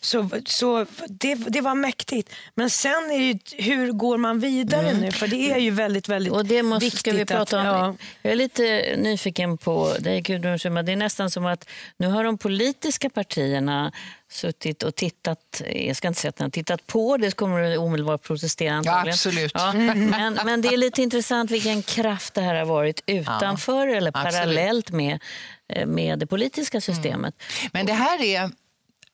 Så, 0.00 0.28
så 0.46 0.86
det, 1.08 1.34
det 1.34 1.60
var 1.60 1.74
mäktigt. 1.74 2.32
Men 2.54 2.70
sen 2.70 3.10
är 3.10 3.34
det 3.34 3.62
hur 3.62 3.92
går 3.92 4.16
man 4.16 4.40
vidare 4.40 4.88
mm. 4.88 5.00
nu? 5.00 5.12
För 5.12 5.26
det 5.26 5.50
är 5.50 5.58
ju 5.58 5.70
väldigt, 5.70 6.08
väldigt 6.08 6.32
och 6.32 6.46
det 6.46 6.62
måste, 6.62 6.84
viktigt. 6.84 7.00
Ska 7.00 7.12
vi 7.12 7.24
prata 7.24 7.60
att, 7.60 7.66
om. 7.66 7.74
Ja. 7.74 7.94
Jag 8.22 8.32
är 8.32 8.36
lite 8.36 8.96
nyfiken 8.98 9.58
på 9.58 9.94
dig 9.98 10.20
Gudrun 10.20 10.58
Schyman. 10.58 10.84
Det 10.84 10.92
är 10.92 10.96
nästan 10.96 11.30
som 11.30 11.46
att 11.46 11.68
nu 11.96 12.06
har 12.06 12.24
de 12.24 12.38
politiska 12.38 13.10
partierna 13.10 13.92
suttit 14.32 14.82
och 14.82 14.94
tittat, 14.94 15.62
jag 15.74 15.96
ska 15.96 16.08
inte 16.08 16.20
säga 16.20 16.28
att 16.28 16.36
den 16.36 16.50
tittat 16.50 16.86
på, 16.86 17.16
det 17.16 17.36
kommer 17.36 17.62
du 17.62 17.76
omedelbart 17.76 18.22
protestera 18.22 18.74
antagligen. 18.74 19.06
Ja, 19.06 19.12
absolut. 19.12 19.52
Ja, 19.54 19.72
men, 19.72 20.38
men 20.44 20.62
det 20.62 20.68
är 20.68 20.76
lite 20.76 21.02
intressant 21.02 21.50
vilken 21.50 21.82
kraft 21.82 22.34
det 22.34 22.40
här 22.40 22.54
har 22.54 22.64
varit 22.64 23.02
utanför 23.06 23.86
ja, 23.86 23.96
eller 23.96 24.10
parallellt 24.10 24.90
med, 24.90 25.22
eh, 25.68 25.86
med 25.86 26.18
det 26.18 26.26
politiska 26.26 26.80
systemet. 26.80 27.34
Mm. 27.60 27.70
Men 27.72 27.86
det 27.86 27.92
här 27.92 28.22
är 28.22 28.50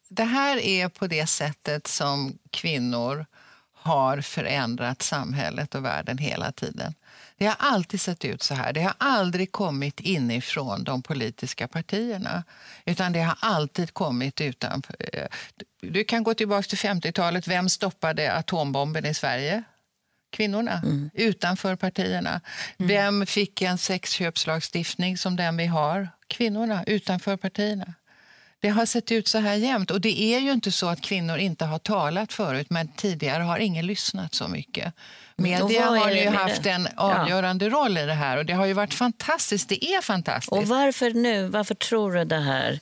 det 0.09 0.25
här 0.25 0.59
är 0.59 0.89
på 0.89 1.07
det 1.07 1.27
sättet 1.27 1.87
som 1.87 2.39
kvinnor 2.51 3.27
har 3.73 4.21
förändrat 4.21 5.03
samhället 5.03 5.75
och 5.75 5.85
världen 5.85 6.19
hela 6.19 6.53
tiden. 6.53 6.95
Det 7.37 7.47
har 7.47 7.57
alltid 7.59 8.01
sett 8.01 8.25
ut 8.25 8.43
så 8.43 8.55
här. 8.55 8.73
Det 8.73 8.83
har 8.83 8.95
aldrig 8.99 9.53
kommit 9.53 10.01
inifrån 10.01 10.85
de 10.85 11.03
politiska 11.03 11.69
partierna. 11.69 12.45
Utan 12.85 13.13
det 13.13 13.21
har 13.21 13.37
alltid 13.41 13.95
kommit 13.95 14.41
utanför. 14.41 14.97
Du 15.81 16.05
kan 16.05 16.23
gå 16.23 16.35
tillbaka 16.35 16.63
till 16.63 16.79
50-talet. 16.79 17.49
Vem 17.49 17.69
stoppade 17.69 18.33
atombomben 18.33 19.07
i 19.07 19.15
Sverige? 19.15 19.63
Kvinnorna, 20.31 20.81
mm. 20.85 21.11
utanför 21.15 21.77
partierna. 21.77 22.41
Mm. 22.79 22.89
Vem 22.89 23.27
fick 23.27 23.63
en 23.63 23.79
sexköpslagstiftning 23.79 25.19
som 25.19 25.37
den 25.37 25.57
vi 25.57 25.67
har? 25.67 26.09
Kvinnorna, 26.29 26.85
utanför 26.85 27.37
partierna. 27.37 27.95
Det 28.61 28.69
har 28.69 28.87
sett 28.87 29.13
ut 29.13 29.29
så 29.29 29.39
här 29.39 29.55
jämt. 29.55 29.91
Och 29.91 30.01
det 30.01 30.23
är 30.23 30.39
ju 30.39 30.53
inte 30.53 30.73
så 30.73 30.89
att 30.89 31.01
kvinnor 31.01 31.39
inte 31.39 31.65
har 31.65 31.79
talat 31.79 32.33
förut, 32.33 32.67
men 32.71 32.89
tidigare 32.89 33.43
har 33.43 33.59
ingen 33.59 33.87
lyssnat 33.87 34.35
så 34.35 34.49
mycket. 34.49 34.95
Media 35.37 35.87
har 35.87 36.11
ju 36.11 36.29
haft 36.29 36.67
en 36.67 36.89
avgörande 36.97 37.65
ja. 37.65 37.71
roll 37.71 37.99
i 37.99 38.07
det 38.07 38.15
här 38.15 38.37
och 38.37 38.47
det 38.47 38.53
har 38.53 38.67
ju 38.67 38.73
varit 38.73 38.95
fantastiskt. 38.95 39.69
Det 39.69 39.85
är 39.85 40.03
fantastiskt. 40.03 40.53
Och 40.53 40.67
varför 40.67 41.11
nu? 41.11 41.49
Varför 41.49 41.75
tror 41.75 42.13
du 42.13 42.25
det 42.25 42.41
här? 42.41 42.81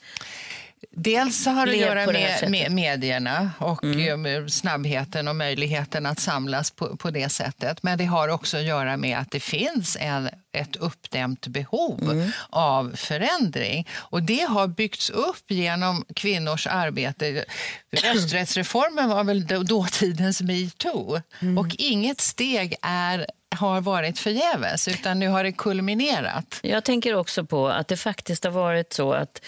Dels 0.98 1.46
har 1.46 1.66
det 1.66 1.72
att 1.72 1.78
göra 1.78 2.06
med, 2.06 2.50
med 2.50 2.72
medierna 2.72 3.50
och 3.58 3.84
mm. 3.84 4.26
Eh, 4.26 4.46
snabbheten 4.46 5.28
och 5.28 5.36
möjligheten 5.36 6.06
att 6.06 6.20
samlas 6.20 6.70
på, 6.70 6.96
på 6.96 7.10
det 7.10 7.28
sättet. 7.28 7.82
Men 7.82 7.98
det 7.98 8.04
har 8.04 8.28
också 8.28 8.56
att 8.56 8.64
göra 8.64 8.96
med 8.96 9.18
att 9.18 9.30
det 9.30 9.40
finns 9.40 9.96
en, 10.00 10.28
ett 10.52 10.76
uppdämt 10.76 11.46
behov 11.46 12.02
mm. 12.02 12.30
av 12.50 12.92
förändring. 12.96 13.88
Och 13.94 14.22
det 14.22 14.40
har 14.40 14.66
byggts 14.68 15.10
upp 15.10 15.50
genom 15.50 16.04
kvinnors 16.14 16.66
arbete. 16.66 17.44
Rösträttsreformen 17.90 19.08
var 19.08 19.24
väl 19.24 19.46
dåtidens 19.66 20.42
metoo. 20.42 21.20
Mm. 21.40 21.58
Och 21.58 21.76
inget 21.78 22.20
steg 22.20 22.74
är 22.82 23.26
har 23.56 23.80
varit 23.80 24.18
förgäves, 24.18 24.88
utan 24.88 25.18
nu 25.18 25.28
har 25.28 25.44
det 25.44 25.52
kulminerat. 25.52 26.60
Jag 26.62 26.84
tänker 26.84 27.14
också 27.14 27.46
på 27.46 27.68
att 27.68 27.88
det 27.88 27.96
faktiskt 27.96 28.44
har 28.44 28.50
varit 28.50 28.92
så 28.92 29.12
att 29.12 29.40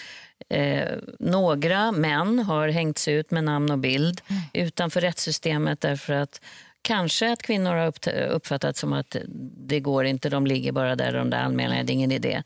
Eh, 0.49 0.97
några 1.19 1.91
män 1.91 2.39
har 2.39 2.67
hängts 2.67 3.07
ut 3.07 3.31
med 3.31 3.43
namn 3.43 3.71
och 3.71 3.79
bild 3.79 4.21
mm. 4.27 4.41
utanför 4.53 5.01
rättssystemet 5.01 5.81
därför 5.81 6.13
att 6.13 6.41
kanske 6.81 7.31
att 7.31 7.41
kvinnor 7.41 7.75
har 7.75 7.93
uppfattat 8.29 8.77
som 8.77 8.93
att 8.93 9.15
det 9.57 9.79
går 9.79 10.05
inte, 10.05 10.29
de 10.29 10.47
ligger 10.47 10.71
bara 10.71 10.95
där, 10.95 11.13
de 11.13 11.29
där 11.29 11.37
anmälningarna, 11.37 11.83
det 11.83 11.91
är 11.91 11.95
ingen 11.95 12.11
idé. 12.11 12.43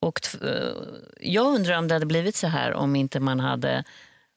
Och 0.00 0.20
eh, 0.42 0.48
jag 1.20 1.46
undrar 1.46 1.78
om 1.78 1.88
det 1.88 1.94
hade 1.94 2.06
blivit 2.06 2.36
så 2.36 2.46
här 2.46 2.72
om 2.72 2.96
inte 2.96 3.20
man 3.20 3.40
hade 3.40 3.84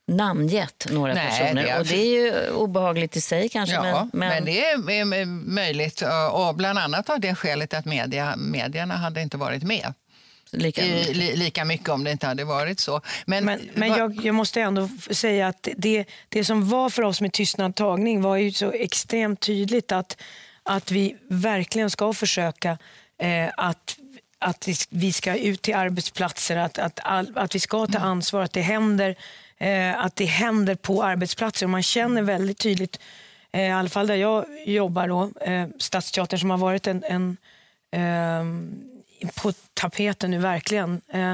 namngett 0.08 0.88
några 0.92 1.14
Nej, 1.14 1.30
personer. 1.30 1.64
Det 1.64 1.70
är... 1.70 1.80
Och 1.80 1.86
det 1.86 1.96
är 1.96 2.24
ju 2.24 2.50
obehagligt 2.50 3.16
i 3.16 3.22
sig 3.22 3.50
kanske. 3.50 3.76
Ja, 3.76 4.10
men, 4.14 4.20
men... 4.20 4.30
men 4.30 4.46
det 4.46 4.66
är 4.70 5.26
möjligt. 5.26 6.04
Och 6.32 6.56
bland 6.56 6.80
annat 6.80 7.10
av 7.10 7.20
det 7.20 7.36
skälet 7.36 7.74
att 7.74 7.86
media, 7.86 8.36
medierna 8.38 8.96
hade 8.96 9.22
inte 9.22 9.38
varit 9.38 9.64
med 9.64 9.94
lika, 10.52 10.82
li, 10.82 11.36
lika 11.36 11.66
mycket 11.66 11.90
om 11.90 12.04
det 12.04 12.12
inte 12.12 12.28
hade 12.28 12.44
varit 12.44 12.80
så. 12.80 13.02
Men, 13.26 13.46
men, 13.46 13.70
men 13.74 13.90
jag, 13.90 14.26
jag, 14.26 14.36
måste 14.36 14.62
ändå 14.62 14.90
säga 15.12 15.48
att 15.48 15.68
det, 15.78 16.06
det 16.30 16.46
som 16.46 16.70
var 16.70 16.90
för 16.90 17.04
oss 17.04 17.22
med 17.22 17.34
tystnadtagning 17.34 18.22
var 18.22 18.36
ju 18.36 18.52
så 18.52 18.72
extremt 18.72 19.40
tydligt 19.40 19.92
att, 19.92 20.22
att 20.64 20.92
vi 20.92 21.16
verkligen 21.28 21.90
ska 21.90 22.14
försöka 22.14 22.78
eh, 23.18 23.50
att 23.58 23.98
att 24.44 24.68
vi 24.90 25.14
ska 25.14 25.36
ut 25.36 25.62
till 25.62 25.76
arbetsplatser, 25.76 26.58
att, 26.58 26.80
att, 26.80 27.00
all, 27.04 27.32
att 27.36 27.56
vi 27.56 27.60
ska 27.60 27.88
ta 27.88 27.98
mm. 27.98 28.10
ansvar, 28.10 28.42
att 28.42 28.54
det 28.54 28.62
händer, 28.62 29.16
eh, 29.58 30.06
att 30.06 30.16
det 30.16 30.26
händer 30.26 30.76
på 30.76 31.04
arbetsplatser. 31.04 31.66
Och 31.66 31.70
man 31.70 31.84
känner 31.84 32.22
väldigt 32.22 32.58
tydligt, 32.58 33.00
eh, 33.52 33.62
i 33.62 33.72
alla 33.72 33.90
fall 33.90 34.08
där 34.08 34.16
jag 34.16 34.46
jobbar, 34.66 35.08
då, 35.08 35.32
eh, 35.42 35.68
Stadsteatern 35.80 36.40
som 36.40 36.50
har 36.50 36.58
varit 36.58 36.88
en, 36.88 37.04
en 37.04 37.38
eh, 37.92 38.46
på 39.36 39.54
tapeten 39.74 40.32
nu 40.32 40.38
verkligen. 40.38 41.02
Eh, 41.14 41.32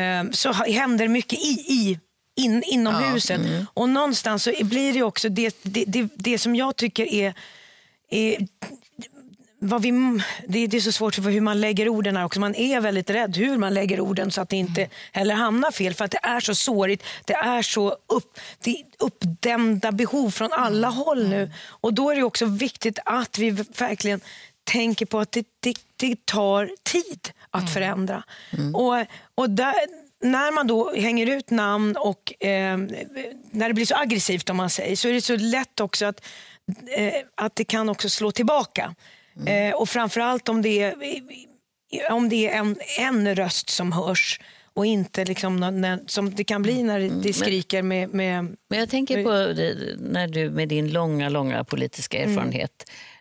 eh, 0.00 0.30
så 0.30 0.52
händer 0.52 1.08
mycket 1.08 1.38
i, 1.38 1.64
i 1.68 2.00
in, 2.36 2.62
inom 2.62 2.94
ja, 2.94 3.00
huset. 3.00 3.40
Mm. 3.40 3.66
Och 3.74 3.88
någonstans 3.88 4.42
så 4.42 4.52
blir 4.62 4.92
det 4.92 5.02
också 5.02 5.28
det, 5.28 5.56
det, 5.62 5.84
det, 5.84 6.08
det 6.14 6.38
som 6.38 6.56
jag 6.56 6.76
tycker 6.76 7.06
är, 7.06 7.34
är 8.10 8.46
vad 9.58 9.82
vi, 9.82 10.20
det, 10.48 10.66
det 10.66 10.76
är 10.76 10.80
så 10.80 10.92
svårt 10.92 11.14
för 11.14 11.30
hur 11.30 11.40
man 11.40 11.60
lägger 11.60 11.88
orden 11.88 12.16
här 12.16 12.24
också. 12.24 12.40
Man 12.40 12.54
är 12.54 12.80
väldigt 12.80 13.10
rädd 13.10 13.36
hur 13.36 13.58
man 13.58 13.74
lägger 13.74 14.00
orden 14.00 14.30
så 14.30 14.40
att 14.40 14.48
det 14.48 14.56
inte 14.56 14.88
heller 15.12 15.34
hamnar 15.34 15.70
fel. 15.70 15.94
För 15.94 16.04
att 16.04 16.10
det 16.10 16.20
är 16.22 16.40
så 16.40 16.54
sårigt. 16.54 17.02
Det 17.24 17.34
är 17.34 17.62
så 17.62 17.90
upp, 18.06 18.38
det 18.60 18.82
uppdämda 18.98 19.92
behov 19.92 20.30
från 20.30 20.52
alla 20.52 20.88
håll 20.88 21.28
nu. 21.28 21.50
Och 21.68 21.94
då 21.94 22.10
är 22.10 22.16
det 22.16 22.22
också 22.22 22.44
viktigt 22.44 22.98
att 23.04 23.38
vi 23.38 23.50
verkligen 23.50 24.20
tänker 24.64 25.06
på 25.06 25.18
att 25.18 25.32
det, 25.32 25.46
det, 25.60 25.74
det 25.96 26.26
tar 26.26 26.70
tid 26.82 27.30
att 27.50 27.60
mm. 27.60 27.72
förändra. 27.72 28.22
Mm. 28.50 28.74
Och, 28.74 28.96
och 29.34 29.50
där, 29.50 29.74
när 30.22 30.52
man 30.52 30.66
då 30.66 30.94
hänger 30.94 31.26
ut 31.26 31.50
namn 31.50 31.96
och 31.96 32.44
eh, 32.44 32.76
när 33.50 33.68
det 33.68 33.74
blir 33.74 33.86
så 33.86 33.94
aggressivt 33.94 34.50
om 34.50 34.56
man 34.56 34.70
säger 34.70 34.96
så 34.96 35.08
är 35.08 35.12
det 35.12 35.20
så 35.20 35.36
lätt 35.36 35.80
också 35.80 36.06
att, 36.06 36.26
eh, 36.96 37.14
att 37.34 37.56
det 37.56 37.64
kan 37.64 37.88
också 37.88 38.08
slå 38.08 38.30
tillbaka. 38.30 38.94
Mm. 39.36 39.70
Eh, 39.70 39.76
och 39.76 39.88
framförallt 39.88 40.48
om 40.48 40.62
det 40.62 40.82
är, 40.82 40.94
om 42.10 42.28
det 42.28 42.48
är 42.48 42.58
en, 42.58 42.76
en 42.98 43.34
röst 43.34 43.70
som 43.70 43.92
hörs 43.92 44.40
och 44.74 44.86
inte 44.86 45.24
liksom 45.24 45.56
när, 45.56 46.00
som 46.06 46.34
det 46.34 46.44
kan 46.44 46.62
bli 46.62 46.82
när 46.82 47.00
det 47.00 47.06
mm. 47.06 47.32
skriker 47.32 47.82
med, 47.82 48.14
med... 48.14 48.56
Men 48.68 48.78
jag 48.78 48.90
tänker 48.90 49.24
på 49.24 49.30
när 49.98 50.28
du 50.28 50.50
med 50.50 50.68
din 50.68 50.92
långa, 50.92 51.28
långa 51.28 51.64
politiska 51.64 52.18
mm. 52.18 52.30
erfarenhet 52.30 52.84
mm 52.86 53.15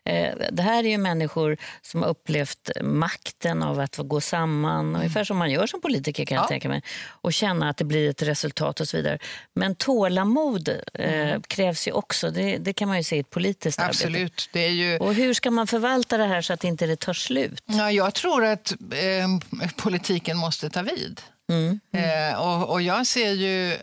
det 0.51 0.62
här 0.62 0.84
är 0.84 0.89
ju 0.89 0.97
människor 0.97 1.58
som 1.82 2.01
har 2.01 2.10
upplevt 2.10 2.70
makten 2.82 3.64
av 3.64 3.80
att 3.80 3.97
gå 3.97 4.22
samman, 4.22 4.80
mm. 4.80 4.95
ungefär 4.95 5.24
som 5.24 5.38
man 5.38 5.51
gör 5.51 5.68
som 5.68 5.82
politiker 5.82 6.26
kan 6.26 6.38
jag 6.38 6.47
tänka 6.47 6.70
mig, 6.70 6.84
och 7.08 7.34
känna 7.34 7.70
att 7.70 7.78
det 7.78 7.86
blir 7.86 8.10
ett 8.10 8.22
resultat 8.22 8.80
och 8.80 8.88
så 8.88 8.97
vidare. 8.97 9.20
Men 9.53 9.76
tålamod 9.76 10.70
eh, 10.93 11.30
mm. 11.30 11.41
krävs 11.41 11.88
ju 11.88 11.91
också, 11.91 12.32
det, 12.32 12.58
det, 12.58 12.74
kan 12.74 12.88
man 12.88 12.97
ju 12.97 13.03
se 13.03 13.16
i 13.16 13.20
ett 13.20 13.30
politiskt 13.30 13.80
Absolut. 13.80 14.16
arbete. 14.16 14.43
Det 14.53 14.66
är 14.66 14.70
ju... 14.70 14.97
Och 14.97 15.14
hur 15.14 15.34
ska 15.34 15.51
man 15.51 15.68
förvalta 15.68 16.18
det 16.18 16.26
här 16.26 16.41
så 16.41 16.53
att 16.53 16.64
inte 16.64 16.88
det 16.88 16.95
tar 16.95 17.14
slut? 17.14 17.64
Ja, 17.66 17.91
jag 17.91 18.14
tror 18.14 18.45
att 18.45 18.72
eh, 18.72 19.28
politiken 19.76 20.38
måste 20.38 20.70
ta 20.70 20.82
vid. 20.82 21.22
Mm. 21.49 21.80
Eh, 21.93 22.41
och, 22.41 22.72
och 22.72 22.82
jag 22.82 23.08
ser 23.08 23.32
ju 23.32 23.78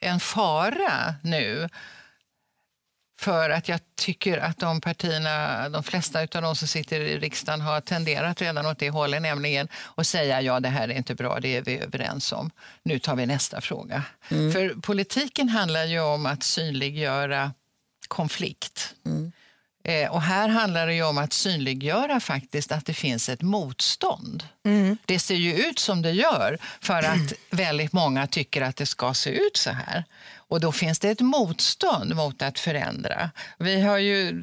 en 0.00 0.20
fara 0.20 1.14
nu 1.22 1.68
för 3.20 3.50
att 3.50 3.68
jag 3.68 3.80
tycker 3.94 4.38
att 4.38 4.58
de 4.58 4.80
partierna, 4.80 5.68
de 5.68 5.82
flesta 5.82 6.20
av 6.20 6.42
de 6.42 6.56
som 6.56 6.68
sitter 6.68 7.00
i 7.00 7.18
riksdagen 7.18 7.60
har 7.60 7.80
tenderat 7.80 8.42
redan 8.42 8.66
åt 8.66 8.78
det 8.78 8.90
hållet, 8.90 9.22
nämligen 9.22 9.68
att 9.94 10.06
säga 10.06 10.40
ja 10.40 10.60
det 10.60 10.68
här 10.68 10.88
är 10.88 10.94
inte 10.94 11.14
bra, 11.14 11.40
det 11.40 11.56
är 11.56 11.62
vi 11.62 11.78
överens 11.78 12.32
om. 12.32 12.50
Nu 12.82 12.98
tar 12.98 13.16
vi 13.16 13.26
nästa 13.26 13.60
fråga. 13.60 14.02
Mm. 14.28 14.52
För 14.52 14.80
politiken 14.80 15.48
handlar 15.48 15.84
ju 15.84 16.00
om 16.00 16.26
att 16.26 16.42
synliggöra 16.42 17.52
konflikt. 18.08 18.94
Mm. 19.06 19.32
Eh, 19.84 20.10
och 20.10 20.22
här 20.22 20.48
handlar 20.48 20.86
det 20.86 21.02
om 21.02 21.18
att 21.18 21.32
synliggöra 21.32 22.20
faktiskt 22.20 22.72
att 22.72 22.86
det 22.86 22.94
finns 22.94 23.28
ett 23.28 23.42
motstånd. 23.42 24.44
Mm. 24.64 24.96
Det 25.04 25.18
ser 25.18 25.34
ju 25.34 25.54
ut 25.54 25.78
som 25.78 26.02
det 26.02 26.12
gör 26.12 26.58
för 26.80 27.02
att 27.02 27.32
väldigt 27.50 27.92
många 27.92 28.26
tycker 28.26 28.62
att 28.62 28.76
det 28.76 28.86
ska 28.86 29.14
se 29.14 29.30
ut 29.30 29.56
så 29.56 29.70
här. 29.70 30.04
Och 30.50 30.60
då 30.60 30.72
finns 30.72 30.98
det 30.98 31.08
ett 31.08 31.20
motstånd 31.20 32.16
mot 32.16 32.42
att 32.42 32.58
förändra. 32.58 33.30
Vi 33.58 33.80
har 33.80 33.98
ju 33.98 34.42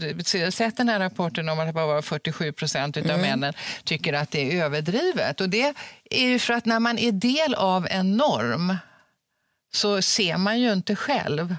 sett 0.51 0.77
den 0.77 0.89
här 0.89 0.99
rapporten 0.99 1.49
om 1.49 1.59
att 1.59 1.73
bara 1.73 2.01
47 2.01 2.51
procent 2.51 2.97
av 2.97 3.03
mm. 3.05 3.21
männen 3.21 3.53
tycker 3.83 4.13
att 4.13 4.31
det 4.31 4.57
är 4.57 4.63
överdrivet. 4.63 5.41
Och 5.41 5.49
det 5.49 5.73
är 6.09 6.27
ju 6.27 6.39
för 6.39 6.53
att 6.53 6.65
när 6.65 6.79
man 6.79 6.97
är 6.97 7.11
del 7.11 7.53
av 7.53 7.87
en 7.89 8.17
norm 8.17 8.77
så 9.73 10.01
ser 10.01 10.37
man 10.37 10.59
ju 10.59 10.73
inte 10.73 10.95
själv 10.95 11.55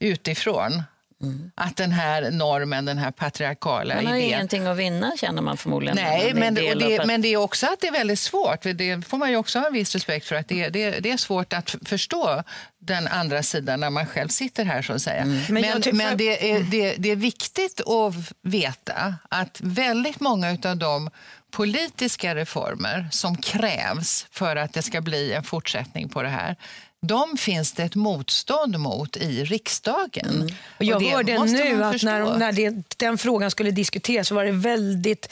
utifrån 0.00 0.82
Mm. 1.22 1.50
Att 1.54 1.76
den 1.76 1.92
här 1.92 2.30
normen, 2.30 2.84
den 2.84 2.98
här 2.98 3.10
patriarkala 3.10 3.94
idén... 3.94 4.04
Man 4.04 4.12
har 4.12 4.18
idén... 4.18 4.28
ingenting 4.28 4.66
att 4.66 4.76
vinna 4.76 5.12
känner 5.16 5.42
man 5.42 5.56
förmodligen. 5.56 5.96
Nej, 5.96 6.34
men 6.34 6.54
det, 6.54 6.74
det, 6.74 7.06
men 7.06 7.22
det 7.22 7.28
är 7.28 7.36
också 7.36 7.66
att 7.66 7.80
det 7.80 7.86
är 7.86 7.92
väldigt 7.92 8.18
svårt. 8.18 8.62
Det 8.62 9.06
får 9.08 9.18
man 9.18 9.30
ju 9.30 9.36
också 9.36 9.58
ha 9.58 9.66
en 9.66 9.72
viss 9.72 9.94
respekt 9.94 10.26
för. 10.26 10.36
att 10.36 10.48
det, 10.48 10.68
det, 10.68 10.90
det 10.90 11.10
är 11.10 11.16
svårt 11.16 11.52
att 11.52 11.76
förstå 11.84 12.42
den 12.78 13.08
andra 13.08 13.42
sidan 13.42 13.80
när 13.80 13.90
man 13.90 14.06
själv 14.06 14.28
sitter 14.28 14.64
här 14.64 14.82
så 14.82 14.92
att 14.92 15.02
säga. 15.02 15.22
Mm. 15.22 15.42
Men, 15.48 15.62
men, 15.62 15.96
men 15.96 16.16
det, 16.16 16.52
är, 16.52 16.60
det, 16.60 16.94
det 16.98 17.10
är 17.10 17.16
viktigt 17.16 17.80
att 17.80 18.14
veta 18.42 19.14
att 19.28 19.60
väldigt 19.60 20.20
många 20.20 20.58
av 20.64 20.76
de 20.76 21.10
politiska 21.50 22.34
reformer 22.34 23.08
som 23.10 23.36
krävs 23.36 24.26
för 24.30 24.56
att 24.56 24.72
det 24.72 24.82
ska 24.82 25.00
bli 25.00 25.32
en 25.32 25.42
fortsättning 25.42 26.08
på 26.08 26.22
det 26.22 26.28
här 26.28 26.56
de 27.06 27.36
finns 27.36 27.72
det 27.72 27.82
ett 27.82 27.94
motstånd 27.94 28.78
mot 28.78 29.16
i 29.16 29.44
riksdagen. 29.44 30.30
Mm. 30.30 30.54
Och 30.78 30.84
jag 30.84 30.96
och 30.96 31.08
hörde 31.08 31.44
nu 31.44 31.84
att 31.84 32.02
när, 32.02 32.38
när 32.38 32.52
det, 32.52 32.74
den 32.96 33.18
frågan 33.18 33.50
skulle 33.50 33.70
diskuteras 33.70 34.28
så 34.28 34.34
var 34.34 34.44
det 34.44 34.52
väldigt 34.52 35.28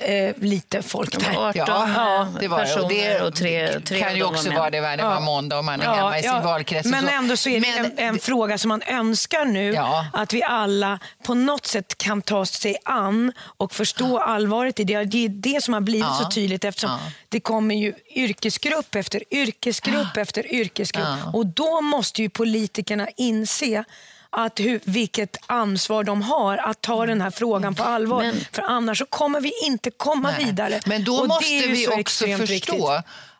eh, 0.00 0.34
lite 0.36 0.82
folk 0.82 1.18
där. 1.18 1.48
18 1.48 1.64
ja, 1.66 2.28
det 2.40 2.48
var 2.48 2.58
personer 2.58 2.84
och, 2.84 2.90
det, 2.90 3.20
och 3.20 3.34
tre, 3.34 3.80
tre 3.80 4.00
kan 4.00 4.16
ju 4.16 4.24
också 4.24 4.50
vara 4.50 4.70
det 4.70 4.80
var 4.80 4.96
det 4.96 5.04
var 5.04 5.20
måndag 5.20 5.58
och 5.58 5.64
man 5.64 5.80
är 5.80 5.84
ja, 5.84 5.94
hemma 5.94 6.18
i 6.18 6.22
sin 6.22 6.30
ja. 6.30 6.40
valkrets. 6.40 6.88
Men 6.88 7.08
ändå 7.08 7.36
så 7.36 7.48
är 7.48 7.60
det 7.60 7.68
en, 7.68 7.92
en 7.96 8.18
fråga 8.18 8.58
som 8.58 8.68
man 8.68 8.82
önskar 8.82 9.44
nu 9.44 9.76
att 10.12 10.32
vi 10.32 10.42
alla 10.42 10.98
på 11.24 11.34
något 11.34 11.66
sätt 11.66 11.98
kan 11.98 12.22
ta 12.22 12.46
sig 12.46 12.76
an 12.84 13.32
och 13.38 13.72
förstå 13.72 14.18
allvaret 14.18 14.80
i 14.80 14.84
det. 14.84 15.04
Det 15.04 15.24
är 15.24 15.28
det 15.28 15.64
som 15.64 15.74
har 15.74 15.80
blivit 15.80 16.14
så 16.22 16.30
tydligt 16.30 16.64
eftersom 16.64 16.98
det 17.28 17.40
kommer 17.40 17.74
ju 17.74 17.94
yrkesgrupp 18.14 18.94
efter 18.94 19.22
yrkesgrupp 19.30 20.16
efter 20.16 20.52
yrkesgrupp. 20.54 21.06
Och 21.32 21.46
då 21.46 21.80
måste 21.80 22.22
ju 22.22 22.28
politikerna 22.28 23.08
inse 23.16 23.84
att 24.32 24.60
hur, 24.60 24.80
vilket 24.84 25.36
ansvar 25.46 26.04
de 26.04 26.22
har 26.22 26.56
att 26.58 26.80
ta 26.80 27.06
den 27.06 27.20
här 27.20 27.30
frågan 27.30 27.74
på 27.74 27.82
allvar. 27.82 28.22
Men, 28.22 28.34
För 28.52 28.62
annars 28.62 28.98
så 28.98 29.06
kommer 29.06 29.40
vi 29.40 29.52
inte 29.64 29.90
komma 29.90 30.30
nej. 30.30 30.44
vidare. 30.44 30.80
Men 30.86 31.04
då 31.04 31.14
och 31.14 31.28
måste 31.28 31.66
vi 31.66 31.88
också 31.88 32.24
förstå 32.26 32.44
viktigt 32.44 32.84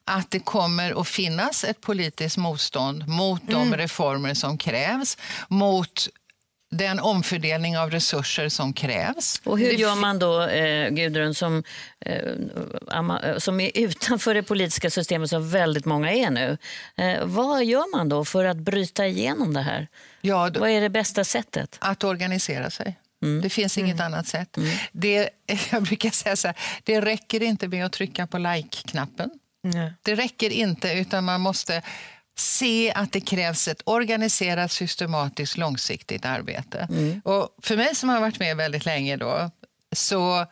att 0.04 0.30
det 0.30 0.40
kommer 0.40 1.00
att 1.00 1.08
finnas 1.08 1.64
ett 1.64 1.80
politiskt 1.80 2.36
motstånd 2.36 3.08
mot 3.08 3.42
de 3.46 3.62
mm. 3.62 3.78
reformer 3.78 4.34
som 4.34 4.58
krävs, 4.58 5.16
mot 5.48 6.08
den 6.72 7.00
omfördelning 7.00 7.78
av 7.78 7.90
resurser 7.90 8.48
som 8.48 8.72
krävs. 8.72 9.40
Och 9.44 9.58
hur 9.58 9.70
gör 9.70 9.94
man 9.94 10.18
då, 10.18 10.42
eh, 10.42 10.88
Gudrun, 10.90 11.34
som, 11.34 11.62
eh, 12.00 13.38
som 13.38 13.60
är 13.60 13.70
utanför 13.74 14.34
det 14.34 14.42
politiska 14.42 14.90
systemet 14.90 15.30
som 15.30 15.50
väldigt 15.50 15.84
många 15.84 16.12
är 16.12 16.30
nu? 16.30 16.58
Eh, 16.96 17.24
vad 17.24 17.64
gör 17.64 17.96
man 17.96 18.08
då 18.08 18.24
för 18.24 18.44
att 18.44 18.56
bryta 18.56 19.06
igenom 19.06 19.54
det 19.54 19.60
här? 19.62 19.88
Ja, 20.20 20.50
då, 20.50 20.60
vad 20.60 20.70
är 20.70 20.80
det 20.80 20.90
bästa 20.90 21.24
sättet? 21.24 21.76
Att 21.80 22.04
organisera 22.04 22.70
sig. 22.70 22.98
Mm. 23.22 23.42
Det 23.42 23.50
finns 23.50 23.78
inget 23.78 24.00
mm. 24.00 24.06
annat 24.06 24.26
sätt. 24.26 24.56
Mm. 24.56 24.70
Det, 24.92 25.30
jag 25.70 25.82
brukar 25.82 26.10
säga 26.10 26.36
så 26.36 26.48
här, 26.48 26.56
det 26.84 27.00
räcker 27.00 27.42
inte 27.42 27.68
med 27.68 27.86
att 27.86 27.92
trycka 27.92 28.26
på 28.26 28.38
like-knappen. 28.38 29.30
Det 30.02 30.14
räcker 30.14 30.50
inte, 30.50 30.92
utan 30.92 31.24
man 31.24 31.40
måste 31.40 31.82
se 32.36 32.92
att 32.92 33.12
det 33.12 33.20
krävs 33.20 33.68
ett 33.68 33.82
organiserat, 33.84 34.72
systematiskt, 34.72 35.56
långsiktigt 35.56 36.24
arbete. 36.24 36.86
Mm. 36.90 37.20
Och 37.24 37.48
för 37.62 37.76
mig 37.76 37.94
som 37.94 38.08
har 38.08 38.20
varit 38.20 38.38
med 38.38 38.56
väldigt 38.56 38.84
länge 38.84 39.16
då, 39.16 39.50
så 39.92 40.46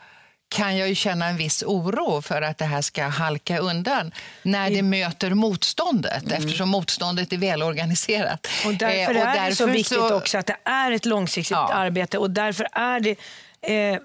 kan 0.51 0.77
jag 0.77 0.89
ju 0.89 0.95
känna 0.95 1.29
en 1.29 1.37
viss 1.37 1.63
oro 1.63 2.23
för 2.23 2.43
att 2.43 2.59
det 2.59 2.65
här 2.65 2.83
ska 2.83 3.07
halka 3.07 3.59
undan 3.59 4.13
när 4.43 4.71
det 4.71 4.83
möter 4.83 5.35
motståndet 5.35 6.23
mm. 6.23 6.39
eftersom 6.39 6.69
motståndet 6.69 7.33
är 7.33 7.37
välorganiserat. 7.37 8.47
Och 8.67 8.75
därför, 8.75 9.01
eh, 9.01 9.09
och 9.09 9.15
därför 9.15 9.39
är 9.39 9.51
det 9.51 9.57
så 9.57 9.67
viktigt 9.67 9.99
så... 9.99 10.15
också 10.15 10.39
att 10.39 10.47
det 10.47 10.57
är 10.65 10.93
ett 10.93 11.07
långsiktigt 11.07 11.51
ja. 11.51 11.73
arbete 11.73 12.19
och 12.19 12.31
därför 12.31 12.67
är 12.73 13.01
det 13.01 13.17
eh, 13.63 13.99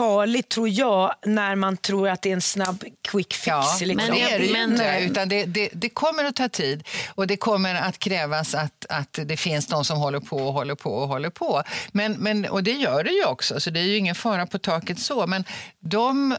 farligt 0.00 0.48
tror 0.48 0.68
jag 0.68 1.14
när 1.26 1.54
man 1.54 1.76
tror 1.76 2.08
att 2.08 2.22
det 2.22 2.28
är 2.28 2.32
en 2.32 2.40
snabb 2.40 2.84
quick 3.02 3.34
fix. 3.34 3.46
Ja, 3.46 3.76
liksom. 3.80 3.96
Men 3.96 4.10
det 4.10 4.20
är 4.20 4.38
det 4.38 4.44
ju 4.44 4.62
inte. 4.62 4.98
Utan 5.00 5.28
det, 5.28 5.44
det, 5.44 5.70
det, 5.72 5.88
kommer 5.88 6.24
att 6.24 6.36
ta 6.36 6.48
tid 6.48 6.88
och 7.14 7.26
det 7.26 7.36
kommer 7.36 7.74
att 7.74 7.98
krävas 7.98 8.54
att, 8.54 8.86
att 8.88 9.18
det 9.24 9.36
finns 9.36 9.66
de 9.66 9.84
som 9.84 9.98
håller 9.98 10.20
på 10.20 10.36
och 10.36 10.52
håller 10.52 10.74
på 10.74 10.94
och 10.94 11.08
håller 11.08 11.30
på. 11.30 11.62
Men, 11.92 12.12
men, 12.12 12.44
och 12.44 12.62
det 12.62 12.72
gör 12.72 13.04
det 13.04 13.10
ju 13.10 13.24
också, 13.24 13.60
så 13.60 13.70
det 13.70 13.80
är 13.80 13.84
ju 13.84 13.96
ingen 13.96 14.14
fara 14.14 14.46
på 14.46 14.58
taket 14.58 14.98
så. 14.98 15.26
Men 15.26 15.44
de 15.80 16.36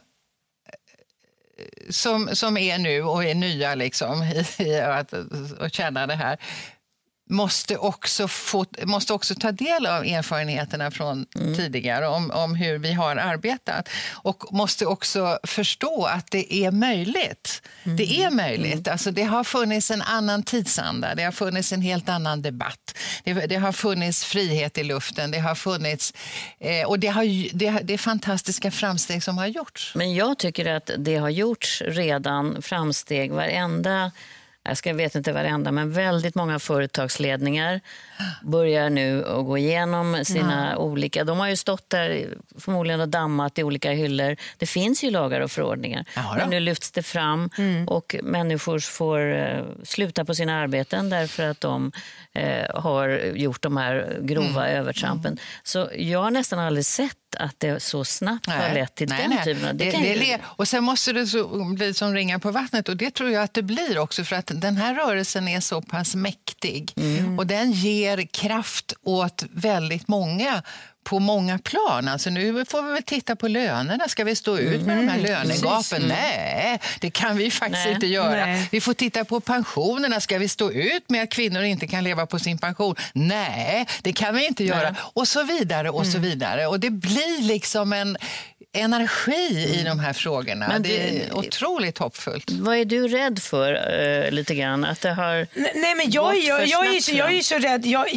som, 1.90 2.30
som 2.34 2.58
är 2.58 2.78
nu 2.78 3.04
och 3.04 3.24
är 3.24 3.36
nya 3.36 3.76
liksom, 3.76 4.24
i, 4.60 4.64
i 4.64 4.80
att, 4.80 5.14
att 5.60 5.74
känna 5.74 6.08
det 6.08 6.16
här 6.16 6.38
måste 7.32 7.78
också, 7.78 8.28
få, 8.28 8.66
måste 8.84 9.14
också 9.14 9.36
ta 9.36 9.52
del 9.52 9.86
av 9.86 10.06
erfarenheterna 10.06 10.92
från 10.92 11.26
mm. 11.36 11.56
tidigare 11.56 12.08
om, 12.08 12.32
om 12.32 12.56
hur 12.56 12.78
vi 12.78 12.94
har 12.94 13.16
arbetat 13.16 13.90
och 14.12 14.54
måste 14.54 14.86
också 14.86 15.40
förstå 15.44 16.06
att 16.06 16.32
det 16.32 16.54
är 16.54 16.72
möjligt. 16.72 17.62
Mm. 17.84 17.98
Det 17.98 18.22
är 18.24 18.30
möjligt. 18.30 18.88
Mm. 18.88 18.92
Alltså, 18.92 19.12
det 19.12 19.24
har 19.24 19.44
funnits 19.44 19.92
en 19.92 20.02
annan 20.02 20.44
tidsanda, 20.44 21.16
det 21.16 21.24
har 21.24 21.32
funnits 21.32 21.74
en 21.74 21.82
helt 21.82 22.10
annan 22.10 22.42
debatt. 22.42 22.98
Det, 23.24 23.34
det 23.34 23.56
har 23.56 23.72
funnits 23.72 24.26
frihet 24.26 24.78
i 24.78 24.84
luften, 24.84 25.32
det 25.32 25.40
har 25.40 25.56
funnits... 25.56 26.14
Eh, 26.60 26.88
och 26.88 27.00
det, 27.00 27.08
har, 27.08 27.54
det, 27.54 27.72
det 27.84 27.94
är 27.94 27.98
fantastiska 27.98 28.72
framsteg 28.72 29.24
som 29.24 29.38
har 29.38 29.48
gjorts. 29.48 29.96
Men 29.96 30.14
jag 30.14 30.38
tycker 30.38 30.66
att 30.66 30.92
det 30.98 31.16
har 31.16 31.30
gjorts 31.30 31.82
redan 31.86 32.62
framsteg. 32.62 33.32
Varenda 33.32 34.12
jag 34.64 34.78
ska 34.78 34.94
vet 34.94 35.16
inte 35.16 35.32
varenda, 35.32 35.72
men 35.72 35.92
väldigt 35.92 36.36
många 36.36 36.60
företagsledningar 36.60 37.82
börjar 38.44 38.90
nu 38.90 39.26
att 39.26 39.46
gå 39.46 39.58
igenom 39.58 40.26
sina 40.26 40.68
mm. 40.68 40.78
olika... 40.78 41.24
De 41.24 41.40
har 41.40 41.48
ju 41.48 41.56
stått 41.56 41.90
där 41.90 42.28
förmodligen 42.58 43.02
och 43.02 43.10
dammat 43.10 43.60
i 43.60 43.64
olika 43.64 43.92
hyllor. 43.92 44.36
Det 44.58 44.66
finns 44.66 45.04
ju 45.04 45.12
lagar 45.12 45.42
och 45.42 45.52
förordningar. 45.52 46.06
Men 46.38 46.50
nu 46.50 46.60
lyfts 46.60 46.92
det 46.92 47.04
fram 47.04 47.50
mm. 47.58 47.88
och 47.88 48.16
människor 48.24 48.80
får 48.80 49.20
uh, 49.20 49.64
sluta 49.84 50.26
på 50.26 50.36
sina 50.36 50.60
arbeten 50.60 51.10
därför 51.10 51.44
att 51.48 51.62
de 51.62 51.92
uh, 52.40 52.82
har 52.82 53.10
gjort 53.36 53.62
de 53.62 53.78
här 53.78 54.20
grova 54.22 54.68
mm. 54.68 54.80
övertrampen. 54.80 55.38
Så 55.64 55.90
jag 55.96 56.20
har 56.20 56.32
nästan 56.32 56.60
aldrig 56.60 56.86
sett 56.86 57.18
att 57.36 57.60
det 57.60 57.84
så 57.84 58.06
snabbt 58.06 58.48
nej, 58.48 58.68
har 58.68 58.76
lett 58.76 58.96
till 58.96 59.10
nej, 59.10 59.22
den 59.22 59.30
nej. 59.30 59.44
typen 59.44 59.70
av... 59.70 59.76
Det, 59.76 59.92
det, 59.92 60.16
det, 60.16 60.40
och 60.46 60.68
sen 60.68 60.84
måste 60.84 61.14
det 61.14 61.28
så, 61.28 61.64
bli 61.64 61.94
som 61.94 62.14
ringar 62.14 62.40
på 62.40 62.52
vattnet 62.52 62.90
och 62.90 62.98
det 62.98 63.12
tror 63.12 63.30
jag 63.30 63.44
att 63.44 63.54
det 63.54 63.64
blir 63.64 64.00
också 64.00 64.24
för 64.24 64.36
att 64.36 64.52
den 64.56 64.78
här 64.78 64.96
rörelsen 64.96 65.48
är 65.48 65.60
så 65.60 65.82
pass 65.82 66.16
mäktig 66.16 66.94
mm. 66.98 67.40
och 67.40 67.48
den 67.48 67.72
ger 67.72 68.26
kraft 68.26 68.94
åt 69.04 69.44
väldigt 69.52 70.08
många 70.08 70.64
på 71.04 71.20
många 71.20 71.60
plan. 71.60 72.08
Alltså 72.08 72.30
nu 72.30 72.66
får 72.66 72.82
vi 72.82 72.94
väl 72.94 73.04
titta 73.04 73.36
på 73.36 73.48
lönerna. 73.48 74.08
Ska 74.08 74.24
vi 74.24 74.36
stå 74.36 74.58
ut 74.58 74.82
med 74.82 74.94
mm, 74.94 75.06
de 75.06 75.12
här 75.12 75.20
mm, 75.20 75.32
lönegapen? 75.32 76.04
Mm. 76.04 76.08
Nej, 76.08 76.80
det 77.00 77.12
kan 77.12 77.38
vi 77.38 77.52
faktiskt 77.52 77.86
Nej. 77.86 77.94
inte 77.94 78.08
göra. 78.08 78.46
Nej. 78.46 78.68
Vi 78.72 78.82
får 78.82 78.94
titta 78.94 79.26
på 79.26 79.40
pensionerna. 79.40 80.20
Ska 80.20 80.38
vi 80.38 80.48
stå 80.48 80.72
ut 80.72 81.10
med 81.10 81.24
att 81.24 81.30
kvinnor 81.30 81.64
inte 81.64 81.88
kan 81.88 82.04
leva 82.04 82.26
på 82.26 82.40
sin 82.40 82.58
pension? 82.58 82.96
Nej, 83.14 83.88
det 84.02 84.14
kan 84.14 84.36
vi 84.36 84.48
inte 84.48 84.64
göra. 84.64 84.92
Nej. 84.92 85.02
Och 85.14 85.28
så 85.28 85.44
vidare 85.44 85.90
och 85.90 86.06
så 86.06 86.18
mm. 86.18 86.30
vidare. 86.30 86.68
Och 86.68 86.80
det 86.80 86.90
blir 86.90 87.42
liksom 87.42 87.94
en 87.94 88.18
energi 88.74 89.66
mm. 89.66 89.80
i 89.80 89.84
de 89.84 90.00
här 90.00 90.14
frågorna. 90.14 90.68
Men 90.68 90.84
det 90.84 91.26
är 91.26 91.34
otroligt 91.34 91.98
hoppfullt. 91.98 92.52
Vad 92.52 92.78
är 92.78 92.86
du 92.86 93.08
rädd 93.08 93.40
för 93.40 93.74
uh, 93.74 94.32
lite 94.32 94.56
grann? 94.56 94.86
Att 94.86 95.02
det 95.02 95.14
har 95.14 95.48
Nej, 95.56 95.96
men 95.96 96.12
jag, 96.12 96.40
jag, 96.40 96.68
jag, 96.68 96.96
är 96.96 97.00
så, 97.00 97.12
jag 97.12 97.34
är 97.34 97.42
så 97.42 97.58
rädd. 97.58 97.86
Jag, 97.86 98.08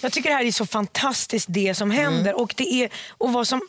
jag 0.00 0.12
tycker 0.12 0.30
det 0.30 0.36
här 0.36 0.44
är 0.44 0.52
så 0.52 0.66
fantastiskt 0.66 1.46
det 1.48 1.74
som 1.74 1.90
mm. 1.90 2.04
händer. 2.04 2.33
Och, 2.34 2.54
det 2.56 2.72
är, 2.72 2.90
och 3.18 3.32
vad, 3.32 3.48
som, 3.48 3.60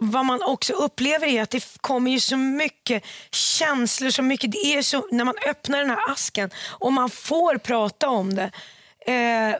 vad 0.00 0.24
man 0.24 0.42
också 0.42 0.72
upplever 0.72 1.26
är 1.26 1.42
att 1.42 1.50
det 1.50 1.78
kommer 1.80 2.10
ju 2.10 2.20
så 2.20 2.36
mycket 2.36 3.04
känslor. 3.30 4.10
Så 4.10 4.22
mycket, 4.22 4.52
det 4.52 4.58
är 4.58 4.82
så, 4.82 5.08
när 5.10 5.24
man 5.24 5.34
öppnar 5.48 5.78
den 5.78 5.90
här 5.90 6.12
asken 6.12 6.50
och 6.68 6.92
man 6.92 7.10
får 7.10 7.58
prata 7.58 8.08
om 8.08 8.34
det. 8.34 8.50
Eh, 9.12 9.56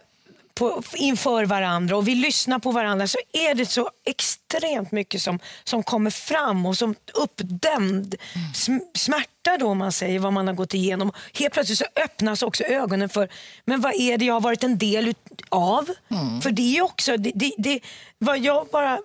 på, 0.54 0.82
inför 0.94 1.44
varandra 1.44 1.96
och 1.96 2.08
vi 2.08 2.14
lyssnar 2.14 2.58
på 2.58 2.70
varandra 2.70 3.06
så 3.06 3.18
är 3.32 3.54
det 3.54 3.66
så 3.66 3.90
extremt 4.04 4.92
mycket 4.92 5.22
som, 5.22 5.38
som 5.64 5.82
kommer 5.82 6.10
fram 6.10 6.66
och 6.66 6.76
som 6.76 6.94
uppdämd 7.14 8.14
mm. 8.34 8.80
smärta 8.94 9.35
då 9.58 9.74
man 9.74 9.92
säger 9.92 10.18
vad 10.18 10.32
man 10.32 10.46
har 10.46 10.54
gått 10.54 10.74
igenom. 10.74 11.12
Helt 11.34 11.54
plötsligt 11.54 11.78
så 11.78 11.84
öppnas 11.96 12.42
också 12.42 12.64
ögonen 12.64 13.08
för 13.08 13.28
men 13.64 13.80
vad 13.80 13.94
är 13.94 14.18
det 14.18 14.24
jag 14.24 14.34
har 14.34 14.40
varit 14.40 14.64
en 14.64 14.78
del 14.78 15.14
av? 15.48 15.90
Mm. 16.10 16.40
För 16.40 16.50
det 16.50 16.76
är 16.78 16.82
också, 16.82 17.16
det, 17.16 17.32
det, 17.34 17.52
det, 17.58 17.80
vad 18.18 18.38
jag, 18.38 18.66
bara, 18.72 18.98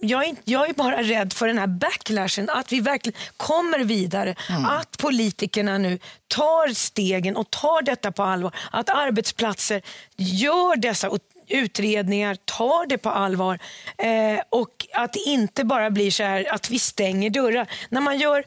jag, 0.00 0.24
är, 0.24 0.36
jag 0.44 0.68
är 0.68 0.74
bara 0.74 1.02
rädd 1.02 1.32
för 1.32 1.46
den 1.46 1.58
här 1.58 1.66
backlashen, 1.66 2.50
att 2.50 2.72
vi 2.72 2.80
verkligen 2.80 3.18
kommer 3.36 3.78
vidare. 3.78 4.34
Mm. 4.48 4.64
Att 4.64 4.98
politikerna 4.98 5.78
nu 5.78 5.98
tar 6.28 6.74
stegen 6.74 7.36
och 7.36 7.50
tar 7.50 7.82
detta 7.82 8.12
på 8.12 8.22
allvar. 8.22 8.54
Att 8.70 8.90
arbetsplatser 8.90 9.82
gör 10.16 10.76
dessa 10.76 11.10
utredningar, 11.48 12.34
tar 12.34 12.86
det 12.86 12.98
på 12.98 13.10
allvar 13.10 13.58
eh, 13.98 14.40
och 14.50 14.86
att 14.92 15.12
det 15.12 15.20
inte 15.20 15.64
bara 15.64 15.90
blir 15.90 16.10
så 16.10 16.22
här 16.22 16.54
att 16.54 16.70
vi 16.70 16.78
stänger 16.78 17.30
dörrar. 17.30 17.66
När 17.88 18.00
man 18.00 18.18
gör 18.18 18.44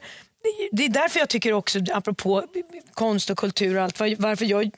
det 0.72 0.84
är 0.84 0.88
därför 0.88 1.20
jag 1.20 1.28
tycker 1.28 1.52
också, 1.52 1.78
apropå 1.92 2.44
konst 2.94 3.30
och 3.30 3.38
kultur 3.38 3.76
och 3.76 3.82
allt, 3.82 4.00
varför 4.00 4.44
jag 4.44 4.70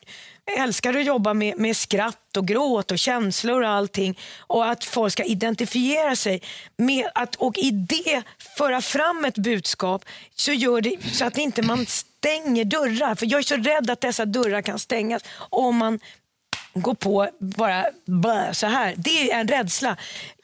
älskar 0.59 0.97
att 0.97 1.05
jobba 1.05 1.35
med, 1.35 1.59
med 1.59 1.77
skratt 1.77 2.37
och 2.37 2.49
gråt 2.49 2.91
och 2.91 2.99
känslor 2.99 3.63
och 3.63 3.69
allting. 3.69 4.19
Och 4.39 4.69
att 4.69 4.85
folk 4.85 5.13
ska 5.13 5.25
identifiera 5.25 6.17
sig 6.17 6.43
med 6.77 7.11
att, 7.15 7.35
och 7.35 7.59
i 7.59 7.71
det 7.71 8.23
föra 8.59 8.81
fram 8.81 9.25
ett 9.25 9.39
budskap 9.39 10.05
så 10.35 10.53
gör 10.53 10.81
det 10.81 10.97
så 11.13 11.25
att 11.25 11.39
inte 11.39 11.63
man 11.63 11.87
stänger 11.87 12.65
dörrar. 12.65 13.15
För 13.15 13.27
jag 13.27 13.39
är 13.39 13.43
så 13.43 13.57
rädd 13.57 13.91
att 13.91 14.01
dessa 14.01 14.25
dörrar 14.25 14.63
kan 14.63 14.79
stängas 14.79 15.23
om 15.37 15.77
man 15.77 16.01
går 16.75 16.95
på 16.95 17.29
bara 17.39 17.87
blä, 18.05 18.55
så 18.55 18.67
här. 18.67 18.95
Det 18.97 19.31
är 19.31 19.41
en 19.41 19.49
rädsla. 19.49 19.97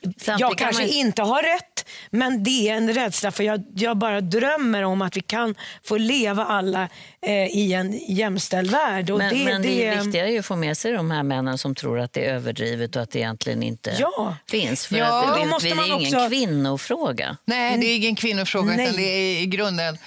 Samtidigt 0.03 0.41
jag 0.41 0.59
kanske 0.59 0.83
man... 0.83 0.93
inte 0.93 1.23
har 1.23 1.43
rätt, 1.43 1.89
men 2.11 2.43
det 2.43 2.69
är 2.69 2.77
en 2.77 2.95
rädsla 2.95 3.31
för 3.31 3.45
jag, 3.45 3.65
jag 3.75 3.97
bara 3.97 4.21
drömmer 4.21 4.83
om 4.83 5.03
att 5.03 5.17
vi 5.17 5.21
kan 5.21 5.55
få 5.85 5.97
leva 5.97 6.45
alla 6.45 6.89
eh, 7.23 7.33
i 7.33 7.73
en 7.73 7.93
jämställd 8.09 8.71
värld. 8.71 9.11
Och 9.11 9.19
men 9.19 9.35
det, 9.35 9.45
men 9.45 9.63
det, 9.63 9.69
det 9.69 9.87
är 9.87 10.03
viktigare 10.03 10.39
att 10.39 10.47
få 10.47 10.57
med 10.57 10.79
sig 10.79 10.93
de 10.93 11.11
här 11.11 11.23
männen 11.23 11.59
som 11.59 11.75
tror 11.75 12.01
att 12.01 12.13
det 12.13 12.27
är 12.27 12.35
överdrivet 12.35 12.97
och 12.97 13.03
att 13.03 13.11
det 13.11 13.19
egentligen 13.19 13.63
inte 13.63 13.97
ja. 13.99 14.37
finns. 14.51 14.87
För 14.87 14.97
ja, 14.97 15.25
att 15.25 15.35
det, 15.35 15.69
det, 15.69 15.75
det 15.75 15.81
är 15.81 15.87
ingen 15.87 16.17
också... 16.17 16.29
kvinnofråga. 16.29 17.37
Nej, 17.45 17.79
det 17.79 17.87
är 17.87 17.97
ingen 17.97 18.17
kvinnofråga. 18.17 18.77
Nej. 18.77 18.85
Utan 18.85 18.97
det 18.97 19.03
är 19.03 19.43
i 19.43 19.47
grunden 19.47 19.99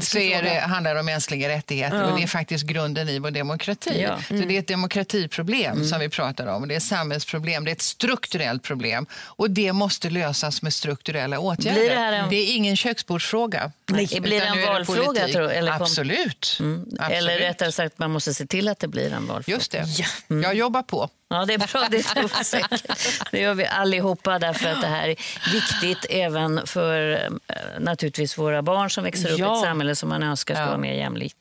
så 0.00 0.18
är 0.18 0.42
det, 0.42 0.60
handlar 0.60 0.94
det 0.94 1.00
om 1.00 1.06
mänskliga 1.06 1.48
rättigheter 1.48 1.96
ja. 1.96 2.06
och 2.06 2.18
det 2.18 2.22
är 2.22 2.26
faktiskt 2.26 2.64
grunden 2.64 3.08
i 3.08 3.18
vår 3.18 3.30
demokrati. 3.30 4.02
Ja. 4.02 4.18
Mm. 4.30 4.42
Så 4.42 4.48
det 4.48 4.56
är 4.56 4.58
ett 4.58 4.68
demokratiproblem 4.68 5.72
mm. 5.72 5.84
som 5.84 6.00
vi 6.00 6.08
pratar 6.08 6.46
om. 6.46 6.68
Det 6.68 6.74
är 6.74 6.76
ett 6.76 6.82
samhällsproblem, 6.82 7.64
det 7.64 7.70
är 7.70 7.72
ett 7.72 7.82
strukturellt 7.82 8.62
problem 8.62 9.06
och 9.40 9.50
det 9.50 9.72
måste 9.72 10.10
lösas 10.10 10.62
med 10.62 10.72
strukturella 10.72 11.38
åtgärder. 11.38 11.80
Det, 11.80 12.16
en... 12.16 12.28
det, 12.30 12.36
är 12.36 12.56
ingen 12.56 12.76
köksbordsfråga. 12.76 13.72
Nej. 13.86 14.20
Blir 14.20 14.40
det 14.40 14.46
en 14.46 14.62
valfråga? 14.62 15.28
Tror, 15.28 15.50
eller 15.50 15.72
Absolut. 15.72 16.56
Mm. 16.60 16.86
Absolut. 16.98 17.18
Eller 17.18 17.38
rättare 17.38 17.72
sagt, 17.72 17.98
man 17.98 18.10
måste 18.10 18.34
se 18.34 18.46
till 18.46 18.68
att 18.68 18.78
det 18.78 18.88
blir 18.88 19.12
en 19.12 19.26
valfråga. 19.26 19.56
Just 19.56 19.72
det. 19.72 19.84
Ja. 19.98 20.06
Mm. 20.30 20.42
Jag 20.42 20.54
jobbar 20.54 20.82
på. 20.82 21.08
Ja, 21.28 21.44
det 21.44 21.54
är 21.54 21.58
bra. 21.58 21.88
Det, 21.90 22.02
säkert. 22.44 22.82
det 23.30 23.40
gör 23.40 23.54
vi 23.54 23.66
allihopa 23.66 24.38
därför 24.38 24.68
att 24.68 24.80
det 24.80 24.88
här 24.88 25.08
är 25.08 25.16
viktigt 25.52 26.06
även 26.10 26.66
för 26.66 27.12
eh, 27.12 27.54
naturligtvis 27.78 28.38
våra 28.38 28.62
barn 28.62 28.90
som 28.90 29.04
växer 29.04 29.32
upp 29.32 29.38
ja. 29.38 29.54
i 29.54 29.58
ett 29.58 29.64
samhälle 29.64 29.96
som 29.96 30.08
man 30.08 30.22
önskar 30.22 30.54
ska 30.54 30.62
ja. 30.62 30.68
vara 30.68 30.78
mer 30.78 30.94
jämlikt. 30.94 31.36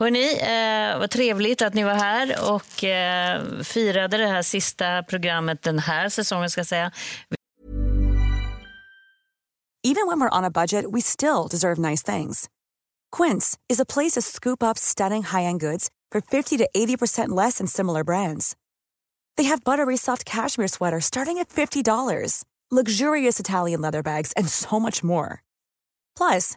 Hörni, 0.00 0.38
eh, 0.38 0.98
vad 0.98 1.10
trevligt 1.10 1.62
att 1.62 1.74
ni 1.74 1.84
var 1.84 1.94
här 1.94 2.52
och 2.52 2.84
eh, 2.84 3.62
firade 3.62 4.16
det 4.16 4.26
här 4.26 4.42
sista 4.42 5.02
programmet 5.02 5.62
den 5.62 5.78
här 5.78 6.08
säsongen. 6.08 6.50
ska 6.50 6.64
säga. 6.64 6.92
Even 9.84 10.06
when 10.06 10.20
we're 10.20 10.38
on 10.38 10.44
a 10.44 10.50
budget 10.50 10.84
we 10.92 11.00
still 11.00 11.46
deserve 11.50 11.78
nice 11.90 12.02
things. 12.16 12.48
Quince 13.16 13.58
is 13.68 13.80
a 13.80 13.84
place 13.84 14.20
to 14.20 14.22
scoop 14.22 14.62
up 14.62 14.78
stunning 14.78 15.22
high-end 15.22 15.60
goods 15.60 15.88
for 16.12 16.20
50 16.20 16.58
to 16.58 16.68
80% 16.76 17.28
less 17.28 17.58
than 17.58 17.66
similar 17.66 18.04
brands. 18.04 18.56
They 19.36 19.44
have 19.44 19.64
buttery 19.64 19.96
soft 19.96 20.24
cashmere 20.24 20.68
sweaters 20.68 21.04
starting 21.04 21.38
at 21.38 21.48
$50, 21.48 22.44
luxurious 22.70 23.40
Italian 23.40 23.80
leather 23.80 24.02
bags, 24.02 24.32
and 24.36 24.48
so 24.48 24.80
much 24.80 25.02
more. 25.02 25.42
Plus, 26.16 26.56